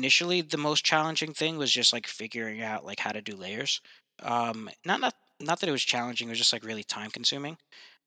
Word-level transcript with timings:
Initially, 0.00 0.40
the 0.40 0.56
most 0.56 0.82
challenging 0.82 1.34
thing 1.34 1.58
was 1.58 1.70
just 1.70 1.92
like 1.92 2.06
figuring 2.06 2.62
out 2.62 2.86
like 2.86 2.98
how 2.98 3.12
to 3.12 3.20
do 3.20 3.36
layers. 3.36 3.82
Um, 4.22 4.70
not 4.86 5.00
not 5.00 5.14
not 5.40 5.60
that 5.60 5.68
it 5.68 5.72
was 5.72 5.82
challenging; 5.84 6.28
it 6.28 6.32
was 6.32 6.38
just 6.38 6.54
like 6.54 6.64
really 6.64 6.84
time 6.84 7.10
consuming. 7.10 7.58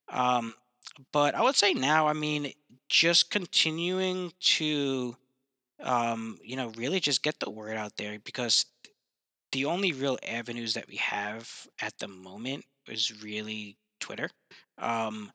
Um, 0.10 0.56
but 1.12 1.36
I 1.36 1.44
would 1.44 1.56
say 1.56 1.74
now, 1.74 2.08
I 2.08 2.14
mean, 2.14 2.52
just 2.90 3.29
continuing 3.29 4.34
to 4.58 5.16
um, 5.82 6.40
you 6.44 6.56
know 6.56 6.70
really 6.78 7.00
just 7.00 7.24
get 7.24 7.40
the 7.40 7.52
word 7.52 7.78
out 7.78 7.96
there 7.98 8.18
because 8.20 8.66
the 9.52 9.66
only 9.66 9.94
real 9.94 10.18
avenues 10.28 10.73
that 10.73 10.88
we 10.88 10.98
have 10.98 11.50
at 11.82 11.98
the 12.00 12.07
moment 12.07 12.66
is 12.88 13.23
really 13.23 13.78
Twitter. 14.00 14.30
Um, 14.80 15.32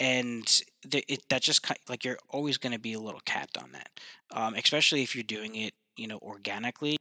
and 0.00 0.62
the, 0.88 1.04
it 1.12 1.22
that 1.28 1.42
just 1.42 1.66
ki- 1.66 1.74
like 1.88 2.04
you're 2.04 2.18
always 2.30 2.58
going 2.58 2.72
to 2.72 2.78
be 2.78 2.94
a 2.94 3.00
little 3.00 3.20
capped 3.24 3.58
on 3.58 3.72
that, 3.72 3.90
um, 4.32 4.54
especially 4.54 5.02
if 5.02 5.14
you're 5.14 5.24
doing 5.24 5.54
it, 5.56 5.74
you 5.96 6.06
know, 6.06 6.18
organically. 6.22 6.96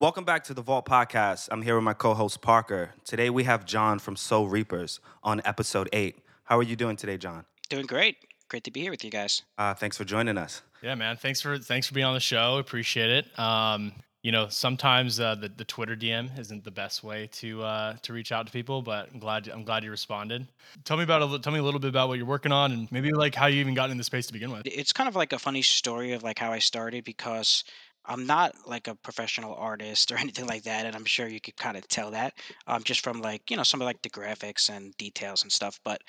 Welcome 0.00 0.24
back 0.24 0.44
to 0.44 0.54
the 0.54 0.62
Vault 0.62 0.86
Podcast. 0.86 1.50
I'm 1.52 1.60
here 1.60 1.74
with 1.74 1.84
my 1.84 1.92
co-host 1.92 2.40
Parker. 2.40 2.94
Today 3.04 3.28
we 3.28 3.44
have 3.44 3.66
John 3.66 3.98
from 3.98 4.16
Sol 4.16 4.48
Reapers 4.48 4.98
on 5.22 5.42
episode 5.44 5.90
eight. 5.92 6.20
How 6.44 6.56
are 6.56 6.62
you 6.62 6.74
doing 6.74 6.96
today, 6.96 7.18
John? 7.18 7.44
Doing 7.68 7.84
great. 7.84 8.16
Great 8.48 8.64
to 8.64 8.70
be 8.70 8.80
here 8.80 8.90
with 8.90 9.04
you 9.04 9.10
guys. 9.10 9.42
Uh, 9.58 9.74
thanks 9.74 9.98
for 9.98 10.06
joining 10.06 10.38
us. 10.38 10.62
Yeah, 10.80 10.94
man. 10.94 11.18
Thanks 11.18 11.42
for 11.42 11.58
thanks 11.58 11.86
for 11.86 11.92
being 11.92 12.06
on 12.06 12.14
the 12.14 12.20
show. 12.20 12.56
Appreciate 12.56 13.10
it. 13.10 13.38
Um, 13.38 13.92
you 14.22 14.32
know, 14.32 14.48
sometimes 14.48 15.20
uh, 15.20 15.34
the 15.34 15.50
the 15.50 15.66
Twitter 15.66 15.96
DM 15.96 16.38
isn't 16.38 16.64
the 16.64 16.70
best 16.70 17.04
way 17.04 17.28
to 17.32 17.62
uh, 17.62 17.96
to 18.00 18.14
reach 18.14 18.32
out 18.32 18.46
to 18.46 18.52
people, 18.52 18.80
but 18.80 19.10
I'm 19.12 19.18
glad 19.18 19.48
I'm 19.48 19.64
glad 19.64 19.84
you 19.84 19.90
responded. 19.90 20.48
Tell 20.84 20.96
me 20.96 21.02
about 21.02 21.22
a, 21.22 21.38
tell 21.40 21.52
me 21.52 21.58
a 21.58 21.62
little 21.62 21.80
bit 21.80 21.88
about 21.88 22.08
what 22.08 22.16
you're 22.16 22.26
working 22.26 22.52
on, 22.52 22.72
and 22.72 22.90
maybe 22.90 23.12
like 23.12 23.34
how 23.34 23.48
you 23.48 23.60
even 23.60 23.74
got 23.74 23.90
in 23.90 23.98
the 23.98 24.04
space 24.04 24.26
to 24.28 24.32
begin 24.32 24.50
with. 24.50 24.62
It's 24.64 24.94
kind 24.94 25.08
of 25.10 25.16
like 25.16 25.34
a 25.34 25.38
funny 25.38 25.60
story 25.60 26.12
of 26.14 26.22
like 26.22 26.38
how 26.38 26.52
I 26.52 26.58
started 26.58 27.04
because 27.04 27.64
I'm 28.04 28.26
not 28.26 28.54
like 28.66 28.88
a 28.88 28.94
professional 28.94 29.54
artist 29.54 30.10
or 30.12 30.16
anything 30.18 30.46
like 30.46 30.64
that, 30.64 30.86
and 30.86 30.96
I'm 30.96 31.04
sure 31.04 31.28
you 31.28 31.40
could 31.40 31.56
kind 31.56 31.76
of 31.76 31.86
tell 31.88 32.10
that 32.12 32.34
um, 32.66 32.82
just 32.82 33.02
from 33.02 33.20
like 33.20 33.50
you 33.50 33.56
know 33.56 33.62
some 33.62 33.80
of 33.80 33.86
like 33.86 34.02
the 34.02 34.10
graphics 34.10 34.70
and 34.70 34.96
details 34.96 35.42
and 35.42 35.52
stuff. 35.52 35.80
But 35.84 36.02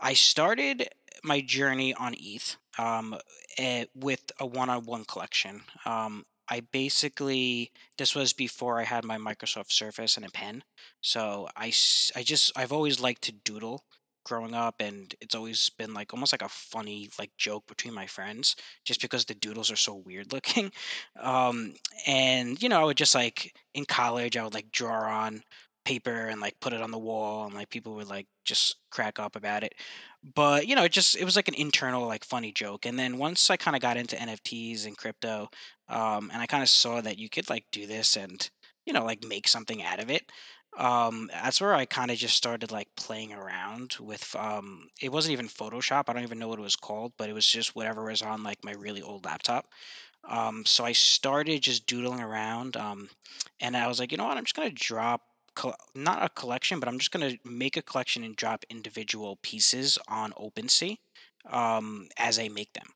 I 0.00 0.14
started 0.14 0.88
my 1.22 1.40
journey 1.40 1.94
on 1.94 2.14
ETH 2.18 2.56
um, 2.78 3.16
eh, 3.58 3.84
with 3.94 4.20
a 4.40 4.46
one-on-one 4.46 5.04
collection. 5.04 5.62
Um, 5.86 6.24
I 6.48 6.60
basically 6.72 7.72
this 7.96 8.14
was 8.14 8.32
before 8.32 8.78
I 8.78 8.84
had 8.84 9.04
my 9.04 9.16
Microsoft 9.16 9.72
Surface 9.72 10.16
and 10.16 10.26
a 10.26 10.30
pen, 10.30 10.62
so 11.00 11.48
I 11.56 11.70
just 11.70 12.52
I've 12.56 12.72
always 12.72 13.00
liked 13.00 13.22
to 13.22 13.32
doodle 13.32 13.84
growing 14.24 14.54
up, 14.54 14.76
and 14.80 15.14
it's 15.20 15.34
always 15.34 15.70
been 15.70 15.94
like 15.94 16.12
almost 16.12 16.32
like 16.32 16.42
a 16.42 16.48
funny 16.48 17.10
like 17.18 17.30
joke 17.38 17.66
between 17.66 17.94
my 17.94 18.06
friends, 18.06 18.56
just 18.84 19.00
because 19.00 19.24
the 19.24 19.34
doodles 19.34 19.70
are 19.70 19.76
so 19.76 19.94
weird 19.94 20.32
looking. 20.32 20.72
Um, 21.20 21.74
and 22.06 22.60
you 22.62 22.68
know 22.68 22.80
I 22.80 22.84
would 22.84 22.96
just 22.96 23.14
like 23.14 23.54
in 23.74 23.84
college 23.84 24.36
I 24.36 24.44
would 24.44 24.54
like 24.54 24.70
draw 24.72 25.24
on 25.24 25.42
paper 25.84 26.28
and 26.28 26.40
like 26.40 26.58
put 26.60 26.72
it 26.72 26.80
on 26.80 26.90
the 26.90 26.98
wall 26.98 27.44
and 27.44 27.54
like 27.54 27.68
people 27.68 27.94
would 27.94 28.08
like 28.08 28.26
just 28.44 28.76
crack 28.90 29.18
up 29.18 29.36
about 29.36 29.62
it 29.62 29.74
but 30.34 30.66
you 30.66 30.74
know 30.74 30.84
it 30.84 30.92
just 30.92 31.14
it 31.16 31.24
was 31.24 31.36
like 31.36 31.48
an 31.48 31.54
internal 31.54 32.06
like 32.06 32.24
funny 32.24 32.52
joke 32.52 32.86
and 32.86 32.98
then 32.98 33.18
once 33.18 33.50
i 33.50 33.56
kind 33.56 33.76
of 33.76 33.82
got 33.82 33.96
into 33.96 34.16
nfts 34.16 34.86
and 34.86 34.96
crypto 34.96 35.48
um 35.88 36.30
and 36.32 36.40
i 36.40 36.46
kind 36.46 36.62
of 36.62 36.68
saw 36.68 37.00
that 37.00 37.18
you 37.18 37.28
could 37.28 37.48
like 37.50 37.64
do 37.70 37.86
this 37.86 38.16
and 38.16 38.48
you 38.86 38.92
know 38.92 39.04
like 39.04 39.22
make 39.24 39.46
something 39.46 39.82
out 39.82 40.00
of 40.00 40.10
it 40.10 40.22
um 40.78 41.30
that's 41.32 41.60
where 41.60 41.74
i 41.74 41.84
kind 41.84 42.10
of 42.10 42.16
just 42.16 42.36
started 42.36 42.72
like 42.72 42.88
playing 42.96 43.32
around 43.32 43.96
with 44.00 44.34
um 44.36 44.88
it 45.00 45.12
wasn't 45.12 45.32
even 45.32 45.48
photoshop 45.48 46.04
i 46.08 46.12
don't 46.12 46.22
even 46.24 46.38
know 46.38 46.48
what 46.48 46.58
it 46.58 46.62
was 46.62 46.76
called 46.76 47.12
but 47.16 47.28
it 47.28 47.32
was 47.32 47.46
just 47.46 47.76
whatever 47.76 48.04
was 48.04 48.22
on 48.22 48.42
like 48.42 48.62
my 48.64 48.72
really 48.72 49.02
old 49.02 49.24
laptop 49.24 49.66
um, 50.28 50.64
so 50.64 50.84
I 50.84 50.92
started 50.92 51.62
just 51.62 51.86
doodling 51.86 52.20
around, 52.20 52.76
um, 52.76 53.08
and 53.60 53.76
I 53.76 53.86
was 53.86 54.00
like, 54.00 54.10
you 54.10 54.18
know 54.18 54.24
what? 54.24 54.36
I'm 54.36 54.44
just 54.44 54.56
gonna 54.56 54.70
drop 54.70 55.22
col- 55.54 55.76
not 55.94 56.22
a 56.22 56.28
collection, 56.30 56.80
but 56.80 56.88
I'm 56.88 56.98
just 56.98 57.10
gonna 57.10 57.36
make 57.44 57.76
a 57.76 57.82
collection 57.82 58.24
and 58.24 58.34
drop 58.36 58.64
individual 58.70 59.36
pieces 59.42 59.98
on 60.08 60.32
OpenSea 60.32 60.96
um, 61.50 62.08
as 62.16 62.38
I 62.38 62.48
make 62.48 62.72
them. 62.72 62.86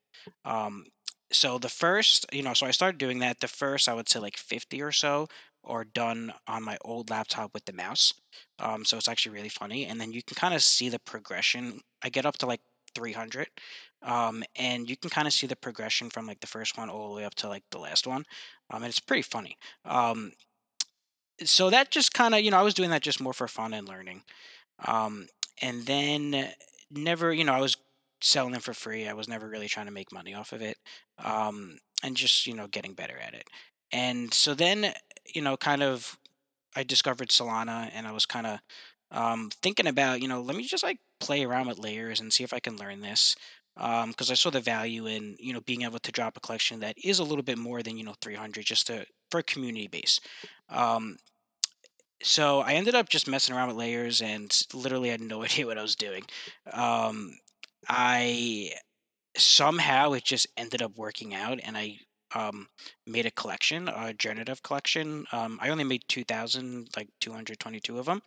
Um, 0.44 0.87
so 1.31 1.59
the 1.59 1.69
first, 1.69 2.25
you 2.33 2.43
know, 2.43 2.55
so 2.55 2.67
I 2.67 2.71
started 2.71 2.99
doing 2.99 3.19
that. 3.19 3.41
The 3.41 3.49
first, 3.49 3.88
I 3.88 3.94
would 3.94 4.09
say 4.09 4.19
like 4.21 4.38
50 4.38 4.81
or 4.81 4.93
so, 4.93 5.28
are 5.69 5.84
done 5.84 6.33
on 6.47 6.62
my 6.62 6.77
old 6.83 7.11
laptop 7.11 7.55
with 7.55 7.65
the 7.65 7.73
mouse. 7.73 8.15
Um, 8.59 8.84
so 8.84 8.97
it's 8.97 9.09
actually 9.09 9.37
really 9.37 9.49
funny, 9.49 9.87
and 9.87 10.01
then 10.01 10.12
you 10.12 10.23
can 10.23 10.34
kind 10.34 10.55
of 10.55 10.62
see 10.62 10.89
the 10.89 10.99
progression. 10.99 11.81
I 12.03 12.09
get 12.09 12.27
up 12.27 12.39
to 12.39 12.47
like 12.47 12.61
300 12.95 13.49
um, 14.03 14.45
and 14.56 14.89
you 14.89 14.97
can 14.97 15.11
kind 15.11 15.27
of 15.27 15.33
see 15.33 15.47
the 15.47 15.56
progression 15.56 16.11
from 16.11 16.27
like 16.27 16.41
the 16.41 16.47
first 16.47 16.79
one 16.79 16.89
all 16.89 17.11
the 17.11 17.17
way 17.17 17.25
up 17.25 17.34
to 17.37 17.49
like 17.49 17.62
the 17.71 17.79
last 17.79 18.06
one 18.06 18.25
um, 18.71 18.83
and 18.83 18.87
it's 18.87 19.01
pretty 19.01 19.23
funny 19.23 19.56
um, 19.84 20.33
so 21.45 21.71
that 21.71 21.91
just 21.91 22.15
kind 22.15 22.35
of 22.35 22.41
you 22.41 22.50
know 22.50 22.59
i 22.59 22.62
was 22.62 22.75
doing 22.75 22.91
that 22.91 23.03
just 23.03 23.21
more 23.21 23.33
for 23.33 23.49
fun 23.49 23.75
and 23.75 23.89
learning 23.89 24.23
um, 24.87 25.27
and 25.62 25.85
then 25.87 26.49
never 26.91 27.33
you 27.33 27.45
know 27.45 27.53
i 27.53 27.61
was 27.61 27.77
selling 28.21 28.53
them 28.53 28.61
for 28.61 28.75
free 28.75 29.06
i 29.06 29.12
was 29.12 29.29
never 29.29 29.49
really 29.49 29.69
trying 29.69 29.87
to 29.87 29.93
make 29.93 30.12
money 30.12 30.35
off 30.35 30.53
of 30.53 30.62
it 30.62 30.77
um, 31.25 31.79
and 32.03 32.17
just 32.17 32.47
you 32.47 32.55
know 32.55 32.67
getting 32.69 32.95
better 32.95 33.19
at 33.19 33.35
it 33.35 33.45
and 33.93 34.33
so 34.35 34.55
then 34.55 34.93
you 35.34 35.43
know 35.43 35.56
kind 35.56 35.83
of 35.83 36.19
I 36.77 36.83
discovered 36.83 37.28
Solana 37.28 37.91
and 37.94 38.06
I 38.06 38.12
was 38.12 38.27
kind 38.27 38.47
of 38.47 38.61
um, 39.11 39.50
thinking 39.62 39.87
about, 39.87 40.21
you 40.21 40.28
know, 40.28 40.41
let 40.41 40.56
me 40.56 40.65
just 40.65 40.84
like 40.84 40.99
play 41.19 41.44
around 41.44 41.66
with 41.66 41.78
layers 41.78 42.21
and 42.21 42.33
see 42.33 42.44
if 42.44 42.53
I 42.53 42.61
can 42.61 42.77
learn 42.77 43.00
this. 43.00 43.37
Because 43.75 44.31
I 44.31 44.34
saw 44.34 44.50
the 44.50 44.61
value 44.61 45.06
in, 45.06 45.37
you 45.38 45.53
know, 45.53 45.61
being 45.61 45.83
able 45.83 46.00
to 46.00 46.12
drop 46.12 46.37
a 46.37 46.41
collection 46.41 46.81
that 46.81 46.97
is 47.03 47.21
a 47.21 47.25
little 47.25 47.44
bit 47.44 47.59
more 47.59 47.81
than, 47.81 47.97
you 47.97 48.05
know, 48.05 48.15
300 48.21 48.65
just 48.65 48.88
to 48.88 49.06
for 49.31 49.38
a 49.38 49.43
community 49.44 49.87
base. 49.87 50.21
Um, 50.69 51.17
so 52.21 52.59
I 52.59 52.72
ended 52.72 52.97
up 52.97 53.09
just 53.09 53.28
messing 53.28 53.55
around 53.55 53.69
with 53.69 53.77
layers 53.77 54.21
and 54.21 54.53
literally 54.75 55.11
had 55.11 55.21
no 55.21 55.43
idea 55.44 55.67
what 55.67 55.78
I 55.78 55.83
was 55.83 55.94
doing. 55.94 56.25
Um, 56.72 57.38
I 57.88 58.72
somehow 59.37 60.12
it 60.12 60.25
just 60.25 60.49
ended 60.56 60.83
up 60.83 60.97
working 60.97 61.34
out 61.34 61.61
and 61.62 61.77
I 61.77 62.00
um 62.34 62.69
made 63.06 63.27
a 63.27 63.31
collection, 63.31 63.89
a 63.89 64.12
generative 64.15 64.62
collection. 64.62 65.27
Um, 65.33 65.59
I 65.62 65.71
only 65.71 65.84
made 65.84 66.03
2000, 66.09 66.89
like 66.97 67.09
222 67.21 67.99
of 67.99 68.06
them. 68.06 68.22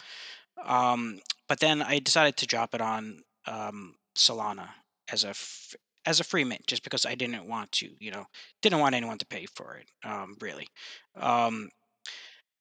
Um, 0.63 1.19
but 1.47 1.59
then 1.59 1.81
I 1.81 2.00
decided 2.00 2.38
to 2.38 2.47
drop 2.47 2.73
it 2.75 2.81
on 2.81 3.23
um 3.47 3.95
Solana 4.17 4.69
as 5.11 5.23
a 5.23 5.29
f- 5.29 5.75
as 6.06 6.19
a 6.19 6.23
free 6.23 6.44
mint 6.44 6.66
just 6.67 6.84
because 6.84 7.06
I 7.06 7.16
didn't 7.16 7.47
want 7.47 7.72
to, 7.73 7.90
you 8.00 8.11
know, 8.11 8.25
didn't 8.61 8.79
want 8.79 8.95
anyone 8.95 9.17
to 9.19 9.25
pay 9.28 9.45
for 9.45 9.75
it, 9.78 9.88
um, 10.03 10.35
really. 10.41 10.67
Um, 11.16 11.70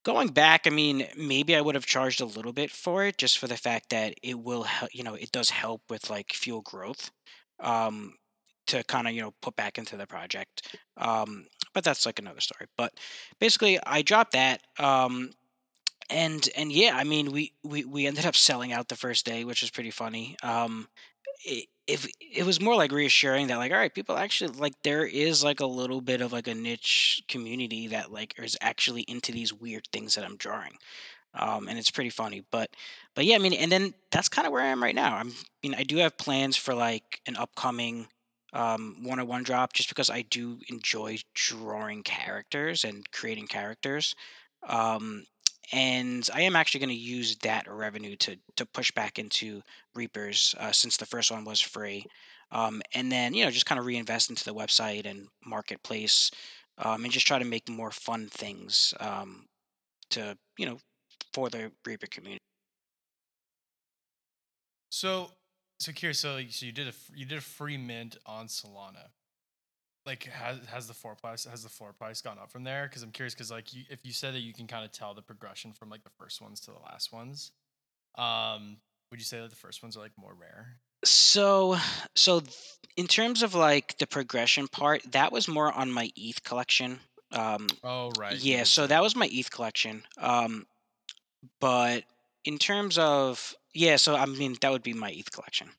Going 0.02 0.28
back, 0.28 0.66
I 0.66 0.70
mean, 0.70 1.06
maybe 1.16 1.54
I 1.56 1.60
would 1.62 1.74
have 1.74 1.86
charged 1.86 2.20
a 2.20 2.26
little 2.26 2.52
bit 2.52 2.70
for 2.70 3.04
it 3.04 3.16
just 3.18 3.38
for 3.38 3.46
the 3.48 3.56
fact 3.56 3.90
that 3.90 4.14
it 4.22 4.38
will 4.38 4.62
help, 4.64 4.94
you 4.94 5.02
know, 5.02 5.14
it 5.14 5.32
does 5.32 5.50
help 5.50 5.82
with 5.90 6.08
like 6.10 6.32
fuel 6.32 6.62
growth 6.62 7.10
um 7.60 8.14
to 8.70 8.84
kind 8.84 9.06
of, 9.06 9.14
you 9.14 9.22
know, 9.22 9.32
put 9.40 9.56
back 9.56 9.78
into 9.78 9.96
the 9.96 10.06
project. 10.06 10.76
Um 10.96 11.46
but 11.72 11.84
that's 11.84 12.06
like 12.06 12.18
another 12.18 12.40
story. 12.40 12.66
But 12.76 12.92
basically 13.38 13.78
I 13.84 14.02
dropped 14.02 14.32
that 14.32 14.62
um 14.78 15.30
and 16.08 16.48
and 16.56 16.72
yeah, 16.72 16.96
I 16.96 17.04
mean, 17.04 17.30
we 17.30 17.52
we 17.62 17.84
we 17.84 18.06
ended 18.06 18.26
up 18.26 18.34
selling 18.34 18.72
out 18.72 18.88
the 18.88 18.96
first 18.96 19.24
day, 19.24 19.44
which 19.44 19.62
was 19.62 19.70
pretty 19.70 19.92
funny. 19.92 20.36
Um 20.42 20.88
it, 21.44 21.66
if 21.86 22.06
it 22.20 22.44
was 22.44 22.60
more 22.60 22.76
like 22.76 22.92
reassuring 22.92 23.48
that 23.48 23.58
like 23.58 23.72
all 23.72 23.78
right 23.78 23.94
people 23.94 24.16
actually 24.16 24.54
like 24.58 24.74
there 24.82 25.04
is 25.04 25.42
like 25.42 25.60
a 25.60 25.66
little 25.66 26.00
bit 26.00 26.20
of 26.20 26.32
like 26.32 26.46
a 26.46 26.54
niche 26.54 27.22
community 27.28 27.88
that 27.88 28.12
like 28.12 28.34
is 28.38 28.56
actually 28.60 29.02
into 29.02 29.32
these 29.32 29.52
weird 29.52 29.86
things 29.92 30.14
that 30.14 30.24
i'm 30.24 30.36
drawing 30.36 30.72
um 31.34 31.68
and 31.68 31.78
it's 31.78 31.90
pretty 31.90 32.10
funny 32.10 32.44
but 32.50 32.70
but 33.14 33.24
yeah 33.24 33.34
i 33.34 33.38
mean 33.38 33.54
and 33.54 33.72
then 33.72 33.92
that's 34.10 34.28
kind 34.28 34.46
of 34.46 34.52
where 34.52 34.62
i 34.62 34.68
am 34.68 34.82
right 34.82 34.94
now 34.94 35.16
i'm 35.16 35.32
you 35.62 35.70
know 35.70 35.78
i 35.78 35.82
do 35.82 35.96
have 35.96 36.16
plans 36.16 36.56
for 36.56 36.74
like 36.74 37.20
an 37.26 37.36
upcoming 37.36 38.06
um, 38.52 38.96
one-on-one 39.02 39.42
drop 39.42 39.72
just 39.72 39.88
because 39.88 40.10
I 40.10 40.22
do 40.22 40.58
enjoy 40.68 41.18
drawing 41.34 42.02
characters 42.02 42.84
and 42.84 43.08
creating 43.12 43.46
characters. 43.46 44.14
Um, 44.66 45.24
and 45.72 46.28
I 46.34 46.42
am 46.42 46.56
actually 46.56 46.80
going 46.80 46.96
to 46.96 47.02
use 47.02 47.36
that 47.36 47.70
revenue 47.70 48.16
to 48.16 48.36
to 48.56 48.66
push 48.66 48.90
back 48.90 49.18
into 49.18 49.62
Reapers 49.94 50.54
uh, 50.58 50.72
since 50.72 50.96
the 50.96 51.06
first 51.06 51.30
one 51.30 51.44
was 51.44 51.60
free, 51.60 52.04
um, 52.50 52.82
and 52.94 53.10
then 53.10 53.34
you 53.34 53.44
know 53.44 53.50
just 53.50 53.66
kind 53.66 53.78
of 53.78 53.86
reinvest 53.86 54.30
into 54.30 54.44
the 54.44 54.54
website 54.54 55.06
and 55.06 55.28
marketplace, 55.46 56.30
um, 56.78 57.04
and 57.04 57.12
just 57.12 57.26
try 57.26 57.38
to 57.38 57.44
make 57.44 57.68
more 57.68 57.92
fun 57.92 58.26
things 58.28 58.92
um, 58.98 59.46
to 60.10 60.36
you 60.58 60.66
know 60.66 60.78
for 61.32 61.48
the 61.50 61.70
Reaper 61.86 62.08
community. 62.08 62.40
So, 64.90 65.30
so 65.80 65.92
curious. 65.92 66.18
So, 66.20 66.34
like, 66.34 66.52
so 66.52 66.66
you 66.66 66.72
did 66.72 66.88
a 66.88 66.92
you 67.14 67.24
did 67.24 67.38
a 67.38 67.42
free 67.42 67.76
mint 67.76 68.16
on 68.26 68.46
Solana. 68.46 69.08
Like, 70.06 70.24
has 70.24 70.58
has 70.66 70.86
the 70.86 70.94
floor 70.94 71.14
price 71.14 71.44
has 71.44 71.62
the 71.62 71.68
floor 71.68 71.92
price 71.92 72.20
gone 72.20 72.38
up 72.38 72.50
from 72.52 72.64
there? 72.64 72.86
Because 72.86 73.02
I'm 73.02 73.10
curious. 73.10 73.34
Because 73.34 73.50
like, 73.50 73.74
you, 73.74 73.84
if 73.90 74.04
you 74.04 74.12
said 74.12 74.34
that 74.34 74.40
you 74.40 74.52
can 74.52 74.66
kind 74.66 74.84
of 74.84 74.92
tell 74.92 75.14
the 75.14 75.22
progression 75.22 75.72
from 75.72 75.90
like 75.90 76.04
the 76.04 76.10
first 76.18 76.40
ones 76.40 76.60
to 76.60 76.70
the 76.70 76.78
last 76.78 77.12
ones, 77.12 77.52
um, 78.16 78.76
would 79.10 79.20
you 79.20 79.24
say 79.24 79.40
that 79.40 79.50
the 79.50 79.56
first 79.56 79.82
ones 79.82 79.96
are 79.96 80.00
like 80.00 80.12
more 80.18 80.34
rare? 80.34 80.76
So, 81.04 81.78
so 82.14 82.42
in 82.96 83.06
terms 83.06 83.42
of 83.42 83.54
like 83.54 83.96
the 83.98 84.06
progression 84.06 84.68
part, 84.68 85.02
that 85.12 85.32
was 85.32 85.48
more 85.48 85.72
on 85.72 85.90
my 85.90 86.10
ETH 86.14 86.42
collection. 86.44 87.00
Um, 87.32 87.68
Oh, 87.82 88.10
right. 88.18 88.36
Yeah, 88.36 88.64
so 88.64 88.82
that 88.82 88.88
that. 88.88 89.02
was 89.02 89.16
my 89.16 89.28
ETH 89.32 89.50
collection. 89.50 90.02
Um, 90.18 90.66
but 91.60 92.04
in 92.44 92.58
terms 92.58 92.98
of 92.98 93.54
yeah, 93.74 93.96
so 93.96 94.16
I 94.16 94.26
mean 94.26 94.56
that 94.60 94.70
would 94.72 94.82
be 94.82 94.94
my 94.94 95.10
ETH 95.10 95.30
collection. 95.30 95.70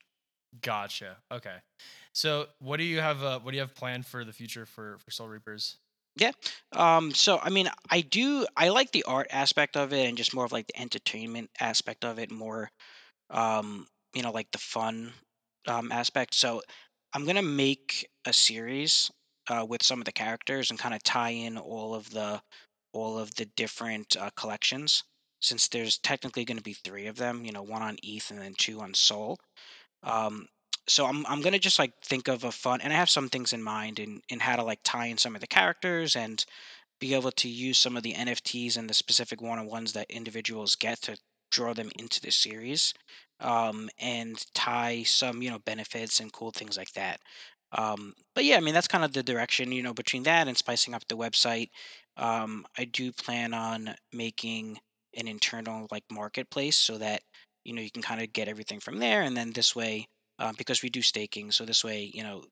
Gotcha. 0.61 1.17
Okay. 1.31 1.57
So, 2.13 2.47
what 2.59 2.77
do 2.77 2.83
you 2.83 2.99
have? 2.99 3.23
Uh, 3.23 3.39
what 3.39 3.51
do 3.51 3.57
you 3.57 3.61
have 3.61 3.73
planned 3.75 4.05
for 4.05 4.25
the 4.25 4.33
future 4.33 4.65
for 4.65 4.97
for 4.97 5.11
Sol 5.11 5.29
Reapers? 5.29 5.77
Yeah. 6.17 6.31
Um, 6.73 7.11
so 7.13 7.39
I 7.41 7.49
mean, 7.49 7.69
I 7.89 8.01
do 8.01 8.45
I 8.57 8.69
like 8.69 8.91
the 8.91 9.03
art 9.03 9.27
aspect 9.31 9.77
of 9.77 9.93
it 9.93 10.07
and 10.07 10.17
just 10.17 10.33
more 10.33 10.45
of 10.45 10.51
like 10.51 10.67
the 10.67 10.79
entertainment 10.79 11.49
aspect 11.59 12.03
of 12.03 12.19
it 12.19 12.31
more 12.31 12.69
um, 13.29 13.87
you 14.13 14.23
know, 14.23 14.31
like 14.31 14.51
the 14.51 14.57
fun 14.59 15.13
um 15.67 15.91
aspect. 15.91 16.35
So 16.35 16.61
I'm 17.13 17.25
gonna 17.25 17.41
make 17.43 18.09
a 18.25 18.33
series 18.33 19.11
uh 19.49 19.65
with 19.67 19.83
some 19.83 19.99
of 19.99 20.05
the 20.05 20.11
characters 20.11 20.69
and 20.71 20.79
kind 20.79 20.95
of 20.95 21.03
tie 21.03 21.31
in 21.31 21.57
all 21.57 21.95
of 21.95 22.09
the 22.11 22.41
all 22.93 23.17
of 23.19 23.33
the 23.35 23.45
different 23.45 24.17
uh, 24.17 24.29
collections 24.37 25.03
since 25.41 25.67
there's 25.67 25.97
technically 25.97 26.45
going 26.45 26.57
to 26.57 26.63
be 26.63 26.73
three 26.73 27.07
of 27.07 27.17
them 27.17 27.45
you 27.45 27.51
know 27.51 27.63
one 27.63 27.81
on 27.81 27.97
eth 28.03 28.31
and 28.31 28.39
then 28.39 28.53
two 28.57 28.79
on 28.81 28.93
sol 28.93 29.37
um 30.03 30.47
so 30.87 31.05
i'm 31.05 31.25
i'm 31.27 31.41
to 31.41 31.59
just 31.59 31.79
like 31.79 31.93
think 32.03 32.27
of 32.27 32.43
a 32.43 32.51
fun 32.51 32.81
and 32.81 32.93
i 32.93 32.95
have 32.95 33.09
some 33.09 33.29
things 33.29 33.53
in 33.53 33.61
mind 33.61 33.99
in 33.99 34.21
in 34.29 34.39
how 34.39 34.55
to 34.55 34.63
like 34.63 34.79
tie 34.83 35.07
in 35.07 35.17
some 35.17 35.35
of 35.35 35.41
the 35.41 35.47
characters 35.47 36.15
and 36.15 36.45
be 37.01 37.15
able 37.15 37.31
to 37.31 37.49
use 37.49 37.79
some 37.79 37.97
of 37.97 38.03
the 38.03 38.13
NFTs 38.13 38.77
and 38.77 38.87
the 38.89 38.93
specific 38.93 39.41
one-on-ones 39.41 39.91
that 39.93 40.09
individuals 40.09 40.75
get 40.75 41.01
to 41.01 41.17
draw 41.49 41.73
them 41.73 41.89
into 41.97 42.21
the 42.21 42.31
series, 42.31 42.93
um, 43.41 43.89
and 43.99 44.45
tie 44.53 45.03
some, 45.03 45.41
you 45.41 45.49
know, 45.49 45.59
benefits 45.65 46.21
and 46.21 46.31
cool 46.31 46.51
things 46.51 46.77
like 46.77 46.93
that. 46.93 47.19
Um, 47.73 48.13
but 48.35 48.45
yeah, 48.45 48.57
I 48.57 48.59
mean 48.59 48.73
that's 48.73 48.87
kind 48.87 49.03
of 49.03 49.13
the 49.13 49.23
direction, 49.23 49.71
you 49.71 49.81
know, 49.81 49.93
between 49.93 50.23
that 50.23 50.47
and 50.47 50.55
spicing 50.55 50.93
up 50.93 51.05
the 51.07 51.17
website. 51.17 51.69
Um, 52.17 52.65
I 52.77 52.85
do 52.85 53.11
plan 53.11 53.53
on 53.53 53.95
making 54.13 54.77
an 55.15 55.27
internal 55.27 55.87
like 55.91 56.03
marketplace 56.11 56.75
so 56.75 56.97
that 56.97 57.21
you 57.63 57.73
know 57.73 57.81
you 57.81 57.91
can 57.91 58.01
kind 58.01 58.21
of 58.21 58.33
get 58.33 58.47
everything 58.47 58.79
from 58.79 58.99
there, 58.99 59.21
and 59.21 59.35
then 59.35 59.51
this 59.51 59.75
way, 59.75 60.07
um, 60.39 60.55
because 60.57 60.81
we 60.81 60.89
do 60.89 61.01
staking, 61.01 61.51
so 61.51 61.65
this 61.65 61.83
way, 61.83 62.11
you 62.13 62.23
know, 62.23 62.43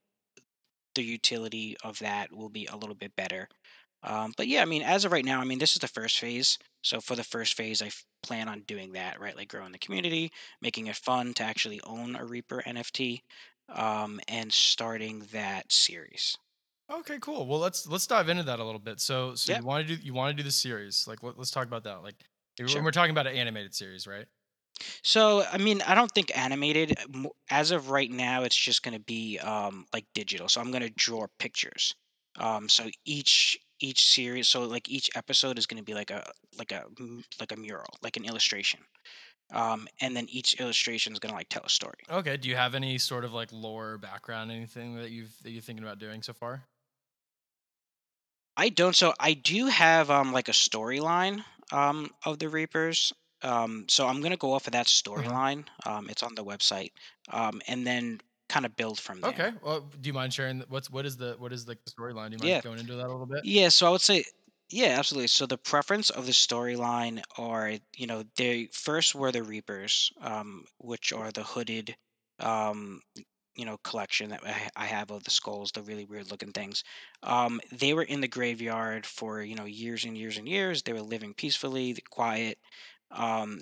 the 0.96 1.04
utility 1.04 1.78
of 1.84 2.00
that 2.00 2.32
will 2.32 2.50
be 2.50 2.68
a 2.68 2.76
little 2.76 2.96
bit 2.96 3.16
better 3.16 3.48
um, 4.04 4.34
but 4.38 4.48
yeah, 4.48 4.62
I 4.62 4.66
mean, 4.66 4.82
as 4.82 5.06
of 5.06 5.12
right 5.12 5.26
now, 5.26 5.42
I 5.42 5.44
mean, 5.44 5.60
this 5.60 5.74
is 5.74 5.80
the 5.80 5.88
first 5.88 6.20
phase. 6.20 6.58
So 6.84 7.02
for 7.02 7.16
the 7.16 7.24
first 7.24 7.56
phase, 7.56 7.82
I 7.82 7.88
f- 7.88 8.06
plan 8.24 8.48
on 8.48 8.62
doing 8.62 8.94
that, 8.94 9.20
right? 9.20 9.36
Like 9.36 9.50
growing 9.50 9.74
the 9.74 9.78
community, 9.78 10.32
making 10.62 10.88
it 10.88 10.96
fun 10.96 11.34
to 11.36 11.44
actually 11.44 11.82
own 11.82 12.16
a 12.16 12.24
Reaper 12.24 12.64
NFT, 12.66 13.22
um, 13.68 14.20
and 14.30 14.52
starting 14.52 15.28
that 15.34 15.72
series. 15.72 16.38
Okay, 16.90 17.20
cool. 17.20 17.46
Well, 17.46 17.60
let's 17.60 17.88
let's 17.88 18.08
dive 18.08 18.30
into 18.30 18.44
that 18.44 18.60
a 18.60 18.64
little 18.64 18.80
bit. 18.80 19.00
So, 19.02 19.36
so 19.36 19.52
Yeah, 19.52 19.60
you 19.60 19.66
want 19.66 19.88
to 19.88 19.96
do 19.96 20.02
you 20.02 20.14
want 20.14 20.36
to 20.36 20.42
do 20.42 20.48
the 20.48 20.52
series? 20.52 21.06
Like, 21.06 21.22
let, 21.22 21.38
us 21.38 21.52
talk 21.52 21.68
about 21.68 21.84
that. 21.84 22.02
Like, 22.02 22.16
sure. 22.68 22.84
we're 22.84 22.92
talking 22.92 23.12
about 23.12 23.28
an 23.28 23.36
animated 23.36 23.74
series, 23.74 24.08
right? 24.08 24.26
So 25.04 25.44
I 25.52 25.58
mean, 25.58 25.82
I 25.82 25.96
don't 25.96 26.12
think 26.12 26.38
animated. 26.38 26.98
uh, 26.98 27.30
As 27.50 27.72
of 27.72 27.90
right 27.90 28.10
now, 28.10 28.44
it's 28.44 28.56
just 28.56 28.84
going 28.84 28.94
to 28.94 29.04
be 29.04 29.38
um, 29.40 29.86
like 29.94 30.06
digital. 30.14 30.48
So 30.48 30.62
I'm 30.62 30.72
going 30.72 30.84
to 30.84 30.90
draw 30.90 31.28
pictures. 31.38 31.94
Um, 32.38 32.70
so 32.70 32.86
each 33.06 33.58
each 33.82 34.06
series, 34.08 34.48
so 34.48 34.64
like 34.64 34.90
each 34.90 35.10
episode 35.16 35.58
is 35.58 35.66
going 35.66 35.78
to 35.78 35.84
be 35.84 35.94
like 35.94 36.12
a 36.12 36.30
like 36.58 36.72
a 36.72 36.86
like 37.40 37.52
a 37.52 37.58
mural, 37.58 37.94
like 38.02 38.18
an 38.18 38.26
illustration. 38.26 38.80
Um, 39.52 39.88
and 40.00 40.16
then 40.16 40.28
each 40.30 40.60
illustration 40.60 41.12
is 41.12 41.20
going 41.20 41.32
to 41.32 41.36
like 41.36 41.50
tell 41.50 41.64
a 41.66 41.70
story. 41.70 41.96
Okay. 42.10 42.38
Do 42.38 42.50
you 42.50 42.56
have 42.56 42.76
any 42.76 43.00
sort 43.00 43.26
of 43.26 43.34
like 43.34 43.50
lore 43.52 43.98
background, 43.98 44.52
anything 44.52 44.96
that 44.96 45.10
you've 45.10 45.36
that 45.44 45.52
you're 45.52 45.62
thinking 45.62 45.84
about 45.84 46.00
doing 46.00 46.22
so 46.22 46.34
far? 46.34 46.64
I 48.56 48.70
don't. 48.70 48.96
So 48.96 49.14
I 49.20 49.34
do 49.34 49.68
have 49.68 50.12
um 50.12 50.34
like 50.34 50.50
a 50.50 50.54
storyline 50.54 51.44
um 51.71 52.10
of 52.25 52.39
the 52.39 52.50
Reapers. 52.50 53.13
Um, 53.42 53.86
so 53.89 54.07
I'm 54.07 54.21
gonna 54.21 54.38
go 54.38 54.54
off 54.54 54.68
of 54.68 54.74
that 54.74 54.88
Uh-huh. 55.16 55.38
storyline. 55.38 55.66
Um, 55.86 56.10
it's 56.10 56.24
on 56.24 56.36
the 56.36 56.44
website. 56.44 56.92
Um, 57.31 57.62
and 57.68 57.86
then 57.86 58.19
kind 58.50 58.66
of 58.66 58.75
build 58.75 59.00
from 59.00 59.21
there. 59.21 59.30
Okay. 59.30 59.51
Well, 59.62 59.81
do 59.81 60.07
you 60.07 60.13
mind 60.13 60.33
sharing 60.33 60.62
what's 60.69 60.89
what 60.89 61.06
is 61.06 61.18
the 61.18 61.36
what 61.38 61.51
is 61.54 61.66
the 61.66 61.75
storyline? 61.88 62.27
Do 62.30 62.33
you 62.33 62.39
mind 62.39 62.54
Yeah. 62.54 62.62
going 62.62 62.80
into 62.80 62.95
that 62.95 63.06
a 63.07 63.12
little 63.12 63.25
bit? 63.25 63.44
Yeah, 63.44 63.69
so 63.69 63.88
I 63.88 63.89
would 63.92 64.01
say, 64.01 64.24
yeah, 64.69 64.98
absolutely. 65.00 65.27
So 65.27 65.45
the 65.45 65.57
preference 65.57 66.10
of 66.10 66.25
the 66.25 66.31
storyline 66.31 67.24
are, 67.38 67.74
you 67.95 68.07
know, 68.07 68.24
they 68.38 68.68
first 68.74 69.15
were 69.15 69.31
the 69.31 69.44
Reapers, 69.44 70.12
um, 70.22 70.65
which 70.80 71.13
are 71.13 71.31
the 71.31 71.44
hooded, 71.44 71.95
um, 72.39 73.01
you 73.60 73.66
know, 73.66 73.78
collection 73.84 74.30
that 74.30 74.42
I 74.78 74.86
have 74.86 75.12
of 75.12 75.26
the 75.26 75.32
skulls, 75.32 75.72
the 75.74 75.82
really 75.82 76.06
weird 76.06 76.32
looking 76.32 76.54
things. 76.54 76.82
Um, 77.24 77.60
they 77.74 77.94
were 77.94 78.04
in 78.04 78.22
the 78.22 78.28
graveyard 78.30 79.06
for, 79.06 79.44
you 79.44 79.56
know, 79.56 79.66
years 79.66 80.06
and 80.06 80.18
years 80.18 80.38
and 80.38 80.48
years. 80.48 80.82
They 80.82 80.94
were 80.94 81.02
living 81.02 81.34
peacefully, 81.34 81.98
quiet. 82.10 82.58
Um, 83.12 83.60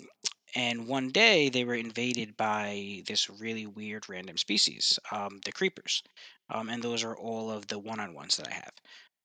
and 0.54 0.88
one 0.88 1.10
day 1.10 1.50
they 1.50 1.64
were 1.64 1.74
invaded 1.74 2.38
by 2.38 3.02
this 3.08 3.28
really 3.28 3.66
weird 3.66 4.08
random 4.08 4.38
species, 4.38 5.00
um, 5.12 5.40
the 5.46 5.52
creepers. 5.52 6.04
Um, 6.52 6.70
and 6.70 6.84
those 6.84 7.04
are 7.04 7.18
all 7.18 7.50
of 7.50 7.66
the 7.66 7.80
one-on-ones 7.80 8.38
that 8.38 8.50
I 8.50 8.54
have. 8.54 8.74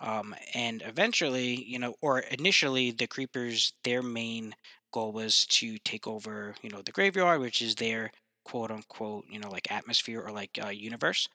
Um, 0.01 0.35
and 0.55 0.83
eventually, 0.87 1.63
you 1.63 1.79
know, 1.79 1.95
or 2.01 2.21
initially, 2.21 2.93
the 2.93 3.07
creepers, 3.07 3.75
their 3.85 4.02
main 4.02 4.55
goal 4.91 5.12
was 5.12 5.45
to 5.47 5.76
take 5.85 6.07
over, 6.07 6.55
you 6.62 6.71
know, 6.71 6.81
the 6.81 6.93
graveyard, 6.93 7.43
which 7.43 7.61
is 7.61 7.75
their 7.75 8.11
quote 8.44 8.70
unquote, 8.70 9.25
you 9.28 9.38
know, 9.38 9.50
like 9.50 9.70
atmosphere 9.70 10.20
or 10.20 10.32
like 10.32 10.58
uh, 10.62 10.68
universe. 10.68 11.28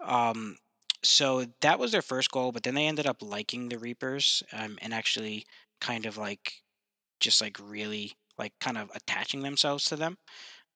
Um, 0.00 0.56
so 1.02 1.46
that 1.60 1.78
was 1.78 1.92
their 1.92 2.02
first 2.02 2.30
goal, 2.30 2.52
but 2.52 2.62
then 2.62 2.74
they 2.74 2.86
ended 2.86 3.06
up 3.06 3.22
liking 3.22 3.68
the 3.68 3.78
Reapers 3.78 4.42
um, 4.52 4.78
and 4.82 4.92
actually 4.92 5.46
kind 5.80 6.06
of 6.06 6.16
like 6.16 6.54
just 7.20 7.40
like 7.40 7.56
really 7.62 8.12
like 8.38 8.52
kind 8.60 8.78
of 8.78 8.90
attaching 8.94 9.42
themselves 9.42 9.84
to 9.86 9.96
them. 9.96 10.16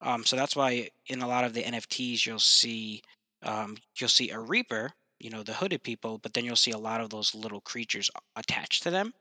Um, 0.01 0.25
so 0.25 0.37
that's 0.37 0.57
why 0.57 0.91
in 1.07 1.23
a 1.23 1.29
lot 1.29 1.45
of 1.45 1.55
the 1.55 1.63
NFTs 1.63 2.27
you'll 2.27 2.39
see 2.39 3.03
um, 3.43 3.77
you'll 3.97 4.09
see 4.09 4.31
a 4.31 4.39
Reaper, 4.39 4.93
you 5.19 5.31
know, 5.31 5.43
the 5.43 5.53
hooded 5.53 5.83
people, 5.83 6.19
but 6.19 6.33
then 6.33 6.45
you'll 6.45 6.57
see 6.57 6.71
a 6.71 6.79
lot 6.79 7.01
of 7.01 7.11
those 7.11 7.35
little 7.35 7.61
creatures 7.61 8.11
attached 8.37 8.85
to 8.85 8.91
them 8.91 9.13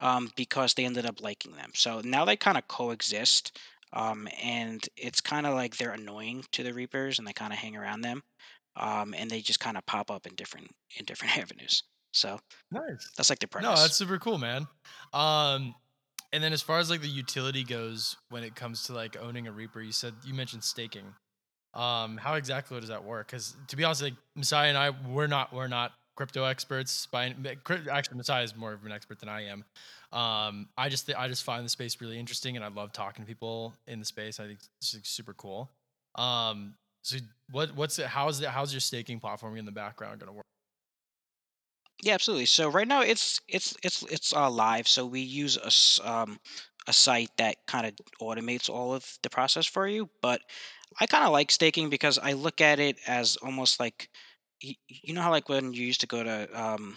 um, 0.00 0.30
because 0.36 0.74
they 0.74 0.84
ended 0.84 1.06
up 1.06 1.20
liking 1.20 1.56
them. 1.56 1.70
So 1.74 2.00
now 2.04 2.24
they 2.24 2.36
kind 2.36 2.56
of 2.56 2.68
coexist, 2.68 3.58
um, 3.92 4.28
and 4.42 4.86
it's 4.96 5.20
kind 5.20 5.46
of 5.46 5.54
like 5.54 5.76
they're 5.76 5.92
annoying 5.92 6.44
to 6.52 6.62
the 6.62 6.72
Reapers, 6.72 7.18
and 7.18 7.28
they 7.28 7.32
kind 7.32 7.52
of 7.52 7.58
hang 7.58 7.76
around 7.76 8.00
them, 8.00 8.22
um, 8.76 9.14
and 9.16 9.30
they 9.30 9.40
just 9.40 9.60
kind 9.60 9.76
of 9.76 9.86
pop 9.86 10.10
up 10.10 10.26
in 10.26 10.34
different 10.34 10.70
in 10.98 11.04
different 11.04 11.36
avenues. 11.38 11.82
So 12.12 12.38
Nice. 12.70 13.10
that's 13.16 13.28
like 13.28 13.40
the 13.40 13.48
price. 13.48 13.64
No, 13.64 13.74
that's 13.74 13.96
super 13.96 14.18
cool, 14.18 14.38
man. 14.38 14.68
Um, 15.12 15.74
and 16.32 16.42
then 16.42 16.52
as 16.52 16.62
far 16.62 16.78
as 16.78 16.88
like 16.90 17.00
the 17.00 17.08
utility 17.08 17.64
goes, 17.64 18.16
when 18.28 18.44
it 18.44 18.54
comes 18.54 18.84
to 18.84 18.92
like 18.92 19.16
owning 19.20 19.46
a 19.46 19.52
Reaper, 19.52 19.80
you 19.80 19.92
said 19.92 20.14
you 20.24 20.34
mentioned 20.34 20.64
staking. 20.64 21.14
Um, 21.74 22.16
how 22.16 22.34
exactly 22.34 22.78
does 22.78 22.88
that 22.88 23.04
work? 23.04 23.26
Because 23.26 23.56
to 23.68 23.76
be 23.76 23.82
honest, 23.82 24.02
like 24.02 24.14
Messiah 24.36 24.68
and 24.68 24.78
I, 24.78 24.90
we're 24.90 25.26
not 25.26 25.52
we're 25.52 25.66
not 25.68 25.92
crypto 26.14 26.44
experts. 26.44 27.06
By 27.06 27.34
actually, 27.90 28.16
Messiah 28.16 28.42
is 28.42 28.56
more 28.56 28.72
of 28.72 28.84
an 28.84 28.92
expert 28.92 29.20
than 29.20 29.28
I 29.28 29.46
am. 29.46 29.64
Um, 30.12 30.68
I 30.78 30.88
just 30.88 31.12
I 31.14 31.28
just 31.28 31.44
find 31.44 31.64
the 31.64 31.68
space 31.68 32.00
really 32.00 32.18
interesting, 32.18 32.56
and 32.56 32.64
I 32.64 32.68
love 32.68 32.92
talking 32.92 33.24
to 33.24 33.28
people 33.28 33.74
in 33.86 33.98
the 33.98 34.04
space. 34.04 34.40
I 34.40 34.46
think 34.46 34.60
it's 34.80 34.96
super 35.08 35.34
cool. 35.34 35.70
Um, 36.14 36.74
so 37.02 37.18
what 37.50 37.74
what's 37.74 37.98
it? 37.98 38.06
How's 38.06 38.40
it? 38.40 38.48
How's 38.48 38.72
your 38.72 38.80
staking 38.80 39.20
platform 39.20 39.56
in 39.56 39.64
the 39.64 39.72
background 39.72 40.20
going 40.20 40.28
to 40.28 40.32
work? 40.32 40.44
Yeah, 42.02 42.14
absolutely. 42.14 42.46
So 42.46 42.68
right 42.70 42.88
now 42.88 43.02
it's 43.02 43.40
it's 43.48 43.76
it's 43.82 44.02
it's 44.04 44.32
uh, 44.34 44.50
live. 44.50 44.88
So 44.88 45.06
we 45.06 45.20
use 45.20 45.56
a 45.56 46.10
um, 46.10 46.38
a 46.86 46.92
site 46.92 47.30
that 47.38 47.56
kind 47.66 47.86
of 47.86 47.94
automates 48.20 48.68
all 48.68 48.94
of 48.94 49.06
the 49.22 49.30
process 49.30 49.66
for 49.66 49.86
you. 49.88 50.08
But 50.22 50.40
I 51.00 51.06
kind 51.06 51.24
of 51.24 51.32
like 51.32 51.50
staking 51.50 51.90
because 51.90 52.18
I 52.18 52.32
look 52.32 52.60
at 52.60 52.78
it 52.78 52.98
as 53.06 53.36
almost 53.36 53.80
like 53.80 54.08
you 54.88 55.14
know 55.14 55.22
how 55.22 55.30
like 55.30 55.48
when 55.48 55.72
you 55.72 55.86
used 55.86 56.00
to 56.00 56.06
go 56.06 56.22
to 56.22 56.60
um 56.60 56.96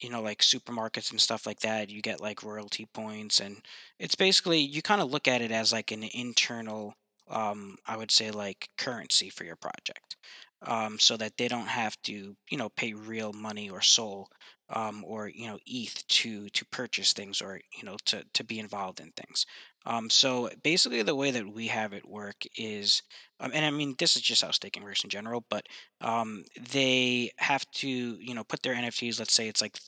you 0.00 0.10
know, 0.10 0.22
like 0.22 0.40
supermarkets 0.40 1.10
and 1.10 1.20
stuff 1.20 1.46
like 1.46 1.60
that, 1.60 1.88
you 1.90 2.02
get 2.02 2.20
like 2.20 2.42
royalty 2.42 2.86
points, 2.94 3.40
and 3.40 3.62
it's 3.98 4.14
basically 4.16 4.58
you 4.60 4.82
kind 4.82 5.00
of 5.00 5.10
look 5.10 5.28
at 5.28 5.40
it 5.42 5.50
as 5.52 5.72
like 5.72 5.92
an 5.92 6.02
internal, 6.14 6.94
um, 7.28 7.76
I 7.86 7.96
would 7.96 8.10
say 8.10 8.30
like 8.30 8.68
currency 8.76 9.30
for 9.30 9.44
your 9.44 9.56
project, 9.56 10.16
um, 10.64 10.98
so 10.98 11.16
that 11.16 11.36
they 11.36 11.48
don't 11.48 11.66
have 11.68 12.00
to, 12.02 12.36
you 12.50 12.58
know, 12.58 12.68
pay 12.70 12.94
real 12.94 13.32
money 13.32 13.70
or 13.70 13.80
Sol, 13.80 14.28
um, 14.70 15.04
or 15.06 15.28
you 15.28 15.46
know, 15.46 15.58
ETH 15.66 16.06
to 16.08 16.48
to 16.50 16.64
purchase 16.66 17.12
things 17.12 17.42
or 17.42 17.60
you 17.76 17.84
know 17.84 17.96
to 18.06 18.24
to 18.34 18.44
be 18.44 18.58
involved 18.58 19.00
in 19.00 19.10
things. 19.12 19.46
Um, 19.86 20.08
so 20.08 20.50
basically, 20.62 21.02
the 21.02 21.14
way 21.14 21.30
that 21.30 21.46
we 21.46 21.66
have 21.66 21.92
it 21.92 22.08
work 22.08 22.42
is, 22.56 23.02
um, 23.40 23.50
and 23.54 23.64
I 23.64 23.70
mean, 23.70 23.94
this 23.98 24.16
is 24.16 24.22
just 24.22 24.42
how 24.42 24.50
staking 24.50 24.82
works 24.82 25.04
in 25.04 25.10
general, 25.10 25.44
but 25.50 25.66
um, 26.00 26.44
they 26.72 27.30
have 27.36 27.70
to 27.72 27.88
you 27.88 28.34
know 28.34 28.44
put 28.44 28.62
their 28.62 28.74
nfts 28.74 29.18
let's 29.18 29.34
say 29.34 29.48
it's 29.48 29.60
like 29.60 29.78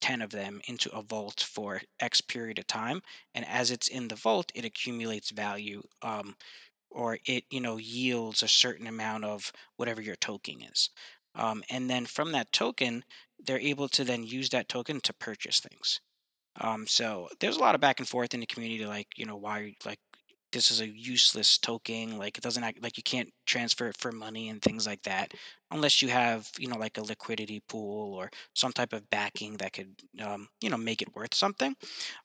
10 0.00 0.20
of 0.22 0.30
them 0.30 0.60
into 0.68 0.90
a 0.94 1.02
vault 1.02 1.40
for 1.48 1.80
x 2.00 2.20
period 2.20 2.58
of 2.58 2.66
time 2.66 3.00
and 3.34 3.46
as 3.46 3.70
it's 3.70 3.88
in 3.88 4.08
the 4.08 4.14
vault 4.16 4.52
it 4.54 4.64
accumulates 4.64 5.30
value 5.30 5.82
um, 6.02 6.36
or 6.94 7.18
it 7.26 7.44
you 7.50 7.60
know 7.60 7.76
yields 7.76 8.42
a 8.42 8.48
certain 8.48 8.86
amount 8.86 9.24
of 9.24 9.52
whatever 9.76 10.00
your 10.00 10.16
token 10.16 10.62
is. 10.62 10.90
Um, 11.34 11.64
and 11.68 11.90
then 11.90 12.06
from 12.06 12.32
that 12.32 12.52
token 12.52 13.04
they're 13.44 13.58
able 13.58 13.88
to 13.90 14.04
then 14.04 14.24
use 14.24 14.50
that 14.50 14.68
token 14.68 15.00
to 15.02 15.12
purchase 15.14 15.60
things. 15.60 16.00
Um, 16.60 16.86
so 16.86 17.28
there's 17.40 17.56
a 17.56 17.60
lot 17.60 17.74
of 17.74 17.80
back 17.80 17.98
and 17.98 18.08
forth 18.08 18.32
in 18.32 18.40
the 18.40 18.46
community, 18.46 18.86
like 18.86 19.08
you 19.16 19.26
know 19.26 19.36
why 19.36 19.74
like 19.84 19.98
this 20.54 20.70
is 20.70 20.80
a 20.80 20.88
useless 20.88 21.58
token, 21.58 22.18
like 22.18 22.38
it 22.38 22.44
doesn't 22.44 22.64
act 22.64 22.82
like 22.82 22.96
you 22.96 23.02
can't 23.04 23.30
transfer 23.46 23.88
it 23.88 23.98
for 23.98 24.12
money 24.12 24.48
and 24.48 24.62
things 24.62 24.86
like 24.86 25.02
that, 25.02 25.34
unless 25.70 26.00
you 26.02 26.08
have 26.08 26.50
you 26.58 26.68
know 26.68 26.78
like 26.78 26.98
a 26.98 27.02
liquidity 27.02 27.60
pool 27.68 28.14
or 28.14 28.30
some 28.54 28.72
type 28.72 28.94
of 28.94 29.08
backing 29.10 29.56
that 29.58 29.74
could 29.74 29.94
um, 30.22 30.48
you 30.62 30.70
know 30.70 30.78
make 30.78 31.02
it 31.02 31.14
worth 31.14 31.34
something. 31.34 31.76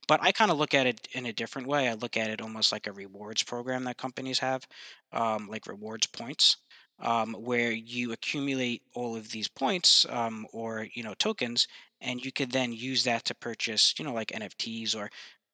But 0.07 0.21
I 0.23 0.31
kind 0.31 0.51
of 0.51 0.57
look 0.57 0.73
at 0.73 0.87
it 0.87 1.07
in 1.13 1.25
a 1.25 1.33
different 1.33 1.67
way. 1.67 1.89
I 1.89 1.93
look 1.93 2.17
at 2.17 2.29
it 2.29 2.41
almost 2.41 2.71
like 2.71 2.87
a 2.87 2.93
rewards 2.93 3.43
program 3.43 3.83
that 3.85 3.97
companies 3.97 4.39
have, 4.39 4.67
um, 5.13 5.47
like 5.49 5.67
rewards 5.67 6.07
points, 6.07 6.57
um, 6.99 7.33
where 7.33 7.71
you 7.71 8.11
accumulate 8.11 8.83
all 8.93 9.15
of 9.15 9.29
these 9.31 9.47
points 9.47 10.05
um, 10.09 10.47
or 10.53 10.87
you 10.93 11.03
know 11.03 11.13
tokens, 11.15 11.67
and 12.01 12.23
you 12.23 12.31
could 12.31 12.51
then 12.51 12.73
use 12.73 13.03
that 13.03 13.25
to 13.25 13.35
purchase, 13.35 13.93
you 13.99 14.05
know, 14.05 14.13
like 14.13 14.31
NFTs 14.33 14.95
or 14.95 15.09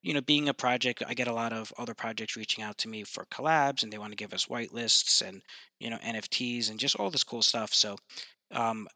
you 0.05 0.13
know, 0.13 0.21
being 0.21 0.49
a 0.49 0.53
project, 0.53 1.01
I 1.07 1.15
get 1.15 1.27
a 1.27 1.33
lot 1.33 1.51
of 1.51 1.73
other 1.79 1.95
projects 1.95 2.35
reaching 2.35 2.63
out 2.63 2.77
to 2.79 2.87
me 2.87 3.03
for 3.03 3.25
collabs, 3.25 3.81
and 3.81 3.91
they 3.91 3.97
want 3.97 4.11
to 4.11 4.17
give 4.17 4.33
us 4.33 4.45
whitelists 4.45 5.27
and 5.27 5.41
you 5.79 5.89
know 5.89 5.97
NFTs 5.97 6.69
and 6.69 6.79
just 6.79 6.95
all 6.97 7.09
this 7.09 7.23
cool 7.23 7.41
stuff. 7.41 7.73
So 7.73 7.97
um, 8.51 8.87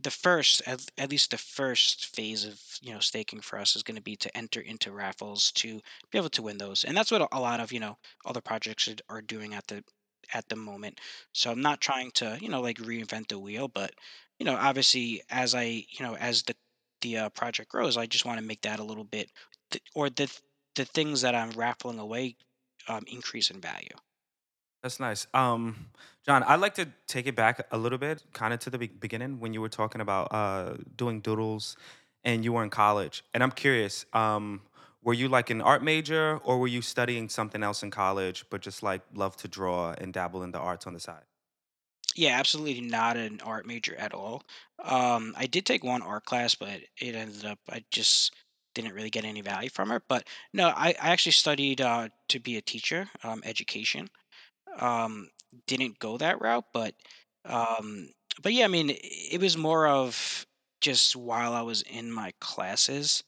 the 0.00 0.10
first 0.10 0.62
at, 0.66 0.80
at 0.98 1.10
least 1.10 1.32
the 1.32 1.38
first 1.38 2.14
phase 2.14 2.44
of 2.44 2.60
you 2.80 2.92
know 2.92 3.00
staking 3.00 3.40
for 3.40 3.58
us 3.58 3.74
is 3.74 3.82
going 3.82 3.96
to 3.96 4.02
be 4.02 4.14
to 4.16 4.36
enter 4.36 4.60
into 4.60 4.92
raffles 4.92 5.50
to 5.52 5.80
be 6.12 6.18
able 6.18 6.30
to 6.30 6.42
win 6.42 6.58
those 6.58 6.84
and 6.84 6.96
that's 6.96 7.10
what 7.10 7.28
a 7.32 7.40
lot 7.40 7.60
of 7.60 7.72
you 7.72 7.80
know 7.80 7.96
other 8.24 8.40
projects 8.40 8.88
are 8.88 9.16
are 9.16 9.22
doing 9.22 9.54
at 9.54 9.66
the 9.66 9.84
at 10.32 10.48
the 10.48 10.56
moment 10.56 10.98
so 11.32 11.50
i'm 11.50 11.60
not 11.60 11.80
trying 11.80 12.10
to 12.12 12.38
you 12.40 12.48
know 12.48 12.62
like 12.62 12.78
reinvent 12.78 13.28
the 13.28 13.38
wheel 13.38 13.68
but 13.68 13.92
you 14.38 14.46
know 14.46 14.56
obviously 14.56 15.20
as 15.30 15.54
i 15.54 15.64
you 15.64 16.00
know 16.00 16.16
as 16.16 16.42
the 16.44 16.54
the 17.02 17.18
uh, 17.18 17.28
project 17.30 17.68
grows 17.70 17.96
i 17.96 18.06
just 18.06 18.24
want 18.24 18.38
to 18.38 18.46
make 18.46 18.62
that 18.62 18.80
a 18.80 18.84
little 18.84 19.04
bit 19.04 19.28
th- 19.70 19.82
or 19.94 20.08
the 20.08 20.30
the 20.76 20.84
things 20.84 21.22
that 21.22 21.34
i'm 21.34 21.50
raffling 21.52 21.98
away 21.98 22.36
um, 22.88 23.04
increase 23.06 23.50
in 23.50 23.60
value 23.60 23.96
That's 24.82 24.98
nice. 24.98 25.26
Um, 25.32 25.90
John, 26.26 26.42
I'd 26.42 26.60
like 26.60 26.74
to 26.74 26.88
take 27.06 27.26
it 27.26 27.36
back 27.36 27.66
a 27.70 27.78
little 27.78 27.98
bit, 27.98 28.22
kind 28.32 28.52
of 28.52 28.60
to 28.60 28.70
the 28.70 28.78
be- 28.78 28.86
beginning 28.88 29.38
when 29.40 29.54
you 29.54 29.60
were 29.60 29.68
talking 29.68 30.00
about 30.00 30.32
uh, 30.32 30.76
doing 30.96 31.20
doodles 31.20 31.76
and 32.24 32.44
you 32.44 32.52
were 32.52 32.64
in 32.64 32.70
college. 32.70 33.24
And 33.32 33.42
I'm 33.42 33.50
curious, 33.52 34.06
um, 34.12 34.62
were 35.02 35.14
you 35.14 35.28
like 35.28 35.50
an 35.50 35.60
art 35.60 35.82
major 35.82 36.38
or 36.44 36.58
were 36.58 36.68
you 36.68 36.82
studying 36.82 37.28
something 37.28 37.62
else 37.62 37.82
in 37.82 37.90
college, 37.90 38.44
but 38.50 38.60
just 38.60 38.82
like 38.82 39.02
love 39.14 39.36
to 39.38 39.48
draw 39.48 39.92
and 39.98 40.12
dabble 40.12 40.42
in 40.42 40.50
the 40.52 40.58
arts 40.58 40.86
on 40.86 40.94
the 40.94 41.00
side? 41.00 41.24
Yeah, 42.14 42.38
absolutely 42.38 42.82
not 42.82 43.16
an 43.16 43.40
art 43.42 43.66
major 43.66 43.94
at 43.96 44.12
all. 44.12 44.42
Um, 44.78 45.34
I 45.36 45.46
did 45.46 45.64
take 45.64 45.82
one 45.84 46.02
art 46.02 46.24
class, 46.24 46.54
but 46.54 46.80
it 46.98 47.14
ended 47.14 47.44
up 47.46 47.58
I 47.70 47.84
just 47.90 48.34
didn't 48.74 48.94
really 48.94 49.10
get 49.10 49.24
any 49.24 49.40
value 49.40 49.70
from 49.70 49.92
it. 49.92 50.02
But 50.08 50.26
no, 50.52 50.68
I, 50.68 50.94
I 51.00 51.10
actually 51.10 51.32
studied 51.32 51.80
uh, 51.80 52.08
to 52.28 52.40
be 52.40 52.56
a 52.56 52.62
teacher, 52.62 53.08
um, 53.22 53.42
education. 53.44 54.08
Um, 54.78 55.28
didn't 55.66 55.98
go 55.98 56.16
that 56.18 56.40
route, 56.40 56.64
but 56.72 56.94
um, 57.44 58.08
but 58.42 58.52
yeah, 58.54 58.64
I 58.64 58.68
mean, 58.68 58.96
it 59.02 59.40
was 59.40 59.56
more 59.56 59.86
of 59.86 60.46
just 60.80 61.16
while 61.16 61.52
I 61.54 61.62
was 61.62 61.82
in 61.82 62.10
my 62.10 62.32
classes 62.40 63.22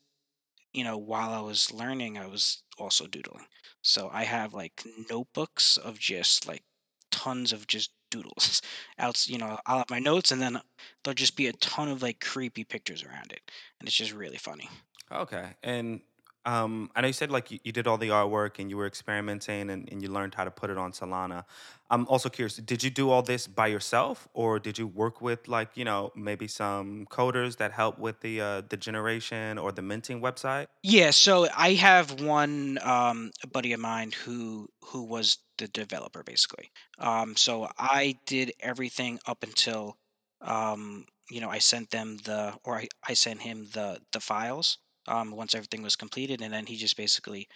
you 0.75 0.83
know, 0.85 0.99
while 0.99 1.31
I 1.31 1.41
was 1.41 1.73
learning, 1.73 2.19
I 2.19 2.27
was 2.27 2.63
also 2.79 3.07
doodling. 3.07 3.47
So 3.83 4.11
I 4.13 4.25
have 4.25 4.53
like 4.55 4.85
notebooks 5.09 5.77
of 5.77 5.99
just 5.99 6.47
like 6.49 6.63
tons 7.11 7.53
of 7.53 7.67
just 7.67 7.93
doodles. 8.11 8.61
Out, 8.99 9.27
you 9.27 9.39
know, 9.39 9.59
I'll 9.67 9.79
have 9.79 9.91
my 9.91 9.99
notes 9.99 10.31
and 10.33 10.41
then 10.43 10.61
there'll 11.03 11.15
just 11.15 11.37
be 11.37 11.49
a 11.49 11.53
ton 11.55 11.89
of 11.89 12.03
like 12.03 12.21
creepy 12.21 12.65
pictures 12.65 13.03
around 13.03 13.33
it. 13.33 13.41
And 13.81 13.89
it's 13.89 13.97
just 13.97 14.13
really 14.13 14.37
funny. 14.37 14.69
Okay. 15.15 15.51
And 15.63 16.01
um, 16.47 16.91
I 16.95 17.01
know 17.01 17.07
you 17.07 17.15
said 17.15 17.31
like 17.31 17.51
you, 17.51 17.59
you 17.65 17.73
did 17.73 17.87
all 17.87 17.97
the 17.97 18.09
artwork 18.09 18.59
and 18.59 18.69
you 18.69 18.77
were 18.77 18.87
experimenting 18.87 19.71
and, 19.71 19.89
and 19.91 20.03
you 20.03 20.09
learned 20.09 20.35
how 20.35 20.45
to 20.45 20.51
put 20.51 20.69
it 20.69 20.77
on 20.77 20.93
Solana. 20.93 21.45
I'm 21.91 22.07
also 22.09 22.29
curious, 22.29 22.57
did 22.57 22.83
you 22.83 22.91
do 22.91 23.11
all 23.11 23.23
this 23.23 23.47
by 23.47 23.69
yourself 23.69 24.29
or 24.35 24.59
did 24.59 24.79
you 24.79 24.87
work 24.87 25.23
with 25.23 25.49
like, 25.49 25.71
you 25.75 25.85
know, 25.85 26.13
maybe 26.15 26.47
some 26.47 27.07
coders 27.11 27.57
that 27.59 27.73
help 27.73 27.99
with 27.99 28.21
the 28.21 28.41
uh, 28.41 28.63
the 28.69 28.77
generation 28.77 29.57
or 29.57 29.73
the 29.73 29.81
minting 29.81 30.21
website? 30.21 30.67
Yeah, 30.83 31.11
so 31.11 31.49
I 31.57 31.75
have 31.75 32.21
one 32.21 32.79
um, 32.83 33.31
buddy 33.51 33.73
of 33.73 33.81
mine 33.81 34.13
who 34.13 34.69
who 34.83 35.05
was 35.05 35.39
the 35.57 35.69
developer 35.69 36.23
basically. 36.23 36.71
Um, 36.99 37.37
so 37.37 37.69
I 37.79 38.19
did 38.27 38.53
everything 38.61 39.19
up 39.27 39.43
until 39.45 39.97
um, 40.43 41.07
you 41.31 41.41
know 41.41 41.49
I 41.49 41.59
sent 41.59 41.91
them 41.91 42.19
the 42.25 42.55
or 42.65 42.77
I, 42.77 42.89
I 43.09 43.15
sent 43.15 43.41
him 43.41 43.67
the 43.73 43.99
the 44.13 44.21
files 44.21 44.79
um, 45.07 45.31
once 45.31 45.55
everything 45.55 45.83
was 45.83 45.97
completed, 45.97 46.41
and 46.41 46.53
then 46.53 46.67
he 46.67 46.77
just 46.77 46.97
basically 46.97 47.49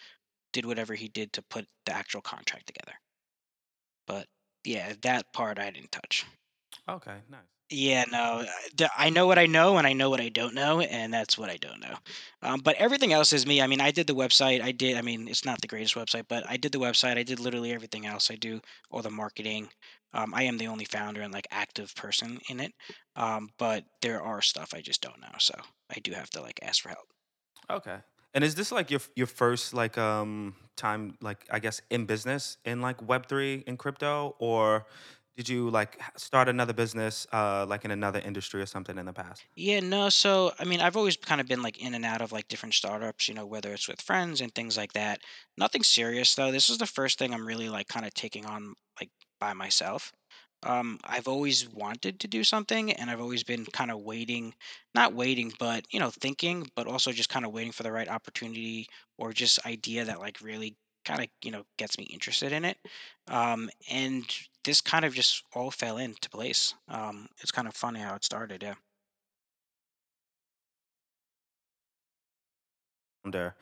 did 0.52 0.66
whatever 0.66 0.94
he 0.94 1.08
did 1.08 1.32
to 1.34 1.42
put 1.50 1.66
the 1.86 1.92
actual 1.92 2.20
contract 2.20 2.66
together. 2.66 2.96
But 4.06 4.26
yeah, 4.64 4.94
that 5.02 5.32
part 5.32 5.58
I 5.58 5.70
didn't 5.70 5.92
touch. 5.92 6.24
Okay, 6.88 7.18
nice. 7.30 7.40
Yeah, 7.70 8.04
no, 8.10 8.46
I 8.96 9.10
know 9.10 9.26
what 9.26 9.38
I 9.38 9.44
know, 9.44 9.76
and 9.76 9.86
I 9.86 9.92
know 9.92 10.08
what 10.08 10.22
I 10.22 10.30
don't 10.30 10.54
know, 10.54 10.80
and 10.80 11.12
that's 11.12 11.36
what 11.36 11.50
I 11.50 11.58
don't 11.58 11.80
know. 11.80 11.96
Um, 12.40 12.60
but 12.60 12.76
everything 12.76 13.12
else 13.12 13.34
is 13.34 13.46
me. 13.46 13.60
I 13.60 13.66
mean, 13.66 13.82
I 13.82 13.90
did 13.90 14.06
the 14.06 14.14
website. 14.14 14.62
I 14.62 14.72
did. 14.72 14.96
I 14.96 15.02
mean, 15.02 15.28
it's 15.28 15.44
not 15.44 15.60
the 15.60 15.66
greatest 15.68 15.94
website, 15.94 16.24
but 16.28 16.48
I 16.48 16.56
did 16.56 16.72
the 16.72 16.78
website. 16.78 17.18
I 17.18 17.24
did 17.24 17.40
literally 17.40 17.72
everything 17.72 18.06
else. 18.06 18.30
I 18.30 18.36
do 18.36 18.62
all 18.90 19.02
the 19.02 19.10
marketing. 19.10 19.68
Um, 20.14 20.32
I 20.32 20.44
am 20.44 20.56
the 20.56 20.68
only 20.68 20.86
founder 20.86 21.20
and 21.20 21.34
like 21.34 21.46
active 21.50 21.94
person 21.94 22.38
in 22.48 22.60
it. 22.60 22.72
Um, 23.16 23.50
but 23.58 23.84
there 24.00 24.22
are 24.22 24.40
stuff 24.40 24.72
I 24.74 24.80
just 24.80 25.02
don't 25.02 25.20
know, 25.20 25.36
so 25.38 25.54
I 25.94 25.98
do 26.00 26.12
have 26.12 26.30
to 26.30 26.40
like 26.40 26.60
ask 26.62 26.82
for 26.82 26.88
help. 26.88 27.06
Okay. 27.70 27.98
And 28.34 28.44
is 28.44 28.54
this 28.54 28.70
like 28.72 28.90
your 28.90 29.00
your 29.16 29.26
first 29.26 29.74
like 29.74 29.98
um 29.98 30.54
time 30.76 31.16
like 31.20 31.46
I 31.50 31.58
guess 31.58 31.80
in 31.90 32.06
business 32.06 32.58
in 32.64 32.80
like 32.80 33.00
web3 33.02 33.64
in 33.66 33.76
crypto 33.76 34.36
or 34.38 34.86
did 35.36 35.48
you 35.48 35.70
like 35.70 36.00
start 36.16 36.48
another 36.48 36.72
business 36.72 37.26
uh 37.32 37.66
like 37.68 37.84
in 37.84 37.90
another 37.90 38.20
industry 38.20 38.60
or 38.60 38.66
something 38.66 38.98
in 38.98 39.06
the 39.06 39.12
past? 39.12 39.46
Yeah, 39.56 39.80
no. 39.80 40.08
So, 40.08 40.52
I 40.58 40.64
mean, 40.64 40.80
I've 40.80 40.96
always 40.96 41.16
kind 41.16 41.40
of 41.40 41.48
been 41.48 41.62
like 41.62 41.78
in 41.78 41.94
and 41.94 42.04
out 42.04 42.22
of 42.22 42.32
like 42.32 42.48
different 42.48 42.74
startups, 42.74 43.28
you 43.28 43.34
know, 43.34 43.44
whether 43.46 43.72
it's 43.74 43.88
with 43.88 44.00
friends 44.00 44.40
and 44.40 44.54
things 44.54 44.76
like 44.76 44.92
that. 44.92 45.20
Nothing 45.56 45.82
serious 45.82 46.34
though. 46.34 46.52
This 46.52 46.70
is 46.70 46.78
the 46.78 46.86
first 46.86 47.18
thing 47.18 47.34
I'm 47.34 47.46
really 47.46 47.68
like 47.68 47.88
kind 47.88 48.06
of 48.06 48.14
taking 48.14 48.46
on 48.46 48.74
like 49.00 49.10
by 49.40 49.52
myself. 49.54 50.12
Um, 50.62 50.98
I've 51.04 51.28
always 51.28 51.68
wanted 51.68 52.20
to 52.20 52.28
do 52.28 52.44
something 52.44 52.92
and 52.92 53.10
I've 53.10 53.20
always 53.20 53.44
been 53.44 53.64
kind 53.66 53.90
of 53.90 54.00
waiting, 54.00 54.54
not 54.94 55.14
waiting, 55.14 55.52
but, 55.58 55.86
you 55.92 56.00
know, 56.00 56.10
thinking, 56.10 56.66
but 56.74 56.86
also 56.86 57.12
just 57.12 57.28
kind 57.28 57.44
of 57.46 57.52
waiting 57.52 57.72
for 57.72 57.82
the 57.84 57.92
right 57.92 58.08
opportunity 58.08 58.86
or 59.18 59.32
just 59.32 59.64
idea 59.66 60.04
that 60.04 60.20
like 60.20 60.40
really 60.40 60.76
kind 61.04 61.22
of, 61.22 61.28
you 61.42 61.50
know, 61.50 61.64
gets 61.78 61.96
me 61.98 62.04
interested 62.04 62.52
in 62.52 62.64
it. 62.64 62.78
Um, 63.28 63.70
and 63.90 64.24
this 64.64 64.80
kind 64.80 65.04
of 65.04 65.14
just 65.14 65.42
all 65.54 65.70
fell 65.70 65.98
into 65.98 66.28
place. 66.30 66.74
Um, 66.88 67.28
it's 67.40 67.52
kind 67.52 67.68
of 67.68 67.74
funny 67.74 68.00
how 68.00 68.14
it 68.16 68.24
started. 68.24 68.62
Yeah. 68.62 68.74
founder 73.22 73.54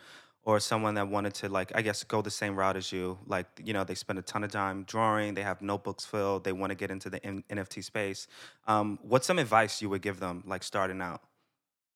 or 0.46 0.60
someone 0.60 0.94
that 0.94 1.08
wanted 1.08 1.34
to 1.34 1.48
like 1.50 1.72
i 1.76 1.82
guess 1.82 2.04
go 2.04 2.22
the 2.22 2.30
same 2.30 2.56
route 2.56 2.76
as 2.78 2.92
you 2.92 3.18
like 3.26 3.48
you 3.62 3.74
know 3.74 3.84
they 3.84 3.94
spend 3.94 4.18
a 4.18 4.22
ton 4.22 4.44
of 4.44 4.50
time 4.52 4.84
drawing 4.84 5.34
they 5.34 5.42
have 5.42 5.62
notebooks 5.62 6.06
filled 6.06 6.44
they 6.44 6.52
want 6.52 6.70
to 6.70 6.76
get 6.76 6.90
into 6.90 7.10
the 7.10 7.24
N- 7.26 7.44
nft 7.50 7.84
space 7.84 8.28
um, 8.66 8.98
what's 9.02 9.26
some 9.26 9.38
advice 9.38 9.82
you 9.82 9.90
would 9.90 10.02
give 10.02 10.20
them 10.20 10.44
like 10.46 10.64
starting 10.64 11.02
out 11.02 11.22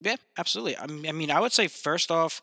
Yeah, 0.00 0.16
absolutely. 0.38 0.76
I 0.78 0.86
mean, 1.12 1.30
I 1.30 1.40
would 1.40 1.52
say 1.52 1.68
first 1.68 2.10
off, 2.10 2.40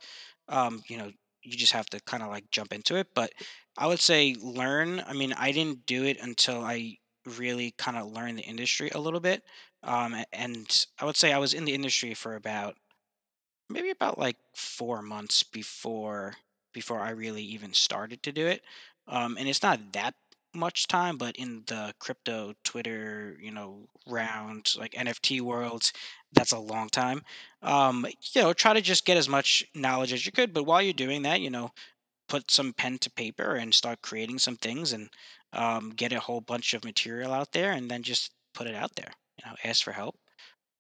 um, 0.47 0.83
you 0.87 0.97
know, 0.97 1.11
you 1.43 1.57
just 1.57 1.73
have 1.73 1.87
to 1.87 1.99
kind 2.01 2.21
of 2.23 2.29
like 2.29 2.51
jump 2.51 2.73
into 2.73 2.95
it. 2.97 3.13
But 3.15 3.33
I 3.77 3.87
would 3.87 3.99
say 3.99 4.35
learn. 4.39 4.99
I 5.01 5.13
mean, 5.13 5.33
I 5.33 5.51
didn't 5.51 5.85
do 5.85 6.03
it 6.05 6.17
until 6.19 6.61
I 6.63 6.97
really 7.25 7.71
kind 7.71 7.97
of 7.97 8.07
learned 8.11 8.37
the 8.37 8.43
industry 8.43 8.89
a 8.93 8.99
little 8.99 9.19
bit. 9.19 9.43
Um, 9.83 10.15
and 10.31 10.85
I 10.99 11.05
would 11.05 11.15
say 11.17 11.33
I 11.33 11.37
was 11.39 11.53
in 11.53 11.65
the 11.65 11.73
industry 11.73 12.13
for 12.13 12.35
about 12.35 12.77
maybe 13.69 13.89
about 13.89 14.19
like 14.19 14.37
four 14.53 15.01
months 15.01 15.43
before 15.43 16.33
before 16.73 16.99
I 16.99 17.11
really 17.11 17.43
even 17.43 17.73
started 17.73 18.21
to 18.23 18.31
do 18.31 18.45
it. 18.47 18.61
Um, 19.07 19.37
and 19.37 19.47
it's 19.47 19.63
not 19.63 19.93
that 19.93 20.13
much 20.53 20.87
time, 20.87 21.17
but 21.17 21.35
in 21.37 21.63
the 21.67 21.93
crypto 21.99 22.53
Twitter, 22.63 23.37
you 23.41 23.51
know, 23.51 23.87
round 24.07 24.73
like 24.77 24.93
NFT 24.93 25.41
worlds, 25.41 25.93
that's 26.33 26.51
a 26.51 26.59
long 26.59 26.89
time. 26.89 27.23
Um, 27.61 28.05
you 28.33 28.41
know, 28.41 28.53
try 28.53 28.73
to 28.73 28.81
just 28.81 29.05
get 29.05 29.17
as 29.17 29.29
much 29.29 29.65
knowledge 29.73 30.13
as 30.13 30.25
you 30.25 30.31
could, 30.31 30.53
but 30.53 30.65
while 30.65 30.81
you're 30.81 30.93
doing 30.93 31.23
that, 31.23 31.41
you 31.41 31.49
know, 31.49 31.71
put 32.27 32.51
some 32.51 32.73
pen 32.73 32.97
to 32.99 33.09
paper 33.11 33.55
and 33.55 33.73
start 33.73 34.01
creating 34.01 34.39
some 34.39 34.57
things 34.57 34.93
and 34.93 35.09
um, 35.53 35.91
get 35.91 36.13
a 36.13 36.19
whole 36.19 36.41
bunch 36.41 36.73
of 36.73 36.83
material 36.83 37.33
out 37.33 37.51
there 37.53 37.71
and 37.71 37.89
then 37.89 38.03
just 38.03 38.31
put 38.53 38.67
it 38.67 38.75
out 38.75 38.95
there. 38.95 39.11
You 39.37 39.49
know, 39.49 39.55
ask 39.63 39.83
for 39.83 39.93
help. 39.93 40.15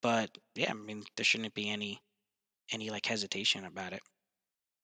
But 0.01 0.29
yeah, 0.55 0.71
I 0.71 0.73
mean, 0.73 1.03
there 1.15 1.25
shouldn't 1.25 1.53
be 1.53 1.69
any 1.69 2.01
any 2.71 2.89
like 2.89 3.05
hesitation 3.05 3.65
about 3.65 3.93
it. 3.93 4.01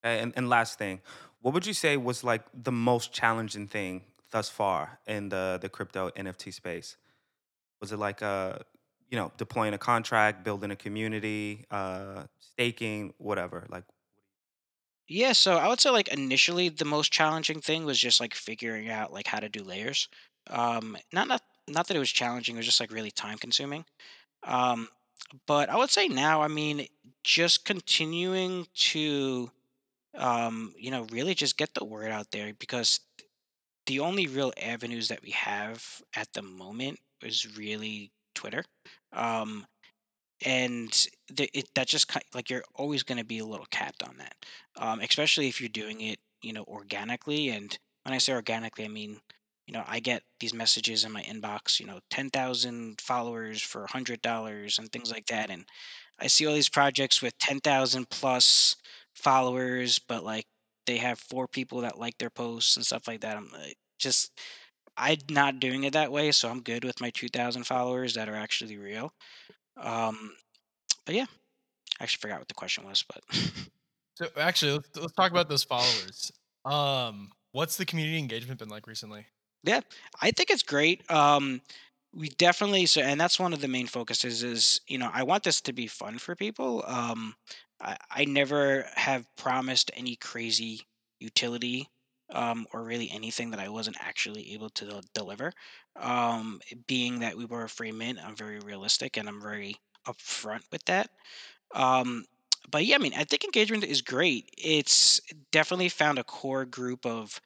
And 0.03 0.33
and 0.35 0.49
last 0.49 0.77
thing, 0.77 1.01
what 1.41 1.53
would 1.53 1.65
you 1.65 1.73
say 1.73 1.95
was 1.97 2.23
like 2.23 2.43
the 2.53 2.71
most 2.71 3.13
challenging 3.13 3.67
thing 3.67 4.03
thus 4.31 4.49
far 4.49 4.99
in 5.07 5.29
the 5.29 5.57
the 5.61 5.69
crypto 5.69 6.09
NFT 6.15 6.51
space? 6.51 6.97
Was 7.81 7.91
it 7.91 7.97
like 7.99 8.21
uh 8.21 8.59
you 9.09 9.17
know 9.17 9.31
deploying 9.37 9.73
a 9.73 9.77
contract, 9.77 10.43
building 10.43 10.71
a 10.71 10.75
community, 10.77 11.65
uh 11.71 12.25
staking, 12.39 13.13
whatever? 13.17 13.67
Like 13.69 13.85
Yeah, 15.07 15.33
so 15.33 15.57
I 15.57 15.67
would 15.67 15.79
say 15.81 15.89
like 15.89 16.07
initially 16.09 16.69
the 16.69 16.85
most 16.85 17.11
challenging 17.11 17.61
thing 17.61 17.85
was 17.85 17.99
just 17.99 18.19
like 18.19 18.33
figuring 18.33 18.89
out 18.89 19.11
like 19.13 19.27
how 19.27 19.39
to 19.39 19.49
do 19.49 19.63
layers. 19.63 20.07
Um, 20.47 20.97
not 21.11 21.27
not 21.27 21.41
not 21.67 21.87
that 21.87 21.95
it 21.97 21.99
was 21.99 22.11
challenging, 22.11 22.55
it 22.55 22.59
was 22.59 22.65
just 22.65 22.79
like 22.79 22.91
really 22.91 23.11
time 23.11 23.37
consuming. 23.37 23.85
Um, 24.43 24.89
but 25.47 25.69
I 25.69 25.77
would 25.77 25.89
say 25.89 26.07
now, 26.07 26.41
I 26.41 26.47
mean, 26.47 26.87
just 27.23 27.65
continuing 27.65 28.67
to 28.75 29.51
um, 30.15 30.73
you 30.77 30.91
know, 30.91 31.05
really 31.11 31.33
just 31.33 31.57
get 31.57 31.73
the 31.73 31.85
word 31.85 32.11
out 32.11 32.31
there 32.31 32.53
because 32.59 32.99
the 33.87 33.99
only 33.99 34.27
real 34.27 34.53
avenues 34.61 35.07
that 35.09 35.21
we 35.23 35.31
have 35.31 36.01
at 36.15 36.31
the 36.33 36.41
moment 36.41 36.99
is 37.21 37.57
really 37.57 38.11
Twitter. 38.35 38.63
Um, 39.11 39.65
and 40.45 41.07
the, 41.33 41.49
it, 41.57 41.69
that 41.75 41.87
just 41.87 42.11
ki- 42.11 42.19
like 42.33 42.49
you're 42.49 42.63
always 42.75 43.03
going 43.03 43.17
to 43.17 43.25
be 43.25 43.39
a 43.39 43.45
little 43.45 43.67
capped 43.71 44.03
on 44.03 44.17
that, 44.17 44.35
um, 44.77 44.99
especially 44.99 45.47
if 45.47 45.59
you're 45.61 45.69
doing 45.69 46.01
it, 46.01 46.19
you 46.41 46.53
know, 46.53 46.63
organically. 46.67 47.49
And 47.49 47.77
when 48.03 48.13
I 48.13 48.17
say 48.17 48.33
organically, 48.33 48.85
I 48.85 48.89
mean, 48.89 49.19
you 49.65 49.73
know, 49.73 49.83
I 49.87 49.99
get 49.99 50.23
these 50.39 50.53
messages 50.53 51.05
in 51.05 51.11
my 51.11 51.21
inbox, 51.23 51.79
you 51.79 51.85
know, 51.85 51.99
ten 52.09 52.29
thousand 52.29 52.99
followers 53.01 53.61
for 53.61 53.83
a 53.83 53.91
hundred 53.91 54.21
dollars 54.21 54.79
and 54.79 54.91
things 54.91 55.11
like 55.11 55.25
that, 55.27 55.49
and 55.49 55.65
I 56.19 56.27
see 56.27 56.45
all 56.45 56.53
these 56.53 56.69
projects 56.69 57.21
with 57.21 57.37
ten 57.37 57.59
thousand 57.59 58.09
plus 58.09 58.75
followers, 59.15 59.99
but 59.99 60.23
like 60.23 60.45
they 60.85 60.97
have 60.97 61.19
four 61.19 61.47
people 61.47 61.81
that 61.81 61.99
like 61.99 62.17
their 62.17 62.29
posts 62.29 62.75
and 62.75 62.85
stuff 62.85 63.07
like 63.07 63.21
that. 63.21 63.37
I'm 63.37 63.49
like, 63.51 63.77
just 63.99 64.31
I'm 64.97 65.17
not 65.29 65.59
doing 65.59 65.85
it 65.85 65.93
that 65.93 66.11
way, 66.11 66.31
so 66.31 66.49
I'm 66.49 66.61
good 66.61 66.83
with 66.83 67.01
my 67.01 67.09
two 67.11 67.29
thousand 67.29 67.63
followers 67.65 68.13
that 68.15 68.29
are 68.29 68.35
actually 68.35 68.77
real. 68.77 69.13
Um, 69.77 70.35
but 71.05 71.15
yeah, 71.15 71.25
I 71.99 72.03
actually 72.03 72.21
forgot 72.21 72.39
what 72.39 72.47
the 72.47 72.53
question 72.53 72.85
was, 72.85 73.03
but 73.07 73.23
So 74.15 74.27
actually, 74.37 74.73
let's, 74.73 74.89
let's 74.95 75.13
talk 75.13 75.31
about 75.31 75.49
those 75.49 75.63
followers. 75.63 76.31
Um, 76.65 77.31
what's 77.51 77.77
the 77.77 77.85
community 77.85 78.19
engagement 78.19 78.59
been 78.59 78.69
like 78.69 78.87
recently? 78.87 79.25
Yeah, 79.63 79.81
I 80.21 80.31
think 80.31 80.49
it's 80.49 80.63
great. 80.63 81.09
Um, 81.11 81.61
we 82.13 82.29
definitely 82.29 82.85
so, 82.85 83.01
and 83.01 83.19
that's 83.19 83.39
one 83.39 83.53
of 83.53 83.61
the 83.61 83.67
main 83.67 83.87
focuses. 83.87 84.43
Is 84.43 84.81
you 84.87 84.97
know, 84.97 85.09
I 85.13 85.23
want 85.23 85.43
this 85.43 85.61
to 85.61 85.73
be 85.73 85.87
fun 85.87 86.17
for 86.19 86.35
people. 86.35 86.83
Um, 86.87 87.35
I, 87.81 87.97
I 88.11 88.25
never 88.25 88.85
have 88.95 89.25
promised 89.35 89.91
any 89.95 90.15
crazy 90.17 90.81
utility. 91.19 91.89
Um, 92.33 92.65
or 92.73 92.83
really 92.83 93.11
anything 93.11 93.51
that 93.51 93.59
I 93.59 93.69
wasn't 93.69 93.97
actually 93.99 94.53
able 94.53 94.69
to 94.71 94.85
del- 94.85 95.01
deliver. 95.13 95.51
Um, 95.95 96.61
being 96.87 97.19
that 97.19 97.37
we 97.37 97.45
were 97.45 97.63
a 97.65 97.69
free 97.69 97.91
mint, 97.91 98.17
I'm 98.23 98.35
very 98.35 98.57
realistic 98.59 99.17
and 99.17 99.27
I'm 99.29 99.39
very 99.39 99.75
upfront 100.07 100.61
with 100.71 100.83
that. 100.85 101.11
Um, 101.73 102.25
but 102.69 102.85
yeah, 102.85 102.95
I 102.95 102.99
mean, 102.99 103.13
I 103.15 103.23
think 103.23 103.43
engagement 103.43 103.83
is 103.83 104.01
great. 104.01 104.49
It's 104.57 105.19
definitely 105.51 105.89
found 105.89 106.17
a 106.19 106.23
core 106.23 106.65
group 106.65 107.05
of 107.05 107.39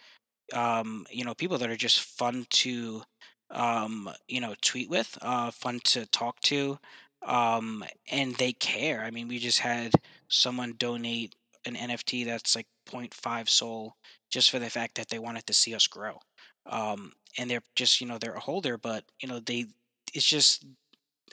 um, 0.53 1.05
you 1.09 1.25
know 1.25 1.33
people 1.33 1.57
that 1.59 1.69
are 1.69 1.77
just 1.77 2.01
fun 2.01 2.45
to 2.49 3.03
um, 3.51 4.09
you 4.27 4.41
know 4.41 4.55
tweet 4.61 4.89
with, 4.89 5.17
uh, 5.21 5.51
fun 5.51 5.79
to 5.85 6.05
talk 6.07 6.39
to, 6.41 6.77
um, 7.25 7.83
and 8.11 8.35
they 8.35 8.53
care. 8.53 9.03
I 9.03 9.11
mean, 9.11 9.27
we 9.27 9.39
just 9.39 9.59
had 9.59 9.93
someone 10.27 10.75
donate 10.77 11.35
an 11.65 11.75
NFT 11.75 12.25
that's 12.25 12.55
like 12.55 12.67
point 12.85 13.11
0.5 13.11 13.49
Sol 13.49 13.95
just 14.29 14.51
for 14.51 14.59
the 14.59 14.69
fact 14.69 14.95
that 14.95 15.09
they 15.09 15.19
wanted 15.19 15.45
to 15.47 15.53
see 15.53 15.75
us 15.75 15.87
grow. 15.87 16.19
Um, 16.65 17.13
and 17.37 17.49
they're 17.49 17.63
just 17.75 18.01
you 18.01 18.07
know 18.07 18.17
they're 18.17 18.33
a 18.33 18.39
holder, 18.39 18.77
but 18.77 19.03
you 19.21 19.27
know 19.27 19.39
they 19.39 19.65
it's 20.13 20.25
just 20.25 20.65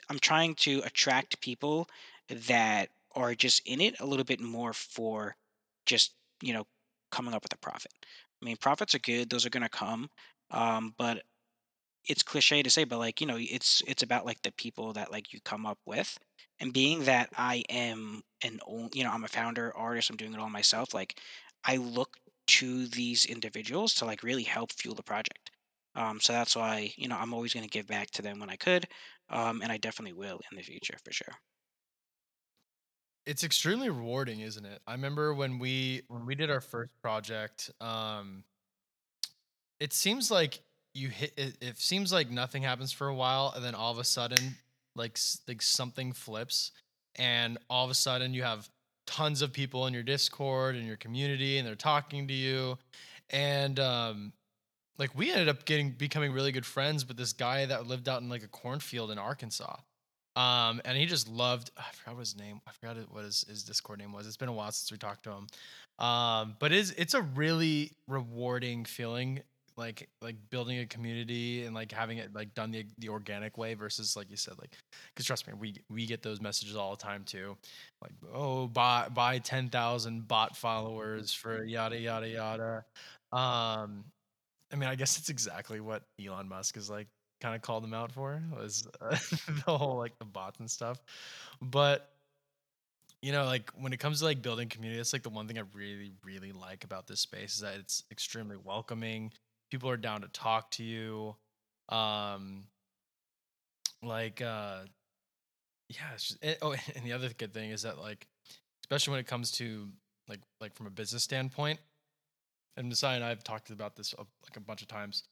I'm 0.09 0.19
trying 0.19 0.55
to 0.55 0.81
attract 0.85 1.41
people 1.41 1.87
that 2.47 2.89
are 3.15 3.33
just 3.33 3.65
in 3.65 3.81
it 3.81 3.99
a 3.99 4.05
little 4.05 4.25
bit 4.25 4.39
more 4.39 4.73
for 4.73 5.35
just, 5.85 6.13
you 6.41 6.53
know, 6.53 6.65
coming 7.11 7.33
up 7.33 7.43
with 7.43 7.53
a 7.53 7.57
profit. 7.57 7.91
I 8.41 8.45
mean, 8.45 8.57
profits 8.57 8.95
are 8.95 8.99
good; 8.99 9.29
those 9.29 9.45
are 9.45 9.49
going 9.49 9.63
to 9.63 9.69
come. 9.69 10.09
Um, 10.51 10.93
but 10.97 11.23
it's 12.07 12.23
cliche 12.23 12.61
to 12.63 12.69
say, 12.69 12.83
but 12.83 12.99
like 12.99 13.21
you 13.21 13.27
know, 13.27 13.37
it's 13.39 13.81
it's 13.87 14.03
about 14.03 14.25
like 14.25 14.41
the 14.43 14.51
people 14.53 14.93
that 14.93 15.11
like 15.11 15.33
you 15.33 15.39
come 15.41 15.65
up 15.65 15.79
with, 15.85 16.17
and 16.59 16.73
being 16.73 17.05
that 17.05 17.29
I 17.37 17.63
am 17.69 18.21
an 18.43 18.59
own, 18.67 18.89
you 18.93 19.03
know, 19.03 19.11
I'm 19.11 19.23
a 19.23 19.27
founder 19.27 19.75
artist. 19.75 20.09
I'm 20.09 20.17
doing 20.17 20.33
it 20.33 20.39
all 20.39 20.49
myself. 20.49 20.93
Like, 20.93 21.19
I 21.63 21.77
look 21.77 22.17
to 22.47 22.87
these 22.87 23.25
individuals 23.25 23.93
to 23.95 24.05
like 24.05 24.23
really 24.23 24.43
help 24.43 24.71
fuel 24.73 24.95
the 24.95 25.03
project. 25.03 25.51
Um, 25.95 26.19
so 26.19 26.33
that's 26.33 26.55
why 26.55 26.93
you 26.97 27.07
know 27.07 27.17
I'm 27.17 27.33
always 27.33 27.53
going 27.53 27.65
to 27.65 27.69
give 27.69 27.87
back 27.87 28.11
to 28.11 28.21
them 28.21 28.39
when 28.39 28.49
I 28.49 28.55
could, 28.57 28.87
um, 29.29 29.61
and 29.61 29.71
I 29.71 29.77
definitely 29.77 30.13
will 30.13 30.39
in 30.51 30.57
the 30.57 30.63
future 30.63 30.97
for 31.03 31.11
sure. 31.13 31.35
It's 33.25 33.43
extremely 33.43 33.89
rewarding, 33.89 34.41
isn't 34.41 34.65
it? 34.65 34.81
I 34.85 34.93
remember 34.93 35.33
when 35.33 35.57
we 35.59 36.03
when 36.07 36.25
we 36.25 36.35
did 36.35 36.51
our 36.51 36.61
first 36.61 36.91
project, 37.01 37.71
um, 37.81 38.43
it 39.79 39.93
seems 39.93 40.29
like 40.29 40.59
you 40.93 41.09
hit 41.09 41.33
it, 41.37 41.57
it 41.61 41.77
seems 41.77 42.11
like 42.11 42.31
nothing 42.31 42.63
happens 42.63 42.91
for 42.91 43.07
a 43.07 43.13
while 43.15 43.53
and 43.55 43.63
then 43.63 43.75
all 43.75 43.91
of 43.91 43.99
a 43.99 44.03
sudden 44.03 44.55
like 44.95 45.19
like 45.47 45.61
something 45.61 46.13
flips 46.13 46.71
and 47.17 47.57
all 47.69 47.83
of 47.83 47.91
a 47.91 47.95
sudden 47.95 48.33
you 48.33 48.43
have 48.43 48.69
tons 49.05 49.41
of 49.41 49.51
people 49.51 49.85
in 49.87 49.93
your 49.93 50.03
discord 50.03 50.75
and 50.75 50.87
your 50.87 50.95
community 50.95 51.57
and 51.57 51.67
they're 51.67 51.75
talking 51.75 52.27
to 52.27 52.33
you 52.33 52.77
and 53.29 53.79
um 53.79 54.31
like 54.97 55.13
we 55.15 55.31
ended 55.31 55.49
up 55.49 55.65
getting 55.65 55.91
becoming 55.91 56.31
really 56.31 56.51
good 56.53 56.65
friends 56.65 57.05
with 57.07 57.17
this 57.17 57.33
guy 57.33 57.65
that 57.65 57.85
lived 57.85 58.07
out 58.07 58.21
in 58.21 58.29
like 58.29 58.43
a 58.43 58.47
cornfield 58.47 59.11
in 59.11 59.19
arkansas 59.19 59.75
um 60.35 60.81
and 60.85 60.97
he 60.97 61.05
just 61.05 61.27
loved 61.29 61.71
i 61.77 61.83
forgot 61.93 62.15
what 62.15 62.19
his 62.21 62.37
name 62.37 62.59
i 62.67 62.71
forgot 62.71 62.97
what 63.09 63.23
his, 63.23 63.45
his 63.47 63.63
discord 63.63 63.99
name 63.99 64.11
was. 64.11 64.27
It's 64.27 64.37
been 64.37 64.49
a 64.49 64.53
while 64.53 64.71
since 64.71 64.91
we 64.91 64.97
talked 64.97 65.23
to 65.23 65.31
him. 65.31 65.47
Um 65.99 66.55
but 66.59 66.71
it's 66.71 66.91
it's 66.91 67.13
a 67.13 67.21
really 67.21 67.91
rewarding 68.07 68.85
feeling 68.85 69.41
like 69.77 70.07
like 70.21 70.35
building 70.49 70.79
a 70.79 70.85
community 70.85 71.65
and 71.65 71.75
like 71.75 71.91
having 71.91 72.17
it 72.17 72.33
like 72.33 72.53
done 72.53 72.71
the 72.71 72.85
the 72.99 73.09
organic 73.09 73.57
way 73.57 73.73
versus 73.73 74.15
like 74.15 74.29
you 74.29 74.37
said 74.37 74.53
like 74.59 74.71
because 75.13 75.25
trust 75.25 75.47
me 75.47 75.53
we 75.59 75.75
we 75.89 76.05
get 76.05 76.21
those 76.21 76.41
messages 76.41 76.75
all 76.75 76.95
the 76.95 77.01
time 77.01 77.23
too. 77.25 77.57
Like 78.01 78.13
oh 78.33 78.67
buy 78.67 79.07
buy 79.13 79.39
10,000 79.39 80.27
bot 80.27 80.55
followers 80.55 81.33
for 81.33 81.63
yada 81.63 81.97
yada 81.99 82.27
yada. 82.27 82.85
Um 83.31 84.05
i 84.73 84.77
mean 84.77 84.89
i 84.89 84.95
guess 84.95 85.17
it's 85.19 85.29
exactly 85.29 85.79
what 85.79 86.03
Elon 86.23 86.49
Musk 86.49 86.77
is 86.77 86.89
like 86.89 87.07
kind 87.45 87.55
of 87.55 87.61
called 87.61 87.83
them 87.83 87.93
out 87.93 88.11
for 88.11 88.41
was 88.57 88.87
uh, 89.01 89.09
the 89.65 89.77
whole 89.77 89.97
like 89.97 90.17
the 90.17 90.25
bots 90.25 90.59
and 90.59 90.69
stuff 90.69 90.99
but 91.61 92.15
you 93.25 93.31
know, 93.31 93.45
like 93.45 93.71
when 93.79 93.91
it 93.91 93.99
comes 93.99 94.19
to 94.19 94.25
like 94.25 94.43
building 94.43 94.69
community, 94.69 94.99
that's 94.99 95.11
like 95.11 95.23
the 95.23 95.29
one 95.29 95.47
thing 95.47 95.57
I 95.57 95.63
really, 95.73 96.11
really 96.23 96.51
like 96.51 96.83
about 96.83 97.07
this 97.07 97.21
space 97.21 97.55
is 97.55 97.61
that 97.61 97.73
it's 97.79 98.03
extremely 98.11 98.55
welcoming. 98.55 99.31
People 99.71 99.89
are 99.89 99.97
down 99.97 100.21
to 100.21 100.27
talk 100.27 100.69
to 100.71 100.83
you. 100.83 101.35
Um, 101.89 102.65
like, 104.03 104.43
uh, 104.43 104.81
yeah. 105.89 106.03
It's 106.13 106.27
just, 106.27 106.45
eh, 106.45 106.53
oh, 106.61 106.75
and 106.95 107.03
the 107.03 107.13
other 107.13 107.29
good 107.35 107.51
thing 107.51 107.71
is 107.71 107.81
that 107.81 107.97
like, 107.97 108.27
especially 108.83 109.13
when 109.13 109.21
it 109.21 109.27
comes 109.27 109.49
to 109.53 109.87
like, 110.29 110.41
like 110.61 110.75
from 110.75 110.85
a 110.85 110.91
business 110.91 111.23
standpoint, 111.23 111.79
and 112.77 112.89
Messiah 112.89 113.15
and 113.15 113.25
I 113.25 113.29
have 113.29 113.43
talked 113.43 113.71
about 113.71 113.95
this 113.95 114.13
like 114.19 114.57
a 114.57 114.59
bunch 114.59 114.83
of 114.83 114.87
times. 114.87 115.23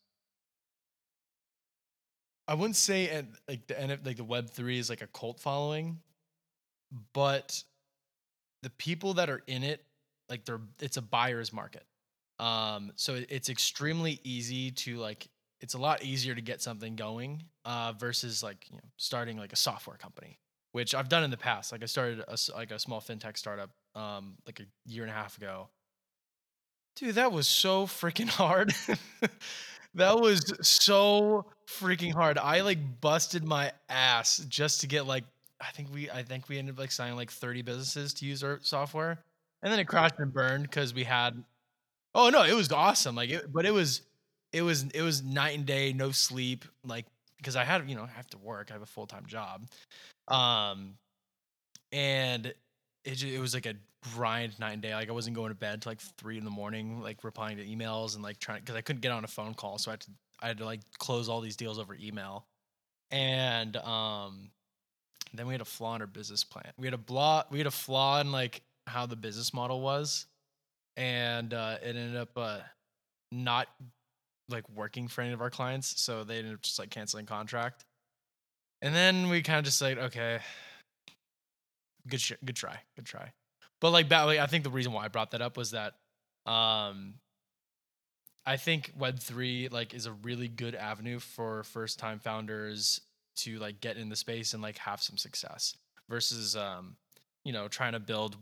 I 2.47 2.55
wouldn't 2.55 2.75
say 2.75 3.09
and 3.09 3.29
like 3.47 3.67
the 3.67 3.99
like 4.03 4.17
the 4.17 4.23
Web 4.23 4.49
three 4.49 4.79
is 4.79 4.89
like 4.89 5.01
a 5.01 5.07
cult 5.07 5.39
following, 5.39 5.99
but 7.13 7.63
the 8.63 8.69
people 8.71 9.15
that 9.15 9.29
are 9.29 9.43
in 9.47 9.63
it, 9.63 9.83
like 10.29 10.45
they're 10.45 10.61
it's 10.81 10.97
a 10.97 11.01
buyer's 11.01 11.53
market. 11.53 11.85
Um, 12.39 12.91
so 12.95 13.21
it's 13.29 13.49
extremely 13.49 14.19
easy 14.23 14.71
to 14.71 14.97
like 14.97 15.27
it's 15.61 15.75
a 15.75 15.77
lot 15.77 16.03
easier 16.03 16.35
to 16.35 16.41
get 16.41 16.61
something 16.61 16.95
going 16.95 17.43
uh, 17.63 17.93
versus 17.97 18.43
like 18.43 18.69
you 18.69 18.75
know 18.75 18.83
starting 18.97 19.37
like 19.37 19.53
a 19.53 19.57
software 19.57 19.97
company, 19.97 20.39
which 20.73 20.93
I've 20.93 21.09
done 21.09 21.23
in 21.23 21.31
the 21.31 21.37
past. 21.37 21.71
Like 21.71 21.83
I 21.83 21.85
started 21.85 22.23
a, 22.27 22.37
like 22.53 22.71
a 22.71 22.79
small 22.79 22.99
fintech 22.99 23.37
startup 23.37 23.69
um, 23.95 24.35
like 24.45 24.59
a 24.59 24.65
year 24.85 25.03
and 25.03 25.11
a 25.11 25.15
half 25.15 25.37
ago. 25.37 25.69
Dude, 26.95 27.15
that 27.15 27.31
was 27.31 27.47
so 27.47 27.87
freaking 27.87 28.27
hard. 28.29 28.73
That 29.95 30.19
was 30.19 30.53
so 30.61 31.45
freaking 31.67 32.13
hard. 32.13 32.37
I 32.37 32.61
like 32.61 32.79
busted 33.01 33.43
my 33.43 33.71
ass 33.89 34.37
just 34.49 34.81
to 34.81 34.87
get 34.87 35.05
like 35.07 35.23
I 35.61 35.71
think 35.71 35.93
we 35.93 36.09
I 36.09 36.23
think 36.23 36.49
we 36.49 36.57
ended 36.57 36.75
up 36.75 36.79
like 36.79 36.91
signing 36.91 37.15
like 37.15 37.31
30 37.31 37.61
businesses 37.61 38.13
to 38.15 38.25
use 38.25 38.43
our 38.43 38.59
software. 38.61 39.19
And 39.61 39.71
then 39.71 39.79
it 39.79 39.85
crashed 39.85 40.15
and 40.19 40.33
burned 40.33 40.63
because 40.63 40.93
we 40.93 41.03
had 41.03 41.43
Oh 42.15 42.29
no, 42.29 42.43
it 42.43 42.53
was 42.53 42.71
awesome. 42.71 43.15
Like 43.15 43.29
it, 43.31 43.53
but 43.53 43.65
it 43.65 43.71
was 43.71 44.01
it 44.53 44.61
was 44.63 44.83
it 44.93 45.01
was 45.01 45.23
night 45.23 45.57
and 45.57 45.65
day, 45.65 45.93
no 45.93 46.11
sleep, 46.11 46.65
like 46.85 47.05
because 47.37 47.55
I 47.55 47.63
had, 47.63 47.89
you 47.89 47.95
know, 47.95 48.03
I 48.03 48.07
have 48.15 48.27
to 48.29 48.37
work. 48.37 48.69
I 48.71 48.73
have 48.73 48.81
a 48.83 48.85
full-time 48.87 49.25
job. 49.27 49.67
Um 50.27 50.95
and 51.91 52.53
it 53.03 53.15
ju- 53.15 53.33
it 53.33 53.39
was 53.39 53.53
like 53.53 53.65
a 53.65 53.75
grind 54.13 54.59
night 54.59 54.73
and 54.73 54.81
day. 54.81 54.93
Like 54.93 55.09
I 55.09 55.13
wasn't 55.13 55.35
going 55.35 55.49
to 55.49 55.55
bed 55.55 55.81
till 55.81 55.91
like 55.91 56.01
three 56.17 56.37
in 56.37 56.45
the 56.45 56.51
morning, 56.51 57.01
like 57.01 57.23
replying 57.23 57.57
to 57.57 57.65
emails 57.65 58.15
and 58.15 58.23
like 58.23 58.39
trying 58.39 58.59
because 58.59 58.75
I 58.75 58.81
couldn't 58.81 59.01
get 59.01 59.11
on 59.11 59.23
a 59.23 59.27
phone 59.27 59.53
call, 59.53 59.77
so 59.77 59.91
I 59.91 59.93
had 59.93 60.01
to 60.01 60.11
I 60.41 60.47
had 60.47 60.57
to 60.59 60.65
like 60.65 60.81
close 60.97 61.29
all 61.29 61.41
these 61.41 61.55
deals 61.55 61.79
over 61.79 61.95
email. 61.95 62.45
And 63.11 63.75
um 63.77 64.51
then 65.33 65.47
we 65.47 65.53
had 65.53 65.61
a 65.61 65.65
flaw 65.65 65.95
in 65.95 66.01
our 66.01 66.07
business 66.07 66.43
plan. 66.43 66.71
We 66.77 66.87
had 66.87 66.93
a 66.93 66.99
blah 66.99 67.43
we 67.49 67.57
had 67.57 67.67
a 67.67 67.71
flaw 67.71 68.21
in 68.21 68.31
like 68.31 68.61
how 68.87 69.05
the 69.05 69.15
business 69.15 69.53
model 69.53 69.81
was, 69.81 70.25
and 70.97 71.53
uh, 71.53 71.77
it 71.81 71.95
ended 71.95 72.15
up 72.15 72.37
uh, 72.37 72.59
not 73.31 73.67
like 74.49 74.69
working 74.69 75.07
for 75.07 75.21
any 75.21 75.33
of 75.33 75.41
our 75.41 75.49
clients. 75.49 76.01
So 76.01 76.23
they 76.23 76.37
ended 76.37 76.53
up 76.53 76.61
just 76.61 76.79
like 76.79 76.89
canceling 76.89 77.25
contract. 77.25 77.85
And 78.81 78.93
then 78.93 79.29
we 79.29 79.41
kind 79.41 79.59
of 79.59 79.65
just 79.65 79.81
like, 79.81 79.97
okay, 79.97 80.39
good, 82.07 82.21
sh- 82.21 82.33
good 82.43 82.55
try, 82.55 82.79
good 82.95 83.05
try. 83.05 83.31
But 83.79 83.91
like, 83.91 84.09
like, 84.09 84.39
I 84.39 84.45
think 84.47 84.63
the 84.63 84.69
reason 84.69 84.93
why 84.93 85.05
I 85.05 85.07
brought 85.09 85.31
that 85.31 85.41
up 85.41 85.57
was 85.57 85.71
that, 85.71 85.95
um, 86.45 87.15
I 88.45 88.57
think 88.57 88.91
Web 88.97 89.19
three 89.19 89.69
like 89.69 89.93
is 89.93 90.05
a 90.05 90.11
really 90.11 90.47
good 90.47 90.75
avenue 90.75 91.19
for 91.19 91.63
first 91.63 91.99
time 91.99 92.19
founders 92.19 93.01
to 93.37 93.57
like 93.59 93.81
get 93.81 93.97
in 93.97 94.09
the 94.09 94.15
space 94.15 94.53
and 94.53 94.61
like 94.61 94.77
have 94.77 95.01
some 95.01 95.17
success 95.17 95.75
versus, 96.09 96.55
um, 96.55 96.97
you 97.45 97.53
know, 97.53 97.67
trying 97.67 97.93
to 97.93 97.99
build, 97.99 98.35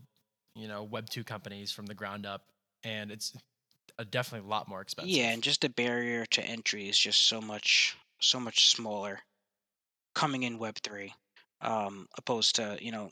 you 0.56 0.67
know, 0.67 0.84
Web 0.84 1.10
two 1.10 1.24
companies 1.24 1.71
from 1.71 1.86
the 1.86 1.93
ground 1.93 2.26
up, 2.26 2.45
and 2.84 3.12
it's 3.12 3.36
a 4.00 4.06
definitely 4.06 4.47
a 4.47 4.50
lot 4.50 4.67
more 4.67 4.82
expensive. 4.82 5.12
Yeah, 5.12 5.30
and 5.30 5.43
just 5.43 5.62
the 5.62 5.69
barrier 5.69 6.26
to 6.32 6.43
entry 6.43 6.89
is 6.89 6.97
just 6.97 7.28
so 7.28 7.39
much 7.39 7.95
so 8.19 8.39
much 8.39 8.69
smaller 8.69 9.19
coming 10.15 10.43
in 10.43 10.58
Web 10.58 10.78
three, 10.84 11.13
um, 11.62 12.08
opposed 12.17 12.56
to 12.56 12.78
you 12.82 12.91
know 12.91 13.12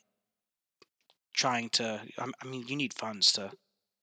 trying 1.39 1.69
to. 1.69 2.02
I 2.17 2.25
I 2.41 2.45
mean, 2.45 2.65
you 2.67 2.75
need 2.75 2.93
funds 2.93 3.32
to 3.34 3.52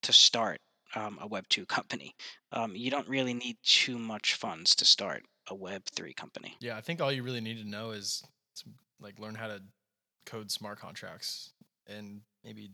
to 0.03 0.13
start 0.13 0.59
um, 0.95 1.19
a 1.21 1.27
Web 1.27 1.45
two 1.49 1.67
company. 1.67 2.15
Um, 2.53 2.75
you 2.75 2.91
don't 2.91 3.09
really 3.09 3.35
need 3.35 3.57
too 3.63 3.99
much 3.99 4.35
funds 4.35 4.75
to 4.77 4.85
start 4.85 5.23
a 5.49 5.55
Web 5.55 5.83
three 5.95 6.15
company. 6.15 6.57
Yeah, 6.61 6.77
I 6.77 6.81
think 6.81 7.01
all 7.01 7.13
you 7.13 7.23
really 7.23 7.41
need 7.41 7.59
to 7.63 7.69
know 7.69 7.91
is 7.91 8.23
to, 8.57 8.65
like 9.01 9.19
learn 9.19 9.35
how 9.35 9.49
to 9.49 9.61
code 10.25 10.51
smart 10.51 10.81
contracts 10.81 11.53
and 11.87 12.21
maybe 12.43 12.71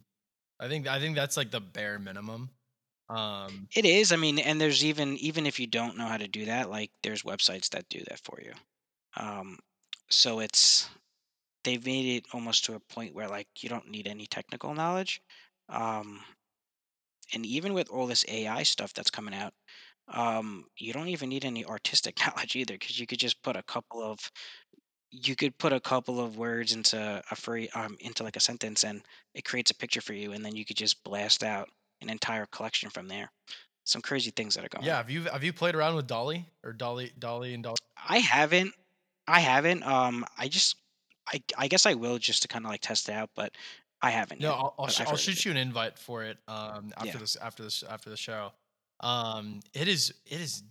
I 0.59 0.69
think 0.69 0.89
I 0.89 0.99
think 1.01 1.17
that's 1.17 1.37
like 1.37 1.51
the 1.51 1.61
bare 1.61 1.99
minimum. 1.99 2.51
Um 3.09 3.69
It 3.75 3.85
is. 3.85 4.13
I 4.13 4.17
mean, 4.17 4.39
and 4.39 4.61
there's 4.61 4.85
even 4.85 5.17
even 5.19 5.47
if 5.47 5.59
you 5.61 5.67
don't 5.67 5.97
know 5.99 6.07
how 6.07 6.17
to 6.17 6.29
do 6.29 6.47
that, 6.47 6.71
like 6.71 6.91
there's 7.03 7.25
websites 7.25 7.71
that 7.71 7.89
do 7.89 8.01
that 8.09 8.21
for 8.21 8.39
you. 8.41 8.53
Um, 9.17 9.59
so 10.09 10.41
it's 10.41 10.89
they've 11.65 11.85
made 11.85 12.17
it 12.17 12.25
almost 12.33 12.65
to 12.65 12.75
a 12.75 12.81
point 12.81 13.15
where 13.15 13.29
like 13.29 13.49
you 13.61 13.69
don't 13.69 13.91
need 13.91 14.07
any 14.07 14.27
technical 14.27 14.75
knowledge. 14.75 15.21
Um, 15.69 16.21
and 17.35 17.47
even 17.47 17.73
with 17.73 17.89
all 17.91 18.07
this 18.07 18.25
AI 18.29 18.63
stuff 18.63 18.93
that's 18.93 19.11
coming 19.11 19.35
out, 19.35 19.55
um, 20.09 20.65
you 20.77 20.93
don't 20.93 21.09
even 21.09 21.29
need 21.29 21.45
any 21.45 21.65
artistic 21.65 22.19
knowledge 22.27 22.57
either, 22.57 22.75
because 22.75 22.99
you 22.99 23.07
could 23.07 23.21
just 23.21 23.43
put 23.43 23.57
a 23.57 23.63
couple 23.63 24.03
of 24.03 24.19
you 25.15 25.37
could 25.37 25.57
put 25.59 25.75
a 25.75 25.81
couple 25.81 26.21
of 26.21 26.39
words 26.39 26.73
into 26.73 27.23
a 27.31 27.37
free 27.37 27.69
um 27.75 27.97
into 28.01 28.23
like 28.23 28.37
a 28.37 28.41
sentence, 28.41 28.85
and 28.85 29.03
it 29.35 29.45
creates 29.45 29.71
a 29.71 29.75
picture 29.75 30.01
for 30.01 30.15
you, 30.15 30.33
and 30.33 30.45
then 30.45 30.57
you 30.57 30.65
could 30.65 30.77
just 30.77 31.03
blast 31.05 31.45
out 31.45 31.69
an 32.01 32.11
entire 32.11 32.47
collection 32.47 32.91
from 32.91 33.09
there. 33.09 33.31
Some 33.85 34.03
crazy 34.03 34.31
things 34.31 34.55
that 34.55 34.65
are 34.65 34.69
going 34.69 34.85
yeah, 34.85 34.93
on. 34.93 34.97
have 34.99 35.11
you 35.11 35.23
have 35.25 35.45
you 35.45 35.53
played 35.53 35.75
around 35.75 35.97
with 35.97 36.07
DALL-E 36.07 36.45
or 36.65 36.73
DALL-E 36.73 37.13
DALL-E 37.19 37.55
and 37.55 37.63
DALL-E? 37.63 37.77
I 38.09 38.19
haven't. 38.19 38.75
I 39.27 39.41
haven't. 39.41 39.85
Um, 39.85 40.25
I 40.37 40.49
just, 40.49 40.77
I, 41.29 41.43
I 41.57 41.69
guess 41.69 41.87
I 41.87 41.95
will 41.95 42.19
just 42.19 42.43
to 42.43 42.49
kind 42.49 42.65
of 42.65 42.71
like 42.71 42.81
test 42.81 43.09
it 43.09 43.13
out, 43.13 43.31
but 43.35 43.53
I 44.01 44.11
haven't 44.11 44.41
No, 44.41 44.51
yet. 44.51 44.57
I'll 44.57 44.75
I'll, 44.79 44.85
I've 44.87 45.09
I'll 45.09 45.17
shoot 45.17 45.45
you 45.45 45.51
an 45.51 45.57
invite 45.57 45.99
for 45.99 46.25
it 46.25 46.39
um 46.49 46.93
after 46.97 47.07
Yeah. 47.07 47.17
this 47.19 47.37
after 47.37 47.63
this 47.63 47.83
after 47.89 48.11
the 48.11 48.17
show. 48.17 48.53
Um 49.01 49.61
it 49.75 49.89
is 49.89 50.13
it 50.27 50.41
is 50.41 50.63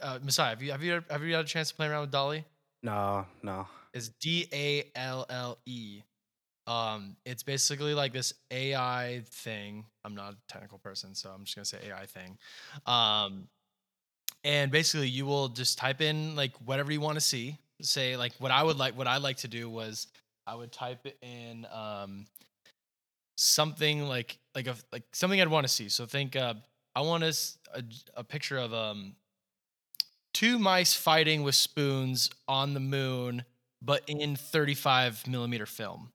uh 0.00 0.18
Messiah, 0.22 0.50
have 0.50 0.62
you 0.62 0.70
have 0.72 0.82
you 0.82 1.02
have 1.10 1.22
you 1.22 1.34
had 1.34 1.44
a 1.44 1.48
chance 1.48 1.70
to 1.70 1.74
play 1.74 1.86
around 1.86 2.02
with 2.02 2.10
DALL-E? 2.10 2.44
No, 2.82 3.26
no. 3.42 3.66
It's 3.94 4.08
D 4.08 4.46
A 4.52 4.84
L 4.94 5.26
L 5.28 5.58
E. 5.66 6.02
Um, 6.66 7.16
it's 7.24 7.42
basically 7.42 7.94
like 7.94 8.12
this 8.12 8.32
AI 8.50 9.22
thing. 9.28 9.84
I'm 10.04 10.14
not 10.14 10.34
a 10.34 10.36
technical 10.48 10.78
person, 10.78 11.14
so 11.14 11.30
I'm 11.30 11.44
just 11.44 11.56
gonna 11.56 11.64
say 11.64 11.78
AI 11.88 12.06
thing. 12.06 12.38
Um, 12.86 13.48
and 14.44 14.70
basically, 14.70 15.08
you 15.08 15.26
will 15.26 15.48
just 15.48 15.78
type 15.78 16.00
in 16.00 16.36
like 16.36 16.52
whatever 16.64 16.92
you 16.92 17.00
want 17.00 17.16
to 17.16 17.20
see. 17.20 17.58
Say 17.82 18.16
like 18.16 18.32
what 18.38 18.50
I 18.50 18.62
would 18.62 18.78
like. 18.78 18.96
What 18.96 19.06
I 19.06 19.18
like 19.18 19.38
to 19.38 19.48
do 19.48 19.68
was 19.68 20.06
I 20.46 20.54
would 20.54 20.72
type 20.72 21.06
in 21.22 21.66
um 21.72 22.26
something 23.36 24.02
like 24.06 24.38
like 24.54 24.66
a 24.66 24.76
like 24.92 25.04
something 25.12 25.40
I'd 25.40 25.48
want 25.48 25.64
to 25.64 25.72
see. 25.72 25.88
So 25.88 26.06
think 26.06 26.36
uh, 26.36 26.54
I 26.94 27.00
want 27.00 27.24
us 27.24 27.58
a, 27.74 27.82
a 28.16 28.24
picture 28.24 28.58
of 28.58 28.74
um 28.74 29.14
two 30.34 30.58
mice 30.58 30.94
fighting 30.94 31.42
with 31.42 31.54
spoons 31.54 32.30
on 32.46 32.74
the 32.74 32.80
moon, 32.80 33.44
but 33.82 34.02
in 34.06 34.36
35 34.36 35.26
millimeter 35.26 35.66
film. 35.66 36.12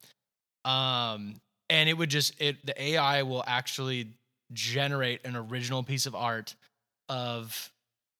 Um, 0.63 1.35
and 1.69 1.89
it 1.89 1.93
would 1.93 2.09
just 2.09 2.39
it 2.39 2.63
the 2.65 2.79
AI 2.81 3.23
will 3.23 3.43
actually 3.47 4.09
generate 4.53 5.25
an 5.25 5.35
original 5.35 5.81
piece 5.83 6.05
of 6.05 6.13
art 6.13 6.55
of 7.09 7.71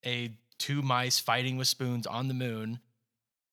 a 0.04 0.32
two 0.58 0.82
mice 0.82 1.18
fighting 1.18 1.56
with 1.56 1.68
spoons 1.68 2.06
on 2.06 2.28
the 2.28 2.34
moon 2.34 2.80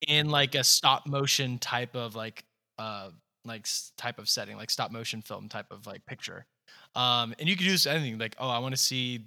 in 0.04 0.30
like 0.30 0.54
a 0.54 0.64
stop 0.64 1.06
motion 1.06 1.58
type 1.58 1.94
of 1.94 2.14
like 2.14 2.44
uh 2.78 3.10
like 3.44 3.66
type 3.96 4.18
of 4.18 4.28
setting 4.28 4.56
like 4.56 4.70
stop 4.70 4.90
motion 4.90 5.20
film 5.22 5.48
type 5.48 5.66
of 5.70 5.86
like 5.86 6.04
picture 6.06 6.46
um 6.94 7.34
and 7.38 7.48
you 7.48 7.56
could 7.56 7.66
use 7.66 7.86
anything 7.86 8.18
like 8.18 8.34
oh 8.38 8.48
i 8.48 8.58
want 8.58 8.74
to 8.74 8.80
see 8.80 9.20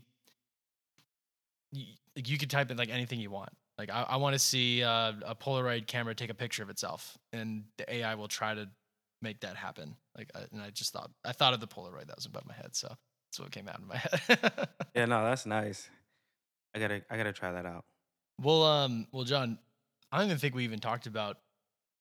y- 1.74 1.86
like 2.16 2.30
you 2.30 2.38
could 2.38 2.50
type 2.50 2.72
in 2.72 2.78
like 2.78 2.90
anything 2.90 3.20
you 3.20 3.30
want 3.30 3.50
like 3.78 3.90
i, 3.92 4.04
I 4.04 4.16
want 4.18 4.34
to 4.34 4.40
see 4.40 4.84
uh, 4.84 5.14
a 5.26 5.36
polaroid 5.36 5.88
camera 5.88 6.16
take 6.16 6.30
a 6.30 6.34
picture 6.34 6.64
of 6.64 6.70
itself 6.70 7.18
and 7.34 7.64
the 7.78 7.92
ai 7.96 8.16
will 8.16 8.28
try 8.28 8.54
to 8.54 8.68
make 9.22 9.40
that 9.42 9.56
happen 9.56 9.96
like 10.18 10.30
I, 10.36 10.42
and 10.52 10.62
i 10.62 10.70
just 10.70 10.94
thought 10.94 11.12
i 11.26 11.32
thought 11.32 11.54
of 11.54 11.60
the 11.60 11.68
polaroid 11.68 12.08
that 12.08 12.16
was 12.16 12.26
above 12.26 12.46
my 12.48 12.54
head 12.54 12.76
so 12.76 12.88
that's 12.90 13.40
what 13.40 13.52
came 13.52 13.68
out 13.68 13.80
of 13.80 13.88
my 13.88 13.98
head 13.98 14.68
Yeah, 14.96 15.06
no, 15.06 15.24
that's 15.24 15.46
nice. 15.46 15.90
I 16.76 16.80
gotta, 16.80 17.02
I 17.10 17.18
gotta 17.18 17.34
try 17.34 17.52
that 17.52 17.66
out. 17.66 17.86
well 18.42 18.64
um 18.64 19.08
well 19.12 19.24
john 19.24 19.58
i 20.12 20.18
don't 20.18 20.28
even 20.28 20.38
think 20.38 20.56
we 20.56 20.64
even 20.64 20.80
talked 20.80 21.08
about 21.08 21.38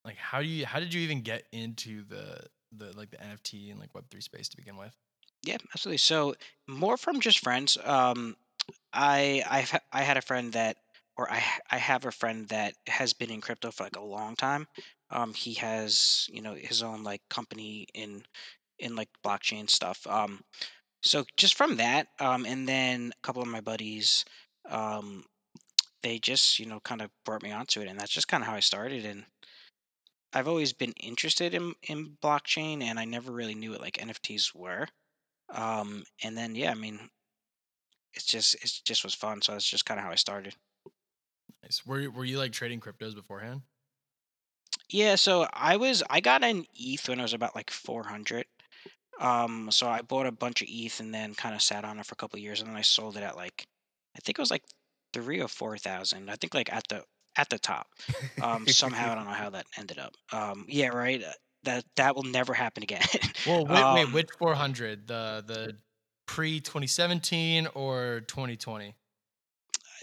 like 0.05 0.17
how 0.17 0.41
do 0.41 0.47
you 0.47 0.67
how 0.67 0.81
did 0.81 0.93
you 0.95 1.01
even 1.01 1.21
get 1.23 1.45
into 1.53 2.05
the 2.05 2.41
the 2.73 2.97
like 2.97 3.11
the 3.11 3.17
nft 3.19 3.71
and 3.71 3.81
like 3.81 3.93
web3 3.93 4.23
space 4.23 4.49
to 4.49 4.57
begin 4.57 4.77
with 4.77 4.97
Yeah, 5.43 5.59
absolutely. 5.75 5.99
So 5.99 6.35
more 6.67 6.97
from 6.97 7.21
just 7.21 7.39
friends. 7.41 7.79
Um, 7.83 8.37
I, 8.93 9.43
I've, 9.49 9.81
I 9.93 10.03
had 10.03 10.17
a 10.17 10.23
friend 10.23 10.53
that, 10.55 10.77
or 11.17 11.31
I, 11.31 11.43
I 11.71 11.79
have 11.79 12.05
a 12.05 12.11
friend 12.13 12.49
that 12.49 12.75
has 12.87 13.13
been 13.13 13.31
in 13.31 13.41
crypto 13.41 13.71
for 13.71 13.85
like 13.85 13.97
a 13.97 14.03
long 14.03 14.37
time. 14.37 14.67
Um, 15.11 15.33
he 15.35 15.55
has, 15.55 16.29
you 16.33 16.43
know, 16.43 16.55
his 16.55 16.83
own 16.83 17.05
like 17.05 17.23
company 17.31 17.87
in, 17.95 18.23
in 18.79 18.97
like 18.97 19.09
blockchain 19.25 19.71
stuff. 19.71 20.07
Um, 20.07 20.43
so 21.03 21.25
just 21.37 21.55
from 21.55 21.77
that, 21.77 22.09
um, 22.19 22.45
and 22.47 22.69
then 22.69 23.13
a 23.17 23.21
couple 23.27 23.43
of 23.43 23.49
my 23.49 23.61
buddies, 23.61 24.25
um, 24.69 25.25
they 26.03 26.19
just, 26.19 26.59
you 26.59 26.67
know, 26.67 26.81
kind 26.81 27.03
of 27.03 27.11
brought 27.25 27.43
me 27.43 27.53
onto 27.53 27.81
it, 27.81 27.89
and 27.89 27.99
that's 27.99 28.13
just 28.13 28.29
kind 28.29 28.43
of 28.43 28.49
how 28.49 28.55
I 28.55 28.61
started. 28.61 29.05
And 29.05 29.27
I've 30.33 30.49
always 30.49 30.73
been 30.73 30.93
interested 30.93 31.55
in 31.55 31.75
in 31.83 32.17
blockchain, 32.23 32.83
and 32.83 32.99
I 32.99 33.05
never 33.05 33.33
really 33.33 33.55
knew 33.55 33.73
what 33.73 33.81
like 33.81 33.99
NFTs 33.99 34.55
were. 34.55 34.87
Um, 35.51 36.05
and 36.25 36.37
then 36.37 36.55
yeah, 36.55 36.71
I 36.71 36.75
mean, 36.75 37.11
it's 38.15 38.25
just 38.27 38.55
it 38.57 38.81
just 38.85 39.05
was 39.05 39.15
fun. 39.15 39.43
So 39.43 39.53
that's 39.53 39.69
just 39.69 39.87
kind 39.87 40.01
of 40.01 40.05
how 40.05 40.13
I 40.13 40.17
started. 40.17 40.55
nice 41.63 41.85
were 41.87 42.01
you, 42.01 42.11
were 42.11 42.25
you 42.25 42.39
like 42.39 42.53
trading 42.53 42.81
cryptos 42.81 43.15
beforehand 43.15 43.63
Yeah, 44.89 45.15
so 45.17 45.47
I 45.53 45.77
was 45.77 46.03
I 46.11 46.21
got 46.21 46.43
an 46.45 46.67
ETH 46.75 47.09
when 47.09 47.19
I 47.21 47.23
was 47.23 47.35
about 47.35 47.55
like 47.57 47.71
400. 47.71 48.47
Um, 49.21 49.71
so 49.71 49.89
I 49.89 50.03
bought 50.03 50.27
a 50.27 50.33
bunch 50.33 50.63
of 50.63 50.69
ETH 50.71 51.01
and 51.01 51.15
then 51.15 51.35
kind 51.35 51.55
of 51.55 51.63
sat 51.63 51.85
on 51.85 51.99
it 51.99 52.07
for 52.07 52.15
a 52.15 52.17
couple 52.17 52.37
of 52.39 52.43
years, 52.43 52.61
and 52.61 52.69
then 52.71 52.77
I 52.77 52.83
sold 52.83 53.17
it 53.17 53.23
at 53.23 53.37
like 53.37 53.67
I 54.17 54.21
think 54.21 54.39
it 54.39 54.43
was 54.43 54.51
like 54.51 54.65
three 55.17 55.41
or 55.41 55.49
four 55.49 55.79
thousand. 55.79 56.31
I 56.31 56.37
think 56.37 56.55
like 56.55 56.73
at 56.73 56.85
the 56.89 57.03
at 57.37 57.49
the 57.49 57.59
top. 57.59 57.87
Um, 58.43 58.67
somehow 58.67 59.13
I 59.13 59.15
don't 59.17 59.25
know 59.25 59.31
how 59.33 59.51
that 59.51 59.67
ended 59.79 59.99
up. 59.99 60.15
Um, 60.33 60.65
yeah, 60.69 60.89
right. 60.89 61.23
uh, 61.23 61.33
That 61.65 61.85
that 61.97 62.15
will 62.17 62.23
never 62.25 62.55
happen 62.55 62.83
again. 62.83 63.03
Well, 63.47 63.65
wait, 63.67 63.95
wait, 63.95 64.05
um, 64.07 64.13
which 64.13 64.29
400? 64.39 65.07
The 65.09 65.45
the 65.47 65.77
pre 66.27 66.61
2017 66.61 67.69
or 67.75 68.21
2020? 68.29 68.95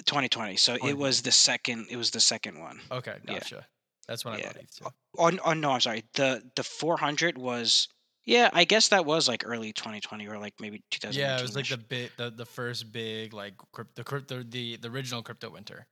2020. 0.06 0.58
So 0.58 0.76
it 0.84 0.98
was 0.98 1.22
the 1.22 1.32
second. 1.32 1.88
It 1.90 1.98
was 1.98 2.12
the 2.12 2.20
second 2.20 2.60
one. 2.60 2.80
Okay, 2.92 3.16
Yeah, 3.28 3.34
gotcha. 3.36 3.66
That's 4.08 4.26
when 4.26 4.34
I 4.34 4.38
yeah. 4.40 4.50
ETH 4.56 4.76
too. 4.76 4.86
Oh, 4.86 5.30
oh, 5.32 5.32
oh 5.46 5.54
no, 5.54 5.72
I'm 5.72 5.82
sorry. 5.82 6.04
The 6.16 6.42
the 6.56 6.64
400 6.64 7.38
was. 7.38 7.88
Yeah, 8.26 8.50
I 8.54 8.64
guess 8.64 8.90
that 8.90 9.06
was 9.06 9.28
like 9.28 9.44
early 9.46 9.74
2020 9.74 10.28
or 10.28 10.38
like 10.38 10.54
maybe 10.60 10.82
Yeah, 11.10 11.38
it 11.38 11.42
was 11.42 11.56
like 11.56 11.68
the 11.68 11.78
bit 11.78 12.16
the, 12.18 12.30
the 12.30 12.46
first 12.46 12.92
big 12.92 13.34
like 13.34 13.56
crypt, 13.74 13.96
the 13.96 14.04
crypto 14.04 14.44
the 14.44 14.78
the 14.78 14.90
original 14.90 15.22
crypto 15.22 15.50
winter. 15.50 15.88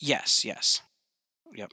Yes, 0.00 0.44
yes. 0.44 0.80
Yep. 1.52 1.72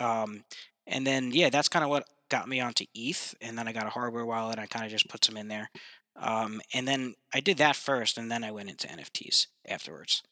Um, 0.00 0.44
and 0.86 1.06
then 1.06 1.30
yeah, 1.32 1.50
that's 1.50 1.68
kind 1.68 1.84
of 1.84 1.90
what 1.90 2.08
got 2.28 2.48
me 2.48 2.60
onto 2.60 2.86
ETH, 2.94 3.34
and 3.40 3.56
then 3.56 3.68
I 3.68 3.72
got 3.72 3.86
a 3.86 3.90
hardware 3.90 4.26
wallet. 4.26 4.56
and 4.56 4.64
I 4.64 4.66
kind 4.66 4.84
of 4.84 4.90
just 4.90 5.08
put 5.08 5.24
some 5.24 5.36
in 5.36 5.48
there, 5.48 5.70
um, 6.16 6.60
and 6.74 6.88
then 6.88 7.14
I 7.32 7.40
did 7.40 7.58
that 7.58 7.76
first, 7.76 8.18
and 8.18 8.30
then 8.30 8.42
I 8.44 8.50
went 8.50 8.70
into 8.70 8.88
NFTs 8.88 9.46
afterwards. 9.68 10.22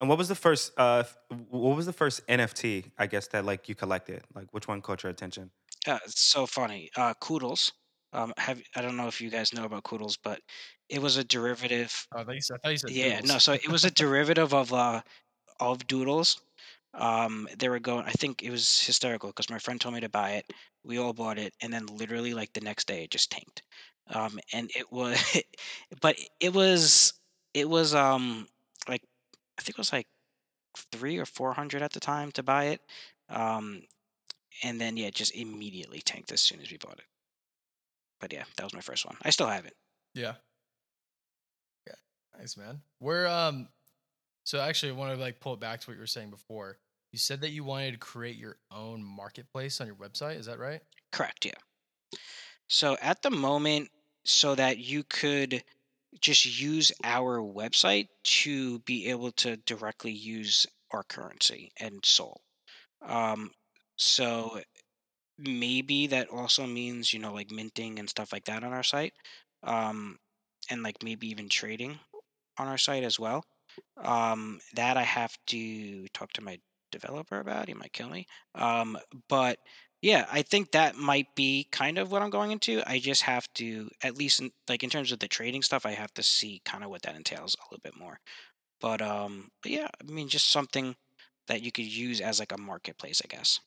And 0.00 0.08
what 0.08 0.18
was 0.18 0.28
the 0.28 0.34
first 0.34 0.72
uh 0.76 1.04
what 1.48 1.76
was 1.76 1.86
the 1.86 1.92
first 1.92 2.26
NFT, 2.26 2.90
I 2.98 3.06
guess, 3.06 3.28
that 3.28 3.44
like 3.44 3.68
you 3.68 3.74
collected? 3.74 4.22
Like 4.34 4.52
which 4.52 4.68
one 4.68 4.82
caught 4.82 5.02
your 5.04 5.10
attention? 5.10 5.50
Uh, 5.86 5.98
it's 6.04 6.20
so 6.20 6.46
funny. 6.46 6.90
Uh, 6.96 7.14
Koodles. 7.20 7.72
Um, 8.12 8.32
have 8.36 8.60
I 8.76 8.82
don't 8.82 8.96
know 8.96 9.08
if 9.08 9.20
you 9.20 9.30
guys 9.30 9.54
know 9.54 9.64
about 9.64 9.84
Koodles, 9.84 10.18
but 10.22 10.40
it 10.88 11.00
was 11.00 11.16
a 11.16 11.24
derivative. 11.24 12.06
Oh, 12.14 12.20
I 12.20 12.24
thought 12.24 12.34
you 12.34 12.40
said, 12.42 12.56
I 12.56 12.58
thought 12.58 12.70
you 12.70 12.78
said 12.78 12.90
Yeah, 12.90 13.20
no. 13.24 13.38
So 13.38 13.54
it 13.54 13.68
was 13.68 13.84
a 13.84 13.90
derivative 13.90 14.52
of 14.52 14.72
uh 14.72 15.00
of 15.60 15.86
Doodles. 15.86 16.40
Um, 16.94 17.48
they 17.58 17.68
were 17.68 17.78
going. 17.78 18.04
I 18.06 18.12
think 18.12 18.42
it 18.42 18.50
was 18.50 18.82
hysterical 18.82 19.30
because 19.30 19.50
my 19.50 19.58
friend 19.58 19.80
told 19.80 19.94
me 19.94 20.00
to 20.00 20.08
buy 20.08 20.32
it. 20.32 20.52
We 20.84 20.98
all 20.98 21.14
bought 21.14 21.38
it, 21.38 21.54
and 21.62 21.72
then 21.72 21.86
literally 21.86 22.34
like 22.34 22.52
the 22.52 22.60
next 22.60 22.86
day, 22.86 23.04
it 23.04 23.10
just 23.10 23.30
tanked. 23.30 23.62
Um, 24.08 24.38
and 24.52 24.70
it 24.74 24.92
was, 24.92 25.18
but 26.02 26.16
it 26.40 26.52
was, 26.52 27.14
it 27.54 27.68
was 27.68 27.94
um 27.94 28.46
like 28.88 29.02
I 29.58 29.62
think 29.62 29.76
it 29.76 29.78
was 29.78 29.92
like 29.92 30.06
three 30.92 31.18
or 31.18 31.26
four 31.26 31.52
hundred 31.54 31.82
at 31.82 31.92
the 31.92 32.00
time 32.00 32.30
to 32.32 32.42
buy 32.42 32.64
it. 32.66 32.80
Um, 33.28 33.82
and 34.62 34.80
then 34.80 34.96
yeah, 34.96 35.10
just 35.10 35.34
immediately 35.34 36.00
tanked 36.00 36.32
as 36.32 36.40
soon 36.40 36.60
as 36.60 36.70
we 36.70 36.76
bought 36.76 36.98
it. 36.98 37.04
But 38.20 38.32
yeah, 38.32 38.44
that 38.56 38.64
was 38.64 38.74
my 38.74 38.80
first 38.80 39.04
one. 39.04 39.16
I 39.22 39.30
still 39.30 39.48
have 39.48 39.66
it. 39.66 39.74
yeah. 40.14 40.34
Yeah. 41.86 41.94
Nice 42.38 42.56
man. 42.56 42.80
We're 43.00 43.26
um 43.26 43.68
so 44.44 44.60
actually 44.60 44.92
I 44.92 44.94
want 44.94 45.14
to 45.14 45.20
like 45.20 45.40
pull 45.40 45.54
it 45.54 45.60
back 45.60 45.80
to 45.80 45.90
what 45.90 45.94
you 45.94 46.00
were 46.00 46.06
saying 46.06 46.30
before. 46.30 46.78
You 47.12 47.18
said 47.18 47.42
that 47.42 47.50
you 47.50 47.62
wanted 47.64 47.92
to 47.92 47.98
create 47.98 48.36
your 48.36 48.56
own 48.74 49.04
marketplace 49.04 49.80
on 49.80 49.86
your 49.86 49.96
website, 49.96 50.38
is 50.38 50.46
that 50.46 50.58
right? 50.58 50.80
Correct. 51.10 51.44
Yeah. 51.44 51.52
So 52.68 52.96
at 53.02 53.20
the 53.20 53.30
moment, 53.30 53.90
so 54.24 54.54
that 54.54 54.78
you 54.78 55.04
could 55.04 55.62
just 56.20 56.60
use 56.60 56.92
our 57.04 57.40
website 57.40 58.08
to 58.24 58.78
be 58.80 59.08
able 59.08 59.32
to 59.32 59.56
directly 59.58 60.12
use 60.12 60.66
our 60.90 61.02
currency 61.02 61.72
and 61.80 62.04
Sol. 62.04 62.40
Um, 63.06 63.50
so 64.02 64.60
maybe 65.38 66.06
that 66.08 66.28
also 66.28 66.66
means 66.66 67.12
you 67.12 67.18
know 67.20 67.32
like 67.32 67.50
minting 67.50 67.98
and 67.98 68.08
stuff 68.08 68.32
like 68.32 68.44
that 68.46 68.64
on 68.64 68.72
our 68.72 68.82
site, 68.82 69.14
um, 69.64 70.18
and 70.70 70.82
like 70.82 71.02
maybe 71.02 71.28
even 71.28 71.48
trading 71.48 71.98
on 72.58 72.68
our 72.68 72.78
site 72.78 73.04
as 73.04 73.18
well. 73.18 73.44
Um, 73.98 74.60
that 74.74 74.96
I 74.96 75.02
have 75.02 75.36
to 75.48 76.06
talk 76.08 76.32
to 76.34 76.42
my 76.42 76.58
developer 76.92 77.40
about. 77.40 77.68
He 77.68 77.74
might 77.74 77.92
kill 77.92 78.08
me. 78.10 78.26
Um, 78.54 78.98
but 79.28 79.58
yeah, 80.02 80.26
I 80.32 80.42
think 80.42 80.72
that 80.72 80.96
might 80.96 81.34
be 81.34 81.68
kind 81.72 81.98
of 81.98 82.12
what 82.12 82.22
I'm 82.22 82.30
going 82.30 82.52
into. 82.52 82.82
I 82.86 82.98
just 82.98 83.22
have 83.22 83.46
to, 83.54 83.88
at 84.02 84.16
least 84.18 84.40
in, 84.40 84.50
like 84.68 84.82
in 84.84 84.90
terms 84.90 85.12
of 85.12 85.20
the 85.20 85.28
trading 85.28 85.62
stuff, 85.62 85.86
I 85.86 85.92
have 85.92 86.12
to 86.14 86.22
see 86.22 86.60
kind 86.64 86.84
of 86.84 86.90
what 86.90 87.02
that 87.02 87.16
entails 87.16 87.54
a 87.56 87.64
little 87.70 87.80
bit 87.82 87.98
more. 87.98 88.18
But 88.80 89.02
um, 89.02 89.50
but 89.62 89.72
yeah, 89.72 89.88
I 90.00 90.12
mean, 90.12 90.28
just 90.28 90.50
something 90.50 90.96
that 91.48 91.62
you 91.62 91.72
could 91.72 91.86
use 91.86 92.20
as 92.20 92.40
like 92.40 92.52
a 92.52 92.58
marketplace, 92.60 93.22
I 93.24 93.28
guess. 93.28 93.60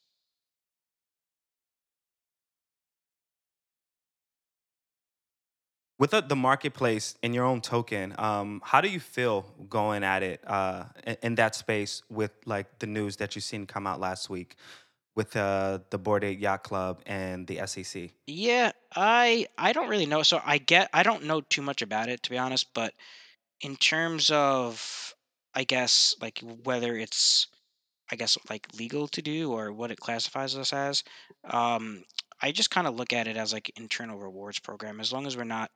With 5.98 6.12
the, 6.12 6.36
marketplace 6.36 7.16
and 7.24 7.34
your 7.34 7.46
own 7.46 7.62
token, 7.62 8.14
um, 8.18 8.62
how 8.66 8.82
do 8.82 8.90
you 8.90 9.00
feel 9.00 9.44
going 9.70 10.04
at 10.04 10.24
it 10.24 10.42
uh, 10.46 10.86
in, 11.24 11.36
that 11.36 11.56
space 11.56 12.04
with 12.10 12.32
like 12.46 12.80
the 12.80 12.88
news 12.88 13.16
that 13.18 13.36
you've 13.36 13.46
seen 13.46 13.66
come 13.66 13.88
out 13.88 14.02
last 14.02 14.30
week 14.30 14.58
with 15.16 15.38
uh, 15.38 15.80
the 15.92 15.98
Bored 15.98 16.26
Ape 16.26 16.42
Yacht 16.42 16.64
Club 16.64 17.02
and 17.06 17.48
the 17.48 17.66
SEC? 17.66 18.10
Yeah, 18.28 18.74
I 18.94 19.48
I 19.58 19.72
don't 19.72 19.88
really 19.88 20.06
know. 20.06 20.22
So 20.24 20.42
I 20.46 20.58
get 20.58 20.90
I 20.92 21.04
don't 21.04 21.24
know 21.24 21.40
too 21.40 21.62
much 21.62 21.82
about 21.82 22.10
it 22.10 22.24
to 22.24 22.30
be 22.30 22.38
honest, 22.38 22.74
but 22.74 22.94
in 23.62 23.78
terms 23.78 24.32
of 24.32 25.16
I 25.54 25.64
guess 25.64 26.16
like 26.22 26.42
whether 26.64 26.98
it's 26.98 27.48
I 28.12 28.16
guess 28.18 28.38
like 28.50 28.68
legal 28.78 29.08
to 29.10 29.22
do 29.22 29.52
or 29.52 29.72
what 29.72 29.92
it 29.92 30.00
classifies 30.00 30.58
us 30.58 30.74
as. 30.74 31.04
Um, 31.46 32.04
I 32.42 32.52
just 32.52 32.72
kind 32.72 32.88
of 32.88 32.96
look 32.96 33.14
at 33.14 33.28
it 33.28 33.38
as 33.38 33.54
like 33.54 33.72
internal 33.78 34.20
rewards 34.20 34.60
program. 34.60 35.00
As 35.00 35.12
long 35.14 35.26
as 35.26 35.38
we're 35.38 35.44
not, 35.44 35.72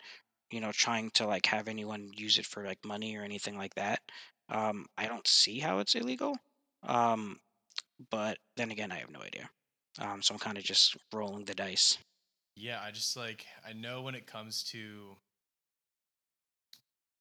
you 0.51 0.61
know, 0.61 0.71
trying 0.71 1.11
to 1.11 1.25
like 1.25 1.45
have 1.47 1.67
anyone 1.67 2.11
use 2.15 2.37
it 2.37 2.45
for 2.45 2.63
like 2.63 2.79
money 2.85 3.15
or 3.17 3.23
anything 3.23 3.57
like 3.57 3.75
that. 3.75 4.01
Um, 4.49 4.85
I 4.97 5.07
don't 5.07 5.27
see 5.27 5.59
how 5.59 5.79
it's 5.79 5.95
illegal. 5.95 6.35
Um, 6.83 7.39
but 8.09 8.37
then 8.57 8.71
again, 8.71 8.91
I 8.91 8.97
have 8.97 9.11
no 9.11 9.21
idea. 9.21 9.49
Um, 9.99 10.21
so 10.21 10.33
I'm 10.33 10.39
kind 10.39 10.57
of 10.57 10.63
just 10.63 10.97
rolling 11.13 11.45
the 11.45 11.55
dice. 11.55 11.97
Yeah, 12.55 12.79
I 12.83 12.91
just 12.91 13.15
like 13.15 13.45
I 13.67 13.73
know 13.73 14.01
when 14.01 14.15
it 14.15 14.27
comes 14.27 14.63
to 14.71 15.15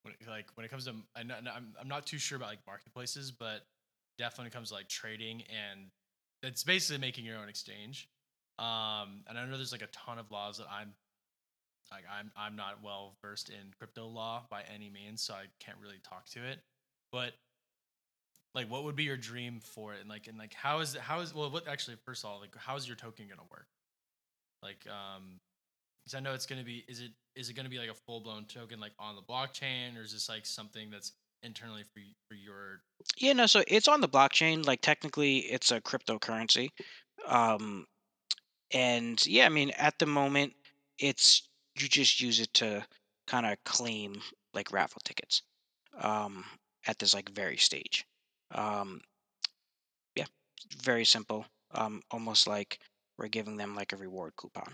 when 0.02 0.14
it, 0.14 0.28
like 0.28 0.46
when 0.54 0.64
it 0.64 0.68
comes 0.68 0.84
to 0.86 0.94
I 1.14 1.22
know, 1.22 1.34
I'm 1.36 1.74
I'm 1.80 1.88
not 1.88 2.06
too 2.06 2.18
sure 2.18 2.36
about 2.36 2.48
like 2.48 2.66
marketplaces, 2.66 3.30
but 3.30 3.66
definitely 4.18 4.42
when 4.42 4.46
it 4.48 4.54
comes 4.54 4.68
to 4.68 4.74
like 4.74 4.88
trading 4.88 5.42
and 5.42 5.90
it's 6.42 6.64
basically 6.64 7.00
making 7.00 7.24
your 7.24 7.38
own 7.38 7.48
exchange. 7.48 8.08
Um, 8.58 9.22
and 9.28 9.38
I 9.38 9.46
know 9.46 9.56
there's 9.56 9.72
like 9.72 9.82
a 9.82 9.88
ton 9.88 10.18
of 10.18 10.30
laws 10.30 10.58
that 10.58 10.66
I'm 10.70 10.92
like 11.90 12.04
I'm 12.10 12.30
I'm 12.36 12.56
not 12.56 12.82
well 12.82 13.14
versed 13.22 13.48
in 13.48 13.72
crypto 13.78 14.06
law 14.06 14.44
by 14.50 14.62
any 14.74 14.90
means, 14.90 15.22
so 15.22 15.34
I 15.34 15.44
can't 15.60 15.78
really 15.82 16.00
talk 16.02 16.26
to 16.30 16.44
it. 16.44 16.58
But 17.12 17.32
like, 18.54 18.70
what 18.70 18.84
would 18.84 18.96
be 18.96 19.04
your 19.04 19.16
dream 19.16 19.60
for 19.62 19.94
it? 19.94 20.00
And 20.00 20.08
like, 20.08 20.26
and 20.26 20.38
like, 20.38 20.54
how 20.54 20.80
is 20.80 20.94
it? 20.94 21.00
How 21.00 21.20
is 21.20 21.34
well? 21.34 21.50
What 21.50 21.68
actually? 21.68 21.96
First 22.04 22.24
of 22.24 22.30
all, 22.30 22.40
like, 22.40 22.54
how 22.56 22.76
is 22.76 22.86
your 22.86 22.96
token 22.96 23.26
gonna 23.28 23.42
work? 23.50 23.68
Like, 24.62 24.84
um, 24.88 25.40
because 26.04 26.16
I 26.16 26.20
know 26.20 26.34
it's 26.34 26.46
gonna 26.46 26.64
be. 26.64 26.84
Is 26.88 27.00
it 27.00 27.12
is 27.36 27.48
it 27.50 27.54
gonna 27.54 27.68
be 27.68 27.78
like 27.78 27.90
a 27.90 27.94
full 27.94 28.20
blown 28.20 28.44
token 28.46 28.80
like 28.80 28.92
on 28.98 29.14
the 29.14 29.22
blockchain, 29.22 29.96
or 29.96 30.02
is 30.02 30.12
this 30.12 30.28
like 30.28 30.46
something 30.46 30.90
that's 30.90 31.12
internally 31.42 31.82
for 31.82 32.00
for 32.28 32.34
your? 32.34 32.80
Yeah, 33.18 33.34
no. 33.34 33.46
So 33.46 33.62
it's 33.68 33.88
on 33.88 34.00
the 34.00 34.08
blockchain. 34.08 34.66
Like 34.66 34.80
technically, 34.80 35.38
it's 35.38 35.70
a 35.70 35.80
cryptocurrency. 35.80 36.70
Um, 37.26 37.86
and 38.72 39.24
yeah, 39.26 39.46
I 39.46 39.48
mean, 39.48 39.70
at 39.70 39.98
the 39.98 40.06
moment, 40.06 40.52
it's 40.98 41.48
you 41.78 41.88
just 41.88 42.20
use 42.20 42.40
it 42.40 42.52
to 42.54 42.84
kind 43.26 43.46
of 43.46 43.62
claim 43.64 44.20
like 44.54 44.72
raffle 44.72 45.00
tickets 45.04 45.42
um, 46.00 46.44
at 46.86 46.98
this 46.98 47.14
like 47.14 47.30
very 47.30 47.56
stage. 47.56 48.06
Um, 48.52 49.00
yeah, 50.14 50.26
very 50.82 51.04
simple. 51.04 51.46
Um, 51.72 52.02
almost 52.10 52.46
like 52.46 52.78
we're 53.18 53.28
giving 53.28 53.56
them 53.56 53.74
like 53.74 53.92
a 53.92 53.96
reward 53.96 54.34
coupon. 54.36 54.72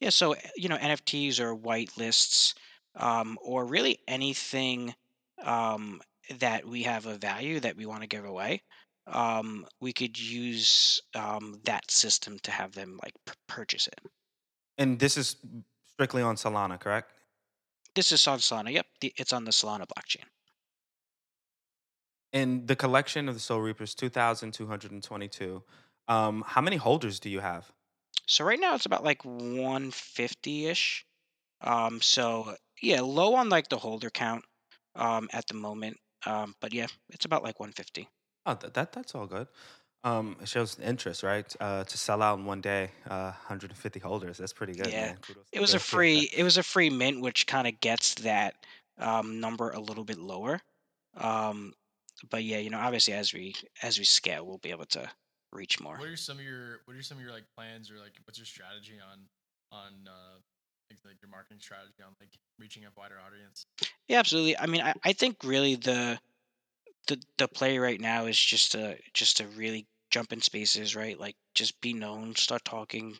Yeah, 0.00 0.10
so 0.10 0.32
uh, 0.34 0.38
you 0.56 0.68
know, 0.68 0.76
NFTs 0.76 1.40
or 1.40 1.54
white 1.54 1.96
lists, 1.96 2.54
um, 2.96 3.38
or 3.42 3.64
really 3.64 4.00
anything 4.08 4.94
um, 5.42 6.00
that 6.38 6.66
we 6.66 6.82
have 6.84 7.06
a 7.06 7.16
value 7.16 7.60
that 7.60 7.76
we 7.76 7.86
want 7.86 8.02
to 8.02 8.06
give 8.06 8.24
away. 8.24 8.62
Um, 9.06 9.66
we 9.80 9.92
could 9.92 10.18
use 10.18 11.02
um, 11.14 11.60
that 11.64 11.90
system 11.90 12.38
to 12.40 12.50
have 12.50 12.72
them 12.72 12.98
like 13.02 13.14
p- 13.26 13.32
purchase 13.48 13.86
it. 13.88 14.00
And 14.78 14.98
this 14.98 15.16
is 15.16 15.36
strictly 15.92 16.22
on 16.22 16.36
Solana, 16.36 16.78
correct? 16.78 17.12
This 17.94 18.12
is 18.12 18.26
on 18.26 18.38
Solana. 18.38 18.72
Yep, 18.72 18.86
the, 19.00 19.12
it's 19.16 19.32
on 19.32 19.44
the 19.44 19.50
Solana 19.50 19.84
blockchain. 19.86 20.24
And 22.32 22.68
the 22.68 22.76
collection 22.76 23.28
of 23.28 23.34
the 23.34 23.40
Sol 23.40 23.60
Reapers, 23.60 23.94
2,222. 23.94 25.62
Um, 26.06 26.44
how 26.46 26.60
many 26.60 26.76
holders 26.76 27.18
do 27.18 27.28
you 27.28 27.40
have? 27.40 27.70
So 28.26 28.44
right 28.44 28.60
now 28.60 28.74
it's 28.76 28.86
about 28.86 29.04
like 29.04 29.24
150 29.24 30.66
ish. 30.66 31.04
Um, 31.60 32.00
so 32.00 32.54
yeah, 32.80 33.00
low 33.00 33.34
on 33.34 33.48
like 33.48 33.68
the 33.68 33.76
holder 33.76 34.10
count 34.10 34.44
um, 34.94 35.28
at 35.32 35.46
the 35.48 35.54
moment. 35.54 35.98
Um, 36.26 36.54
but 36.60 36.72
yeah, 36.72 36.86
it's 37.10 37.24
about 37.24 37.42
like 37.42 37.58
150. 37.58 38.08
Oh, 38.50 38.54
that, 38.60 38.74
that 38.74 38.92
that's 38.92 39.14
all 39.14 39.26
good. 39.26 39.46
Um, 40.02 40.36
it 40.40 40.48
shows 40.48 40.78
interest, 40.80 41.22
right? 41.22 41.54
Uh, 41.60 41.84
to 41.84 41.98
sell 41.98 42.22
out 42.22 42.38
in 42.38 42.46
one 42.46 42.60
day, 42.60 42.90
uh, 43.08 43.32
150 43.46 44.00
holders. 44.00 44.38
That's 44.38 44.52
pretty 44.52 44.72
good, 44.72 44.88
Yeah, 44.88 45.06
man. 45.06 45.18
It 45.52 45.60
was 45.60 45.74
a 45.74 45.78
free 45.78 46.28
it 46.34 46.42
was 46.42 46.56
a 46.58 46.62
free 46.62 46.90
mint, 46.90 47.20
which 47.20 47.46
kind 47.46 47.68
of 47.68 47.78
gets 47.80 48.14
that 48.16 48.54
um, 48.98 49.40
number 49.40 49.70
a 49.70 49.78
little 49.78 50.04
bit 50.04 50.18
lower. 50.18 50.60
Um, 51.16 51.74
but 52.30 52.42
yeah, 52.42 52.58
you 52.58 52.70
know, 52.70 52.78
obviously 52.78 53.14
as 53.14 53.32
we 53.32 53.54
as 53.82 53.98
we 53.98 54.04
scale, 54.04 54.46
we'll 54.46 54.58
be 54.58 54.70
able 54.70 54.86
to 54.86 55.08
reach 55.52 55.80
more. 55.80 55.96
What 55.98 56.08
are 56.08 56.16
some 56.16 56.38
of 56.38 56.44
your 56.44 56.80
What 56.86 56.96
are 56.96 57.02
some 57.02 57.18
of 57.18 57.22
your 57.22 57.32
like 57.32 57.44
plans 57.56 57.90
or 57.90 57.98
like 57.98 58.14
what's 58.24 58.38
your 58.38 58.46
strategy 58.46 58.98
on 59.12 59.20
on 59.70 59.92
uh 60.08 60.38
like, 60.90 60.98
like 61.04 61.22
your 61.22 61.30
marketing 61.30 61.60
strategy 61.60 62.02
on 62.04 62.14
like 62.20 62.30
reaching 62.58 62.84
a 62.84 62.88
wider 62.96 63.16
audience? 63.24 63.66
Yeah, 64.08 64.18
absolutely. 64.18 64.58
I 64.58 64.66
mean, 64.66 64.80
I, 64.80 64.94
I 65.04 65.12
think 65.12 65.36
really 65.44 65.76
the 65.76 66.18
the 67.08 67.22
the 67.38 67.48
play 67.48 67.78
right 67.78 68.00
now 68.00 68.26
is 68.26 68.38
just 68.38 68.72
to 68.72 68.98
just 69.14 69.38
to 69.38 69.48
really 69.48 69.88
jump 70.10 70.32
in 70.32 70.40
spaces, 70.40 70.96
right? 70.96 71.18
Like 71.18 71.36
just 71.54 71.80
be 71.80 71.92
known, 71.92 72.34
start 72.34 72.64
talking, 72.64 73.16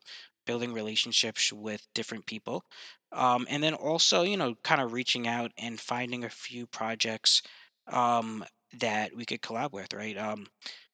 building 0.46 0.72
relationships 0.72 1.52
with 1.52 1.86
different 1.94 2.26
people, 2.26 2.64
um, 3.12 3.46
and 3.50 3.62
then 3.62 3.74
also 3.74 4.22
you 4.22 4.36
know 4.36 4.54
kind 4.64 4.80
of 4.80 4.92
reaching 4.92 5.26
out 5.28 5.52
and 5.58 5.80
finding 5.80 6.24
a 6.24 6.30
few 6.30 6.66
projects 6.66 7.42
um, 7.88 8.44
that 8.78 9.14
we 9.14 9.24
could 9.26 9.42
collab 9.42 9.72
with, 9.72 9.92
right? 9.94 10.16
Um, 10.16 10.46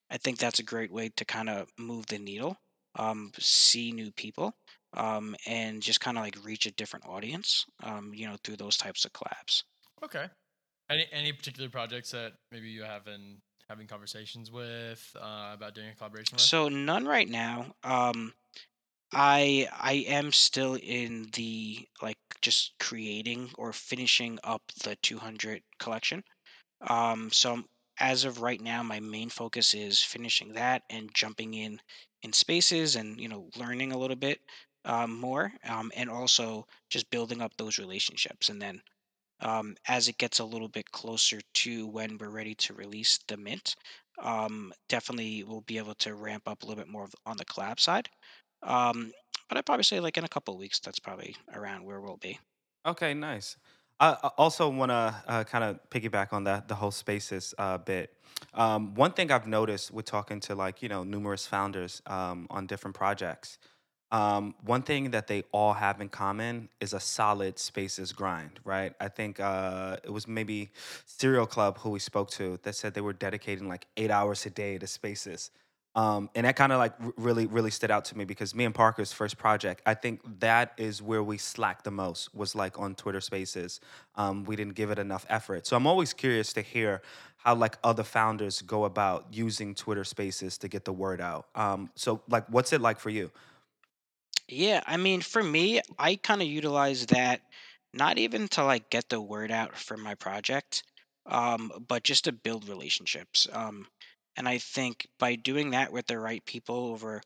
I 0.09 0.17
think 0.17 0.37
that's 0.37 0.59
a 0.59 0.63
great 0.63 0.91
way 0.91 1.09
to 1.09 1.25
kind 1.25 1.49
of 1.49 1.69
move 1.77 2.07
the 2.07 2.19
needle, 2.19 2.57
um, 2.95 3.31
see 3.39 3.91
new 3.93 4.11
people, 4.11 4.53
um, 4.93 5.35
and 5.45 5.81
just 5.81 6.01
kind 6.01 6.17
of 6.17 6.23
like 6.23 6.43
reach 6.45 6.65
a 6.65 6.71
different 6.71 7.05
audience, 7.05 7.65
um, 7.83 8.13
you 8.13 8.27
know, 8.27 8.37
through 8.43 8.57
those 8.57 8.77
types 8.77 9.05
of 9.05 9.13
collabs. 9.13 9.63
Okay. 10.01 10.29
Any 10.89 11.05
any 11.11 11.33
particular 11.33 11.69
projects 11.69 12.11
that 12.11 12.33
maybe 12.51 12.69
you 12.69 12.83
have 12.83 13.03
been 13.03 13.37
having 13.67 13.87
conversations 13.87 14.49
with 14.49 15.15
uh, 15.19 15.51
about 15.53 15.75
doing 15.75 15.89
a 15.89 15.95
collaboration 15.95 16.35
with? 16.35 16.41
So 16.41 16.69
none 16.69 17.05
right 17.05 17.27
now. 17.27 17.75
Um, 17.83 18.33
I 19.11 19.67
I 19.71 20.05
am 20.07 20.31
still 20.31 20.75
in 20.75 21.29
the 21.33 21.87
like 22.01 22.17
just 22.41 22.73
creating 22.79 23.51
or 23.57 23.73
finishing 23.73 24.39
up 24.43 24.61
the 24.83 24.95
200 24.97 25.61
collection. 25.79 26.23
Um, 26.81 27.31
so 27.31 27.63
as 27.99 28.25
of 28.25 28.41
right 28.41 28.61
now, 28.61 28.83
my 28.83 28.99
main 28.99 29.29
focus 29.29 29.73
is 29.73 30.01
finishing 30.03 30.53
that 30.53 30.83
and 30.89 31.13
jumping 31.13 31.53
in 31.53 31.81
in 32.23 32.33
spaces 32.33 32.95
and 32.95 33.19
you 33.19 33.27
know 33.27 33.49
learning 33.57 33.91
a 33.91 33.97
little 33.97 34.15
bit 34.15 34.39
um, 34.85 35.19
more, 35.19 35.51
um, 35.65 35.91
and 35.95 36.09
also 36.09 36.65
just 36.89 37.09
building 37.09 37.41
up 37.41 37.51
those 37.57 37.77
relationships. 37.77 38.49
And 38.49 38.61
then 38.61 38.81
um, 39.41 39.75
as 39.87 40.07
it 40.07 40.17
gets 40.17 40.39
a 40.39 40.45
little 40.45 40.67
bit 40.69 40.91
closer 40.91 41.39
to 41.55 41.87
when 41.87 42.17
we're 42.17 42.29
ready 42.29 42.55
to 42.55 42.73
release 42.73 43.19
the 43.27 43.37
mint, 43.37 43.75
um, 44.19 44.73
definitely 44.89 45.43
we'll 45.43 45.61
be 45.61 45.77
able 45.77 45.95
to 45.95 46.15
ramp 46.15 46.47
up 46.47 46.63
a 46.63 46.65
little 46.65 46.83
bit 46.83 46.91
more 46.91 47.07
on 47.25 47.37
the 47.37 47.45
collab 47.45 47.79
side. 47.79 48.09
Um, 48.63 49.11
but 49.49 49.57
I'd 49.57 49.65
probably 49.65 49.83
say 49.83 49.99
like 49.99 50.17
in 50.17 50.23
a 50.23 50.29
couple 50.29 50.57
weeks, 50.57 50.79
that's 50.79 50.99
probably 50.99 51.35
around 51.53 51.85
where 51.85 52.01
we'll 52.01 52.17
be. 52.17 52.39
Okay, 52.85 53.13
nice. 53.13 53.57
I 53.99 54.17
I 54.23 54.27
also 54.37 54.69
want 54.69 54.89
to 54.91 55.23
uh, 55.27 55.43
kind 55.43 55.63
of 55.63 55.79
piggyback 55.89 56.33
on 56.33 56.43
that 56.45 56.67
the 56.67 56.75
whole 56.75 56.91
spaces 56.91 57.53
uh, 57.57 57.77
bit. 57.77 58.13
Um, 58.53 58.93
one 58.93 59.11
thing 59.13 59.31
I've 59.31 59.47
noticed 59.47 59.91
with 59.91 60.05
talking 60.05 60.39
to 60.41 60.55
like 60.55 60.81
you 60.81 60.89
know 60.89 61.03
numerous 61.03 61.47
founders 61.47 62.01
um, 62.05 62.47
on 62.49 62.67
different 62.67 62.95
projects, 62.95 63.57
um, 64.11 64.55
one 64.63 64.83
thing 64.83 65.11
that 65.11 65.27
they 65.27 65.43
all 65.51 65.73
have 65.73 65.99
in 65.99 66.09
common 66.09 66.69
is 66.79 66.93
a 66.93 66.99
solid 66.99 67.59
spaces 67.59 68.13
grind, 68.13 68.59
right? 68.63 68.93
I 69.01 69.09
think 69.09 69.39
uh, 69.39 69.97
it 70.03 70.11
was 70.11 70.27
maybe 70.27 70.69
Serial 71.05 71.45
Club 71.45 71.77
who 71.79 71.89
we 71.89 71.99
spoke 71.99 72.29
to 72.31 72.57
that 72.63 72.75
said 72.75 72.93
they 72.93 73.01
were 73.01 73.13
dedicating 73.13 73.67
like 73.67 73.85
eight 73.97 74.11
hours 74.11 74.45
a 74.45 74.49
day 74.49 74.77
to 74.77 74.87
spaces. 74.87 75.51
Um, 75.97 76.29
and 76.35 76.45
that 76.45 76.55
kind 76.55 76.71
of 76.71 76.77
like 76.77 76.93
really, 77.17 77.47
really 77.47 77.71
stood 77.71 77.89
out 77.89 78.05
to 78.05 78.17
me 78.17 78.23
because 78.23 78.53
me 78.53 78.65
and 78.65 78.73
Parker's 78.73 79.11
first 79.11 79.37
project, 79.37 79.81
I 79.85 79.95
think 79.95 80.21
that 80.39 80.73
is 80.77 81.01
where 81.01 81.23
we 81.23 81.39
slacked 81.39 81.85
the 81.85 81.91
most 81.91 82.35
was 82.35 82.53
like 82.53 82.79
on 82.79 82.93
Twitter 82.93 83.19
Spaces. 83.19 83.81
Um, 84.15 84.43
we 84.43 84.55
didn't 84.55 84.75
give 84.75 84.91
it 84.91 84.99
enough 84.99 85.25
effort. 85.27 85.65
So 85.65 85.75
I'm 85.75 85.87
always 85.87 86.13
curious 86.13 86.53
to 86.53 86.61
hear 86.61 87.01
how 87.37 87.55
like 87.55 87.79
other 87.83 88.03
founders 88.03 88.61
go 88.61 88.85
about 88.85 89.25
using 89.31 89.73
Twitter 89.73 90.03
Spaces 90.03 90.59
to 90.59 90.67
get 90.67 90.85
the 90.85 90.93
word 90.93 91.19
out. 91.19 91.47
Um, 91.55 91.89
so 91.95 92.21
like, 92.29 92.45
what's 92.47 92.73
it 92.73 92.79
like 92.79 92.99
for 92.99 93.09
you? 93.09 93.31
Yeah, 94.47 94.81
I 94.85 94.97
mean, 94.97 95.21
for 95.21 95.43
me, 95.43 95.81
I 95.99 96.15
kind 96.15 96.41
of 96.41 96.47
utilize 96.47 97.05
that 97.07 97.41
not 97.93 98.17
even 98.17 98.47
to 98.49 98.63
like 98.63 98.89
get 98.89 99.09
the 99.09 99.21
word 99.21 99.51
out 99.51 99.75
for 99.77 99.97
my 99.97 100.15
project, 100.15 100.83
um, 101.25 101.71
but 101.87 102.03
just 102.03 102.25
to 102.25 102.31
build 102.31 102.69
relationships. 102.69 103.47
Um, 103.51 103.87
and 104.37 104.47
I 104.47 104.57
think 104.59 105.07
by 105.19 105.35
doing 105.35 105.71
that 105.71 105.91
with 105.91 106.07
the 106.07 106.19
right 106.19 106.45
people 106.45 106.75
over, 106.87 107.21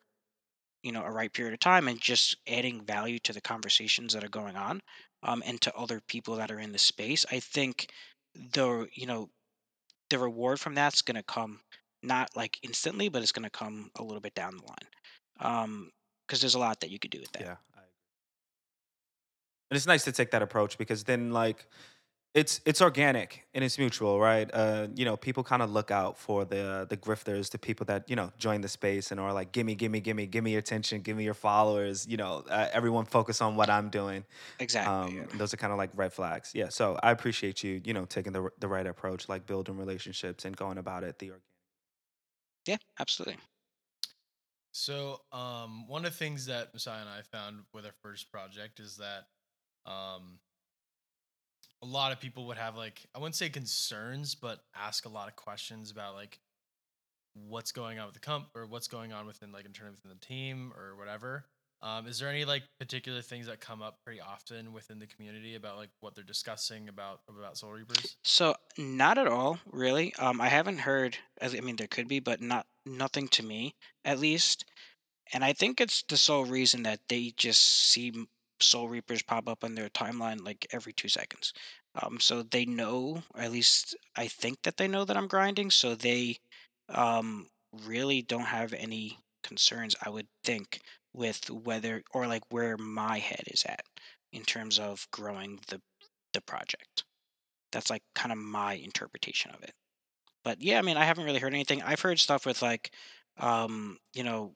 you 0.83 0.91
know, 0.91 1.03
a 1.03 1.11
right 1.11 1.31
period 1.33 1.53
of 1.53 1.59
time 1.59 1.87
and 1.87 1.99
just 2.01 2.37
adding 2.47 2.85
value 2.85 3.19
to 3.19 3.33
the 3.33 3.41
conversations 3.41 4.13
that 4.13 4.23
are 4.23 4.29
going 4.29 4.55
on, 4.57 4.81
um, 5.23 5.43
and 5.45 5.61
to 5.61 5.75
other 5.75 6.01
people 6.07 6.35
that 6.37 6.51
are 6.51 6.59
in 6.59 6.71
the 6.71 6.79
space, 6.79 7.25
I 7.31 7.39
think 7.39 7.91
the, 8.53 8.87
you 8.93 9.05
know, 9.07 9.29
the 10.09 10.19
reward 10.19 10.59
from 10.59 10.75
that's 10.75 11.01
going 11.01 11.15
to 11.15 11.23
come 11.23 11.59
not 12.03 12.29
like 12.35 12.57
instantly, 12.63 13.09
but 13.09 13.21
it's 13.21 13.31
going 13.31 13.43
to 13.43 13.49
come 13.49 13.91
a 13.97 14.03
little 14.03 14.21
bit 14.21 14.35
down 14.35 14.57
the 14.57 14.63
line. 14.63 15.63
Um, 15.63 15.91
because 16.31 16.39
there's 16.41 16.55
a 16.55 16.59
lot 16.59 16.79
that 16.79 16.89
you 16.89 16.97
could 16.97 17.11
do 17.11 17.19
with 17.19 17.33
that. 17.33 17.43
Yeah. 17.43 17.57
And 19.69 19.77
it's 19.77 19.87
nice 19.87 20.03
to 20.05 20.11
take 20.11 20.31
that 20.31 20.41
approach 20.41 20.77
because 20.77 21.03
then 21.03 21.31
like 21.31 21.65
it's 22.33 22.61
it's 22.65 22.81
organic 22.81 23.47
and 23.53 23.63
it's 23.63 23.77
mutual, 23.77 24.19
right? 24.19 24.49
Uh, 24.53 24.87
you 24.95 25.05
know, 25.05 25.17
people 25.17 25.43
kind 25.43 25.61
of 25.61 25.71
look 25.71 25.91
out 25.91 26.17
for 26.17 26.45
the 26.45 26.87
the 26.89 26.97
grifters, 26.97 27.51
the 27.51 27.57
people 27.59 27.85
that 27.87 28.09
you 28.09 28.15
know 28.15 28.31
join 28.37 28.61
the 28.61 28.69
space 28.69 29.11
and 29.11 29.19
are 29.19 29.33
like, 29.33 29.51
"Gimme, 29.51 29.75
gimme, 29.75 30.01
gimme, 30.01 30.27
give 30.27 30.43
me 30.43 30.51
your 30.51 30.59
attention, 30.59 31.01
give 31.01 31.17
me 31.17 31.23
your 31.25 31.33
followers." 31.33 32.07
You 32.07 32.17
know, 32.17 32.45
uh, 32.49 32.69
everyone 32.73 33.05
focus 33.05 33.41
on 33.41 33.55
what 33.57 33.69
I'm 33.69 33.89
doing. 33.89 34.25
Exactly. 34.59 34.91
Um, 34.91 35.17
Yeah. 35.17 35.25
those 35.35 35.53
are 35.53 35.57
kind 35.57 35.73
of 35.73 35.77
like 35.77 35.91
red 35.95 36.13
flags. 36.13 36.53
Yeah. 36.55 36.69
So 36.69 36.99
I 37.03 37.11
appreciate 37.11 37.63
you, 37.63 37.81
you 37.85 37.93
know, 37.93 38.05
taking 38.05 38.33
the 38.33 38.49
the 38.59 38.67
right 38.69 38.87
approach, 38.87 39.29
like 39.29 39.45
building 39.45 39.77
relationships 39.77 40.45
and 40.45 40.55
going 40.57 40.77
about 40.77 41.03
it 41.03 41.19
the 41.19 41.31
organic. 41.31 41.43
Yeah, 42.65 42.77
absolutely. 42.99 43.37
So, 44.71 45.19
um, 45.33 45.87
one 45.87 46.05
of 46.05 46.11
the 46.11 46.17
things 46.17 46.45
that 46.45 46.73
Messiah 46.73 47.01
and 47.01 47.09
I 47.09 47.21
found 47.23 47.63
with 47.73 47.85
our 47.85 47.91
first 48.01 48.31
project 48.31 48.79
is 48.79 48.97
that 48.97 49.25
um, 49.89 50.39
a 51.81 51.85
lot 51.85 52.11
of 52.11 52.19
people 52.19 52.47
would 52.47 52.57
have 52.57 52.77
like 52.77 53.05
I 53.15 53.19
wouldn't 53.19 53.35
say 53.35 53.49
concerns, 53.49 54.35
but 54.35 54.59
ask 54.75 55.05
a 55.05 55.09
lot 55.09 55.27
of 55.27 55.35
questions 55.35 55.91
about 55.91 56.15
like 56.15 56.39
what's 57.33 57.71
going 57.71 57.99
on 57.99 58.05
with 58.05 58.13
the 58.13 58.19
comp 58.19 58.47
or 58.55 58.65
what's 58.65 58.87
going 58.87 59.13
on 59.13 59.25
within 59.25 59.51
like 59.51 59.65
in 59.65 59.71
terms 59.71 59.99
within 60.01 60.17
the 60.19 60.25
team 60.25 60.71
or 60.77 60.95
whatever. 60.97 61.45
Um, 61.83 62.05
is 62.05 62.19
there 62.19 62.29
any 62.29 62.45
like 62.45 62.63
particular 62.79 63.21
things 63.21 63.47
that 63.47 63.59
come 63.59 63.81
up 63.81 63.97
pretty 64.05 64.21
often 64.21 64.71
within 64.71 64.99
the 64.99 65.07
community 65.07 65.55
about 65.55 65.77
like 65.77 65.89
what 65.99 66.13
they're 66.13 66.23
discussing 66.23 66.89
about 66.89 67.21
about 67.27 67.57
Sol 67.57 67.71
Reapers? 67.71 68.17
So 68.23 68.55
not 68.77 69.17
at 69.17 69.27
all, 69.27 69.59
really. 69.71 70.13
Um, 70.19 70.39
I 70.39 70.47
haven't 70.47 70.77
heard. 70.77 71.17
I 71.41 71.47
mean, 71.61 71.77
there 71.77 71.87
could 71.87 72.07
be, 72.07 72.19
but 72.19 72.39
not 72.39 72.67
nothing 72.85 73.27
to 73.29 73.43
me, 73.43 73.73
at 74.05 74.19
least. 74.19 74.65
And 75.33 75.43
I 75.43 75.53
think 75.53 75.81
it's 75.81 76.03
the 76.03 76.17
sole 76.17 76.45
reason 76.45 76.83
that 76.83 76.99
they 77.07 77.33
just 77.35 77.61
see 77.61 78.13
Sol 78.59 78.87
Reapers 78.87 79.23
pop 79.23 79.47
up 79.47 79.63
on 79.63 79.73
their 79.73 79.89
timeline 79.89 80.45
like 80.45 80.67
every 80.71 80.93
two 80.93 81.09
seconds. 81.09 81.53
Um, 81.95 82.19
so 82.19 82.43
they 82.43 82.65
know, 82.65 83.23
at 83.35 83.51
least 83.51 83.95
I 84.15 84.27
think 84.27 84.59
that 84.63 84.77
they 84.77 84.87
know 84.87 85.03
that 85.05 85.17
I'm 85.17 85.27
grinding. 85.27 85.71
So 85.71 85.95
they 85.95 86.37
um, 86.89 87.47
really 87.85 88.21
don't 88.21 88.45
have 88.45 88.73
any 88.73 89.17
concerns, 89.43 89.95
I 90.01 90.09
would 90.09 90.27
think, 90.43 90.81
with 91.13 91.49
whether 91.49 92.03
or 92.13 92.27
like 92.27 92.43
where 92.51 92.77
my 92.77 93.19
head 93.19 93.43
is 93.47 93.63
at 93.65 93.85
in 94.31 94.43
terms 94.43 94.79
of 94.79 95.07
growing 95.11 95.59
the 95.67 95.81
the 96.33 96.41
project. 96.41 97.03
That's 97.71 97.89
like 97.89 98.03
kind 98.15 98.31
of 98.31 98.37
my 98.37 98.73
interpretation 98.75 99.51
of 99.51 99.63
it. 99.63 99.73
But 100.43 100.61
yeah, 100.61 100.79
I 100.79 100.81
mean, 100.81 100.97
I 100.97 101.05
haven't 101.05 101.25
really 101.25 101.39
heard 101.39 101.53
anything. 101.53 101.81
I've 101.83 102.01
heard 102.01 102.19
stuff 102.19 102.45
with 102.45 102.61
like, 102.61 102.95
um, 103.37 103.97
you 104.13 104.23
know, 104.23 104.55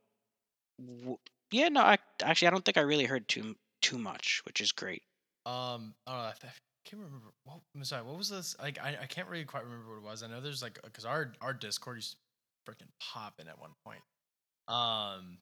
w- 0.79 1.17
yeah, 1.51 1.69
no, 1.69 1.81
I 1.81 1.97
actually 2.21 2.47
I 2.47 2.51
don't 2.51 2.65
think 2.65 2.77
I 2.77 2.81
really 2.81 3.05
heard 3.05 3.27
too 3.27 3.55
too 3.81 3.97
much, 3.97 4.41
which 4.45 4.61
is 4.61 4.71
great. 4.71 5.03
Um, 5.45 5.95
I 6.07 6.11
don't 6.11 6.21
know. 6.21 6.29
I 6.29 6.33
th- 6.39 6.53
I 6.53 6.89
can't 6.89 7.01
remember. 7.01 7.27
What, 7.43 7.61
I'm 7.75 7.83
sorry. 7.83 8.03
What 8.03 8.17
was 8.17 8.29
this? 8.29 8.55
Like, 8.59 8.79
I, 8.79 8.97
I 9.01 9.05
can't 9.05 9.27
really 9.27 9.45
quite 9.45 9.63
remember 9.63 9.89
what 9.89 9.97
it 9.97 10.03
was. 10.03 10.23
I 10.23 10.27
know 10.27 10.41
there's 10.41 10.61
like 10.61 10.79
because 10.83 11.05
our 11.05 11.33
our 11.41 11.53
Discord 11.53 12.01
to 12.01 12.15
freaking 12.67 12.89
popping 12.99 13.47
at 13.47 13.59
one 13.59 13.73
point. 13.83 14.01
Um, 14.67 15.39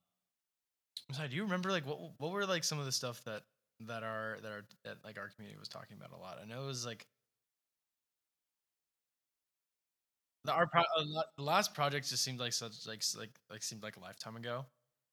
Sorry. 1.12 1.28
Do 1.30 1.36
you 1.36 1.44
remember 1.44 1.72
like 1.72 1.86
what 1.86 2.00
what 2.18 2.32
were 2.32 2.46
like 2.46 2.64
some 2.64 2.80
of 2.80 2.86
the 2.86 2.92
stuff 2.92 3.24
that 3.26 3.44
that 3.88 4.04
our 4.04 4.38
that 4.42 4.52
our 4.52 4.62
that 4.86 4.98
like 5.04 5.18
our 5.18 5.30
community 5.30 5.60
was 5.60 5.68
talking 5.68 5.98
about 5.98 6.12
a 6.18 6.22
lot? 6.22 6.40
I 6.42 6.46
know 6.46 6.64
it 6.64 6.68
was 6.68 6.86
like 6.86 7.06
the 10.46 10.52
our 10.52 10.68
pro- 10.68 10.84
the 11.38 11.44
last 11.44 11.74
project 11.74 12.10
just 12.10 12.24
seemed 12.24 12.40
like 12.40 12.54
such 12.54 12.86
like 12.88 13.04
like 13.18 13.30
like 13.50 13.64
seemed 13.64 13.84
like 13.84 13.98
a 13.98 14.00
lifetime 14.00 14.36
ago. 14.36 14.66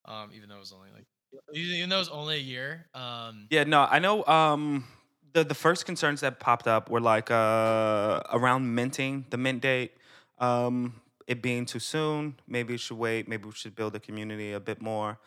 Um, 0.06 0.30
even 0.34 0.48
though 0.48 0.56
it 0.56 0.60
was 0.60 0.72
only 0.72 0.88
like 0.94 1.04
even 1.52 1.76
even 1.76 1.88
though 1.90 1.96
it 1.96 2.00
was 2.00 2.08
only 2.08 2.36
a 2.36 2.40
year. 2.40 2.86
Um, 2.94 3.46
Yeah, 3.50 3.64
no, 3.64 3.86
I 3.88 3.98
know. 3.98 4.24
Um, 4.24 4.84
the 5.32 5.44
the 5.44 5.54
first 5.54 5.86
concerns 5.86 6.20
that 6.20 6.40
popped 6.40 6.66
up 6.66 6.90
were 6.90 7.00
like 7.00 7.30
uh 7.30 8.22
around 8.32 8.74
minting, 8.74 9.26
the 9.30 9.36
mint 9.36 9.62
date, 9.62 9.92
um, 10.38 11.00
it 11.26 11.42
being 11.42 11.66
too 11.66 11.78
soon. 11.78 12.36
Maybe 12.48 12.74
it 12.74 12.80
should 12.80 12.98
wait. 12.98 13.28
Maybe 13.28 13.44
we 13.44 13.52
should 13.52 13.76
build 13.76 13.94
a 13.94 14.00
community 14.00 14.52
a 14.52 14.60
bit 14.60 14.80
more. 14.82 15.18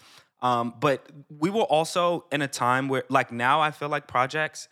Um, 0.44 0.74
but 0.80 1.10
we 1.40 1.50
were 1.50 1.64
also 1.64 2.26
in 2.32 2.42
a 2.44 2.48
time 2.48 2.90
where, 2.90 3.06
like 3.10 3.32
now, 3.32 3.62
I 3.62 3.72
feel 3.72 3.90
like 3.90 4.08
projects 4.08 4.68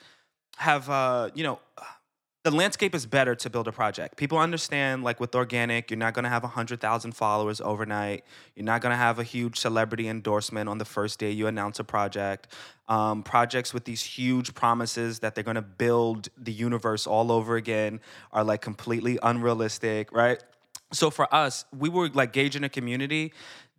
have, 0.58 0.90
uh, 0.90 1.30
you 1.34 1.44
know, 1.44 1.60
the 2.44 2.52
landscape 2.52 2.96
is 2.96 3.06
better 3.06 3.36
to 3.36 3.50
build 3.50 3.68
a 3.68 3.72
project. 3.72 4.18
People 4.18 4.38
understand, 4.38 5.04
like 5.04 5.20
with 5.20 5.36
organic, 5.36 5.92
you're 5.92 5.98
not 5.98 6.14
to 6.24 6.30
have 6.30 6.42
100,000 6.42 7.12
followers 7.12 7.62
overnight. 7.62 8.26
You're 8.56 8.66
not 8.66 8.82
to 8.92 8.98
have 8.98 9.20
a 9.20 9.24
huge 9.24 9.60
celebrity 9.60 10.08
endorsement 10.08 10.68
on 10.68 10.80
the 10.80 10.86
first 10.86 11.20
day 11.20 11.30
you 11.32 11.46
announce 11.48 11.80
a 11.80 11.84
project. 11.84 12.48
Um, 12.90 13.22
projects 13.22 13.74
with 13.74 13.86
these 13.86 14.02
huge 14.02 14.56
promises 14.56 15.20
that 15.20 15.36
they're 15.36 15.44
to 15.56 15.62
build 15.62 16.30
the 16.36 16.52
universe 16.52 17.06
all 17.06 17.32
over 17.32 17.56
again 17.58 18.02
are 18.32 18.44
like 18.44 18.62
completely 18.62 19.20
unrealistic, 19.22 20.12
right? 20.12 20.44
So 20.92 21.12
for 21.12 21.34
us, 21.34 21.66
we 21.78 21.90
were 21.90 22.10
like 22.10 22.34
gauging 22.34 22.64
a 22.64 22.70
community 22.70 23.34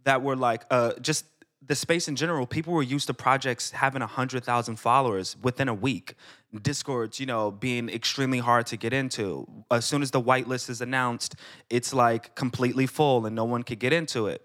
that 0.05 0.23
were 0.23 0.37
like 0.37 0.65
uh, 0.71 0.93
just 1.01 1.25
the 1.67 1.75
space 1.75 2.09
in 2.09 2.17
general, 2.17 2.47
people 2.47 2.73
were 2.73 2.83
used 2.83 3.07
to 3.07 3.15
projects 3.15 3.71
having 3.71 4.01
100,000 4.01 4.77
followers 4.77 5.37
within 5.43 5.69
a 5.69 5.75
week. 5.75 6.15
Discords, 6.61 7.21
you 7.21 7.27
know, 7.27 7.51
being 7.51 7.89
extremely 7.89 8.39
hard 8.39 8.67
to 8.67 8.77
get 8.77 8.93
into. 8.93 9.47
As 9.71 9.85
soon 9.85 10.03
as 10.03 10.11
the 10.11 10.21
whitelist 10.21 10.69
is 10.69 10.81
announced, 10.81 11.37
it's 11.71 11.95
like 11.95 12.35
completely 12.35 12.87
full 12.87 13.25
and 13.27 13.37
no 13.37 13.45
one 13.45 13.63
could 13.63 13.79
get 13.79 13.93
into 13.93 14.27
it. 14.27 14.45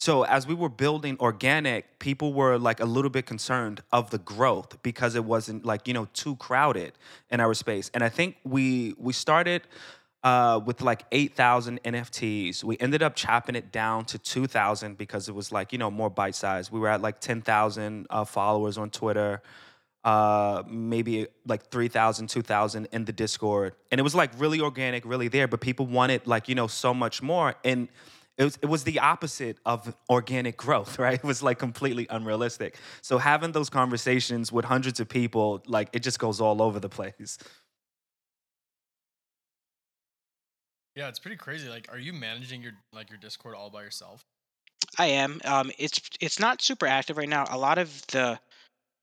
So 0.00 0.22
as 0.22 0.46
we 0.46 0.54
were 0.54 0.68
building 0.68 1.16
organic, 1.18 1.98
people 1.98 2.32
were 2.32 2.56
like 2.56 2.78
a 2.78 2.84
little 2.84 3.10
bit 3.10 3.26
concerned 3.26 3.82
of 3.90 4.10
the 4.10 4.18
growth 4.18 4.80
because 4.82 5.16
it 5.16 5.24
wasn't 5.24 5.64
like, 5.64 5.88
you 5.88 5.94
know, 5.94 6.06
too 6.12 6.36
crowded 6.36 6.92
in 7.30 7.40
our 7.40 7.52
space. 7.52 7.90
And 7.92 8.04
I 8.04 8.08
think 8.08 8.36
we 8.44 8.94
we 8.96 9.12
started 9.12 9.62
uh, 10.24 10.60
with 10.64 10.80
like 10.80 11.04
8,000 11.12 11.82
NFTs. 11.84 12.64
We 12.64 12.76
ended 12.78 13.02
up 13.02 13.14
chopping 13.14 13.54
it 13.54 13.70
down 13.70 14.04
to 14.06 14.18
2,000 14.18 14.98
because 14.98 15.28
it 15.28 15.34
was 15.34 15.52
like, 15.52 15.72
you 15.72 15.78
know, 15.78 15.90
more 15.90 16.10
bite 16.10 16.34
size. 16.34 16.72
We 16.72 16.80
were 16.80 16.88
at 16.88 17.00
like 17.00 17.20
10,000 17.20 18.06
uh, 18.10 18.24
followers 18.24 18.78
on 18.78 18.90
Twitter, 18.90 19.42
uh, 20.04 20.64
maybe 20.68 21.28
like 21.46 21.70
3,000, 21.70 22.28
2,000 22.28 22.88
in 22.92 23.04
the 23.04 23.12
Discord. 23.12 23.74
And 23.92 24.00
it 24.00 24.02
was 24.02 24.14
like 24.14 24.30
really 24.38 24.60
organic, 24.60 25.04
really 25.04 25.28
there, 25.28 25.46
but 25.46 25.60
people 25.60 25.86
wanted 25.86 26.26
like, 26.26 26.48
you 26.48 26.54
know, 26.54 26.66
so 26.66 26.92
much 26.92 27.22
more. 27.22 27.54
And 27.64 27.88
it 28.38 28.44
was, 28.44 28.58
it 28.62 28.66
was 28.66 28.84
the 28.84 29.00
opposite 29.00 29.58
of 29.66 29.94
organic 30.08 30.56
growth, 30.56 30.98
right? 30.98 31.14
It 31.14 31.24
was 31.24 31.42
like 31.42 31.58
completely 31.58 32.06
unrealistic. 32.08 32.76
So 33.02 33.18
having 33.18 33.52
those 33.52 33.68
conversations 33.68 34.50
with 34.50 34.64
hundreds 34.64 35.00
of 35.00 35.08
people, 35.08 35.62
like 35.66 35.90
it 35.92 36.00
just 36.00 36.18
goes 36.18 36.40
all 36.40 36.62
over 36.62 36.80
the 36.80 36.88
place. 36.88 37.38
Yeah, 40.98 41.06
it's 41.06 41.20
pretty 41.20 41.36
crazy. 41.36 41.68
Like, 41.68 41.86
are 41.92 41.98
you 41.98 42.12
managing 42.12 42.60
your 42.60 42.72
like 42.92 43.08
your 43.08 43.20
Discord 43.20 43.54
all 43.54 43.70
by 43.70 43.82
yourself? 43.82 44.24
I 44.98 45.06
am. 45.06 45.40
Um, 45.44 45.70
it's 45.78 46.00
it's 46.20 46.40
not 46.40 46.60
super 46.60 46.88
active 46.88 47.16
right 47.16 47.28
now. 47.28 47.46
A 47.48 47.56
lot 47.56 47.78
of 47.78 48.04
the 48.08 48.36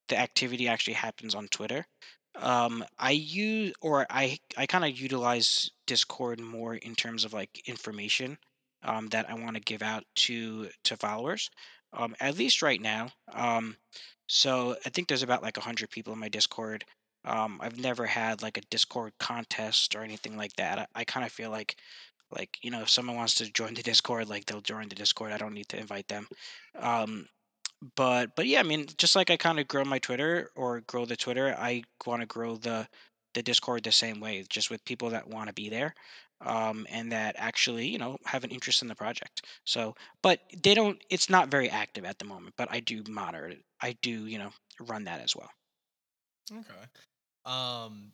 the 0.09 0.19
activity 0.19 0.67
actually 0.67 0.95
happens 0.95 1.35
on 1.35 1.47
Twitter. 1.47 1.85
Um, 2.35 2.83
I 2.99 3.11
use 3.11 3.73
or 3.79 4.05
I 4.09 4.37
I 4.57 4.65
kind 4.65 4.83
of 4.83 4.99
utilize 4.99 5.71
Discord 5.87 6.41
more 6.41 6.75
in 6.75 6.95
terms 6.95 7.23
of 7.23 7.31
like 7.31 7.65
information 7.65 8.37
um, 8.83 9.07
that 9.07 9.29
I 9.29 9.35
want 9.35 9.55
to 9.55 9.61
give 9.61 9.81
out 9.81 10.03
to 10.15 10.67
to 10.83 10.97
followers. 10.97 11.49
Um, 11.93 12.13
at 12.19 12.37
least 12.37 12.61
right 12.61 12.81
now. 12.81 13.07
Um, 13.31 13.77
so 14.27 14.75
I 14.85 14.89
think 14.89 15.07
there's 15.07 15.23
about 15.23 15.43
like 15.43 15.55
hundred 15.55 15.91
people 15.91 16.11
in 16.11 16.19
my 16.19 16.27
Discord. 16.27 16.83
Um, 17.25 17.59
I've 17.61 17.79
never 17.79 18.05
had 18.05 18.41
like 18.41 18.57
a 18.57 18.61
Discord 18.69 19.13
contest 19.19 19.95
or 19.95 20.03
anything 20.03 20.37
like 20.37 20.55
that. 20.57 20.79
I, 20.79 20.87
I 20.95 21.03
kind 21.03 21.25
of 21.25 21.31
feel 21.31 21.49
like 21.51 21.75
like 22.31 22.57
you 22.61 22.71
know 22.71 22.81
if 22.81 22.89
someone 22.89 23.15
wants 23.15 23.35
to 23.35 23.51
join 23.51 23.73
the 23.73 23.83
Discord, 23.83 24.29
like 24.29 24.45
they'll 24.45 24.61
join 24.61 24.89
the 24.89 24.95
Discord. 24.95 25.31
I 25.31 25.37
don't 25.37 25.53
need 25.53 25.69
to 25.69 25.79
invite 25.79 26.07
them. 26.07 26.27
Um, 26.77 27.27
but 27.95 28.35
but 28.35 28.47
yeah, 28.47 28.59
I 28.59 28.63
mean, 28.63 28.87
just 28.97 29.15
like 29.15 29.29
I 29.29 29.37
kind 29.37 29.59
of 29.59 29.67
grow 29.67 29.83
my 29.85 29.99
Twitter 29.99 30.51
or 30.55 30.81
grow 30.81 31.05
the 31.05 31.15
Twitter, 31.17 31.55
I 31.57 31.83
want 32.05 32.21
to 32.21 32.27
grow 32.27 32.55
the 32.57 32.87
the 33.33 33.43
Discord 33.43 33.83
the 33.83 33.91
same 33.91 34.19
way, 34.19 34.43
just 34.49 34.69
with 34.69 34.85
people 34.85 35.09
that 35.09 35.27
want 35.27 35.47
to 35.47 35.53
be 35.53 35.69
there, 35.69 35.93
um, 36.41 36.87
and 36.89 37.11
that 37.11 37.35
actually 37.37 37.87
you 37.87 37.97
know 37.97 38.17
have 38.25 38.43
an 38.43 38.51
interest 38.51 38.81
in 38.81 38.87
the 38.87 38.95
project. 38.95 39.45
So, 39.65 39.95
but 40.21 40.39
they 40.63 40.73
don't. 40.73 41.01
It's 41.09 41.29
not 41.29 41.49
very 41.49 41.69
active 41.69 42.05
at 42.05 42.19
the 42.19 42.25
moment, 42.25 42.55
but 42.57 42.71
I 42.71 42.79
do 42.79 43.03
monitor 43.09 43.47
it. 43.47 43.63
I 43.81 43.95
do 44.01 44.25
you 44.27 44.39
know 44.39 44.51
run 44.79 45.03
that 45.05 45.21
as 45.21 45.35
well. 45.35 45.49
Okay. 46.51 46.85
Um, 47.45 48.11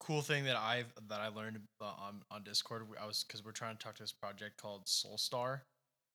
cool 0.00 0.22
thing 0.22 0.44
that 0.44 0.56
I've 0.56 0.92
that 1.08 1.20
I 1.20 1.28
learned 1.28 1.58
uh, 1.80 1.84
on 1.84 2.22
on 2.30 2.42
Discord. 2.42 2.86
I 3.00 3.06
was 3.06 3.24
because 3.26 3.44
we're 3.44 3.52
trying 3.52 3.76
to 3.76 3.84
talk 3.84 3.94
to 3.96 4.02
this 4.02 4.12
project 4.12 4.60
called 4.60 4.86
Solstar, 4.86 5.60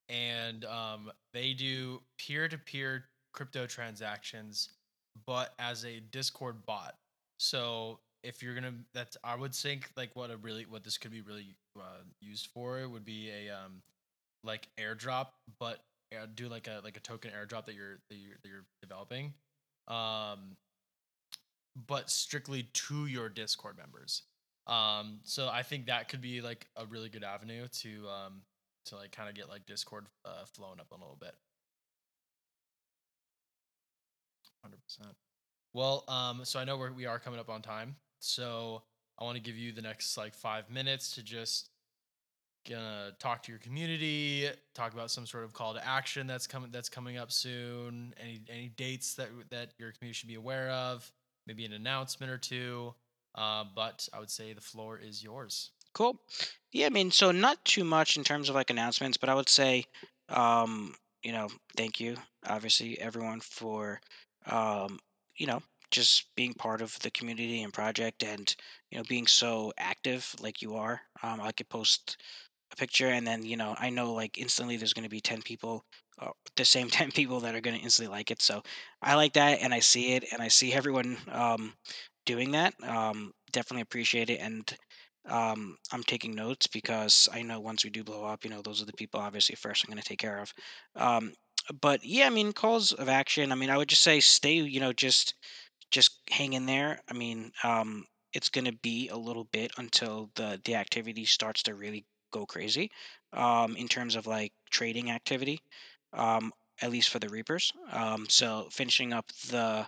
and 0.10 0.66
um, 0.66 1.12
they 1.34 1.54
do 1.54 2.02
peer 2.18 2.48
to 2.48 2.58
peer 2.58 3.06
crypto 3.34 3.66
transactions, 3.66 4.70
but 5.26 5.54
as 5.60 5.86
a 5.86 6.00
Discord 6.12 6.66
bot. 6.66 6.96
So 7.40 8.00
if 8.24 8.42
you're 8.42 8.56
gonna, 8.56 8.74
that's 8.94 9.18
I 9.24 9.36
would 9.36 9.54
think 9.54 9.90
like 9.98 10.16
what 10.16 10.32
a 10.32 10.38
really 10.38 10.66
what 10.66 10.84
this 10.84 10.98
could 10.98 11.12
be 11.12 11.22
really 11.22 11.56
uh, 11.80 12.04
used 12.22 12.48
for 12.54 12.88
would 12.88 13.06
be 13.06 13.30
a 13.30 13.54
um 13.54 13.82
like 14.44 14.68
airdrop, 14.80 15.28
but 15.60 15.80
uh, 16.14 16.26
do 16.36 16.48
like 16.48 16.68
a 16.68 16.82
like 16.84 16.98
a 16.98 17.02
token 17.02 17.32
airdrop 17.32 17.66
that 17.66 17.76
you're 17.76 18.00
that 18.10 18.16
you're, 18.16 18.38
that 18.44 18.50
you're 18.50 18.66
developing. 18.82 19.34
Um, 19.88 20.56
but 21.88 22.10
strictly 22.10 22.64
to 22.74 23.06
your 23.06 23.30
Discord 23.30 23.78
members. 23.78 24.24
Um, 24.68 25.20
so 25.24 25.50
I 25.50 25.64
think 25.64 25.88
that 25.88 26.08
could 26.10 26.22
be 26.22 26.42
like 26.42 26.68
a 26.76 26.86
really 26.86 27.10
good 27.10 27.24
avenue 27.24 27.68
to 27.68 28.08
um 28.08 28.42
to 28.86 28.96
like 28.96 29.12
kind 29.12 29.30
of 29.30 29.36
get 29.36 29.50
like 29.50 29.66
Discord 29.66 30.06
uh, 30.26 30.46
flowing 30.54 30.80
up 30.80 30.92
a 30.92 30.96
little 30.96 31.18
bit. 31.20 31.36
Hundred 34.62 34.82
percent. 34.84 35.16
Well, 35.74 36.04
um, 36.08 36.42
so 36.46 36.60
I 36.60 36.66
know 36.66 36.78
we're, 36.78 36.92
we 36.92 37.06
are 37.06 37.20
coming 37.20 37.40
up 37.40 37.50
on 37.50 37.62
time, 37.62 37.96
so 38.20 38.84
I 39.20 39.24
want 39.24 39.36
to 39.36 39.42
give 39.42 39.58
you 39.58 39.72
the 39.72 39.82
next 39.82 40.18
like 40.18 40.36
five 40.36 40.70
minutes 40.70 41.16
to 41.16 41.24
just 41.24 41.70
gonna 42.70 43.12
talk 43.20 43.44
to 43.44 43.52
your 43.52 43.60
community, 43.60 44.48
talk 44.74 44.94
about 44.94 45.12
some 45.12 45.26
sort 45.26 45.44
of 45.44 45.54
call 45.54 45.74
to 45.74 45.86
action 45.86 46.28
that's 46.28 46.48
coming 46.48 46.70
that's 46.72 46.90
coming 46.90 47.18
up 47.18 47.32
soon. 47.32 48.14
Any 48.22 48.42
any 48.50 48.70
dates 48.70 49.16
that 49.16 49.30
that 49.50 49.74
your 49.78 49.92
community 49.92 50.14
should 50.14 50.30
be 50.30 50.36
aware 50.36 50.70
of 50.70 51.12
maybe 51.48 51.66
an 51.66 51.74
announcement 51.74 52.32
or 52.32 52.38
two. 52.38 52.94
Uh, 53.36 53.64
but 53.76 54.08
I 54.14 54.20
would 54.20 54.30
say 54.30 54.54
the 54.54 54.62
floor 54.62 55.00
is 55.00 55.24
yours. 55.24 55.72
Cool. 55.94 56.20
Yeah, 56.72 56.88
I 56.88 56.90
mean, 56.90 57.12
so 57.12 57.32
not 57.32 57.64
too 57.66 57.84
much 57.84 58.18
in 58.18 58.24
terms 58.24 58.50
of 58.50 58.56
like 58.56 58.70
announcements, 58.70 59.18
but 59.18 59.30
I 59.30 59.36
would 59.36 59.50
say, 59.50 59.86
um, 60.30 60.96
you 61.24 61.32
know, 61.32 61.50
thank 61.78 62.00
you, 62.00 62.16
obviously, 62.46 63.00
everyone 63.00 63.40
for, 63.40 64.02
um, 64.48 65.00
you 65.38 65.48
know, 65.48 65.62
just 65.92 66.26
being 66.36 66.54
part 66.54 66.82
of 66.82 66.98
the 67.00 67.12
community 67.12 67.62
and 67.62 67.72
project 67.72 68.24
and, 68.24 68.56
you 68.90 68.98
know, 68.98 69.04
being 69.08 69.28
so 69.28 69.72
active 69.78 70.36
like 70.40 70.62
you 70.62 70.76
are. 70.76 71.00
Um, 71.22 71.40
I 71.40 71.52
could 71.52 71.70
post 71.70 72.18
a 72.72 72.76
picture 72.76 73.10
and 73.10 73.26
then, 73.26 73.44
you 73.44 73.56
know, 73.56 73.76
I 73.78 73.90
know 73.92 74.14
like 74.14 74.38
instantly 74.38 74.78
there's 74.78 74.94
going 74.94 75.04
to 75.04 75.10
be 75.10 75.22
10 75.22 75.44
people, 75.44 75.86
the 76.56 76.66
same 76.66 76.90
10 76.90 77.12
people 77.12 77.40
that 77.42 77.56
are 77.56 77.62
going 77.62 77.78
to 77.78 77.84
instantly 77.84 78.16
like 78.16 78.32
it. 78.32 78.42
So 78.42 78.64
I 79.02 79.16
like 79.16 79.34
that 79.34 79.60
and 79.62 79.74
I 79.74 79.80
see 79.80 80.14
it 80.14 80.26
and 80.32 80.42
I 80.42 80.48
see 80.48 80.74
everyone 80.74 81.18
um, 81.32 81.74
doing 82.26 82.52
that. 82.52 82.74
Um, 82.84 83.34
definitely 83.52 83.82
appreciate 83.82 84.30
it. 84.30 84.40
And 84.40 84.76
um, 85.30 85.78
I'm 85.92 86.04
taking 86.04 86.36
notes 86.36 86.68
because 86.68 87.30
I 87.32 87.42
know 87.42 87.60
once 87.60 87.84
we 87.84 87.90
do 87.90 88.04
blow 88.04 88.26
up, 88.26 88.44
you 88.44 88.50
know, 88.50 88.62
those 88.62 88.82
are 88.82 88.86
the 88.86 88.94
people 88.94 89.20
obviously 89.20 89.56
first 89.56 89.84
I'm 89.84 89.92
going 89.92 90.02
to 90.02 90.08
take 90.08 90.20
care 90.20 90.40
of. 90.40 90.54
Um, 90.96 91.34
but 91.82 92.04
yeah, 92.04 92.28
I 92.28 92.30
mean, 92.30 92.52
calls 92.52 92.92
of 92.92 93.08
action. 93.08 93.52
I 93.52 93.56
mean, 93.56 93.70
I 93.70 93.78
would 93.78 93.88
just 93.88 94.02
say 94.04 94.20
stay, 94.20 94.56
you 94.56 94.80
know, 94.82 94.92
just 94.92 95.34
just 95.92 96.20
hang 96.30 96.54
in 96.54 96.66
there. 96.66 97.00
I 97.10 97.14
mean, 97.14 97.52
um, 97.64 98.06
it's 98.34 98.50
going 98.50 98.66
to 98.66 98.74
be 98.74 99.10
a 99.10 99.18
little 99.18 99.46
bit 99.46 99.72
until 99.78 100.30
the 100.36 100.60
the 100.66 100.76
activity 100.76 101.26
starts 101.26 101.64
to 101.64 101.76
really 101.76 102.06
go 102.32 102.46
crazy 102.46 102.92
um, 103.32 103.76
in 103.78 103.88
terms 103.88 104.16
of 104.16 104.28
like 104.28 104.52
trading 104.72 105.12
activity, 105.12 105.62
um, 106.14 106.52
at 106.82 106.92
least 106.92 107.10
for 107.10 107.20
the 107.20 107.30
Reapers. 107.30 107.72
Um, 107.92 108.26
so 108.30 108.68
finishing 108.72 109.14
up 109.14 109.28
the 109.50 109.88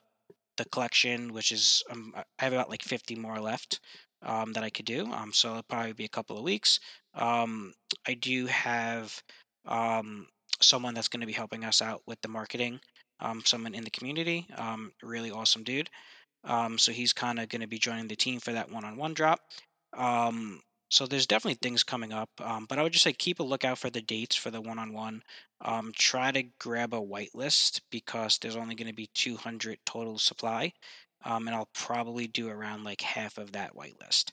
the 0.57 0.65
collection, 0.65 1.33
which 1.33 1.51
is 1.51 1.83
um, 1.91 2.13
I 2.15 2.23
have 2.39 2.53
about 2.53 2.69
like 2.69 2.81
50 2.81 3.15
more 3.15 3.39
left 3.39 3.81
um, 4.21 4.53
that 4.53 4.63
I 4.63 4.69
could 4.69 4.85
do. 4.85 5.11
Um, 5.11 5.33
so 5.33 5.49
it'll 5.49 5.63
probably 5.63 5.93
be 5.93 6.05
a 6.05 6.09
couple 6.09 6.37
of 6.37 6.43
weeks. 6.43 6.79
Um, 7.13 7.73
I 8.07 8.13
do 8.13 8.45
have 8.45 9.21
um, 9.65 10.27
someone 10.61 10.93
that's 10.93 11.09
going 11.09 11.21
to 11.21 11.27
be 11.27 11.33
helping 11.33 11.65
us 11.65 11.81
out 11.81 12.01
with 12.07 12.21
the 12.21 12.29
marketing. 12.29 12.79
Um, 13.19 13.43
someone 13.45 13.75
in 13.75 13.83
the 13.83 13.91
community, 13.91 14.45
um, 14.57 14.91
really 15.01 15.31
awesome 15.31 15.63
dude. 15.63 15.89
Um, 16.43 16.77
so 16.77 16.91
he's 16.91 17.13
kind 17.13 17.39
of 17.39 17.49
going 17.49 17.61
to 17.61 17.67
be 17.67 17.79
joining 17.79 18.07
the 18.07 18.15
team 18.15 18.39
for 18.39 18.53
that 18.53 18.69
one-on-one 18.69 19.13
drop. 19.13 19.39
Um, 19.93 20.61
so 20.89 21.05
there's 21.05 21.27
definitely 21.27 21.57
things 21.61 21.83
coming 21.83 22.13
up, 22.13 22.29
um, 22.39 22.65
but 22.67 22.77
I 22.79 22.83
would 22.83 22.93
just 22.93 23.03
say 23.03 23.13
keep 23.13 23.39
a 23.39 23.43
lookout 23.43 23.77
for 23.77 23.89
the 23.89 24.01
dates 24.01 24.35
for 24.35 24.51
the 24.51 24.61
one-on-one. 24.61 25.23
Um, 25.61 25.91
try 25.97 26.31
to 26.31 26.43
grab 26.59 26.93
a 26.93 27.01
whitelist 27.01 27.81
because 27.89 28.37
there's 28.37 28.55
only 28.55 28.75
going 28.75 28.87
to 28.87 28.93
be 28.93 29.09
200 29.13 29.79
total 29.85 30.17
supply, 30.17 30.73
um, 31.23 31.47
and 31.47 31.55
I'll 31.55 31.69
probably 31.73 32.27
do 32.27 32.49
around 32.49 32.83
like 32.83 33.01
half 33.01 33.37
of 33.37 33.53
that 33.53 33.75
whitelist, 33.75 34.31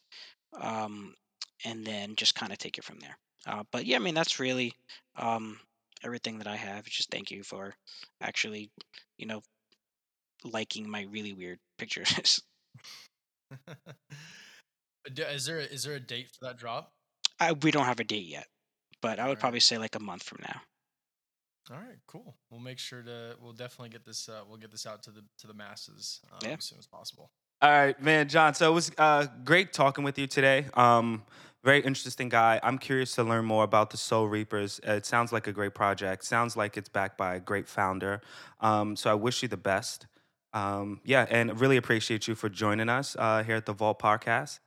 um, 0.61 1.15
and 1.65 1.85
then 1.87 2.17
just 2.17 2.35
kind 2.35 2.53
of 2.53 2.59
take 2.59 2.79
it 2.79 2.85
from 2.85 2.99
there. 3.01 3.17
Uh, 3.47 3.65
but 3.73 3.87
yeah, 3.87 3.97
I 3.97 4.01
mean 4.01 4.15
that's 4.15 4.39
really 4.41 4.73
um, 5.17 5.59
everything 6.05 6.39
that 6.39 6.47
I 6.47 6.57
have. 6.57 6.85
Just 6.85 7.11
thank 7.11 7.31
you 7.31 7.43
for 7.43 7.75
actually, 8.21 8.71
you 9.17 9.27
know, 9.27 9.43
liking 10.45 10.89
my 10.89 11.07
really 11.11 11.33
weird 11.33 11.59
pictures. 11.79 12.43
D- 15.13 15.23
Is 15.23 15.47
there 15.47 15.59
is 15.59 15.85
there 15.85 15.95
a 15.95 16.01
date 16.01 16.29
for 16.31 16.47
that 16.47 16.57
drop? 16.59 16.93
I, 17.41 17.53
we 17.53 17.71
don't 17.71 17.87
have 17.87 17.99
a 18.01 18.05
date 18.05 18.27
yet, 18.27 18.47
but 19.01 19.19
I 19.19 19.25
would 19.25 19.31
right. 19.31 19.41
probably 19.41 19.61
say 19.61 19.79
like 19.79 19.95
a 19.97 20.01
month 20.01 20.23
from 20.23 20.39
now. 20.43 20.61
All 21.71 21.77
right, 21.77 21.99
cool. 22.07 22.35
We'll 22.51 22.61
make 22.61 22.79
sure 22.79 23.03
to. 23.03 23.37
We'll 23.41 23.53
definitely 23.53 23.91
get 23.91 24.05
this. 24.05 24.29
Uh, 24.29 24.43
we'll 24.49 24.59
get 24.59 24.71
this 24.71 24.87
out 24.87 25.03
to 25.05 25.11
the 25.11 25.23
to 25.39 25.47
the 25.47 25.55
masses 25.55 26.21
um, 26.33 26.39
Yeah. 26.43 26.57
as 26.59 26.65
soon 26.65 26.79
as 26.79 26.87
possible. 26.87 27.31
All 27.61 27.71
right, 27.71 28.01
man, 28.03 28.29
John. 28.29 28.55
So 28.55 28.71
it 28.71 28.75
was 28.75 28.91
uh, 28.99 29.27
great 29.45 29.73
talking 29.73 30.03
with 30.05 30.19
you 30.19 30.27
today. 30.27 30.67
Um, 30.75 31.23
very 31.63 31.79
interesting 31.81 32.29
guy. 32.29 32.59
I'm 32.65 32.77
curious 32.79 33.15
to 33.15 33.23
learn 33.23 33.45
more 33.45 33.63
about 33.63 33.91
the 33.91 33.97
Sol 33.97 34.27
Reapers. 34.27 34.81
Uh, 34.87 34.95
It 34.95 35.07
sounds 35.07 35.33
like 35.33 35.47
a 35.47 35.53
great 35.53 35.73
project. 35.73 36.25
Sounds 36.25 36.57
like 36.57 36.77
it's 36.77 36.89
backed 36.89 37.17
by 37.17 37.37
a 37.37 37.41
great 37.41 37.69
founder. 37.69 38.21
Um, 38.61 38.97
so 38.97 39.13
I 39.13 39.15
wish 39.15 39.43
you 39.43 39.49
the 39.49 39.57
best. 39.57 40.07
Um, 40.53 41.01
yeah, 41.05 41.25
and 41.31 41.59
really 41.61 41.77
appreciate 41.77 42.27
you 42.27 42.35
for 42.35 42.49
joining 42.49 42.89
us 42.89 43.15
uh, 43.17 43.45
here 43.45 43.55
at 43.55 43.67
the 43.67 43.73
Vault 43.73 44.01
Podcast. 44.01 44.59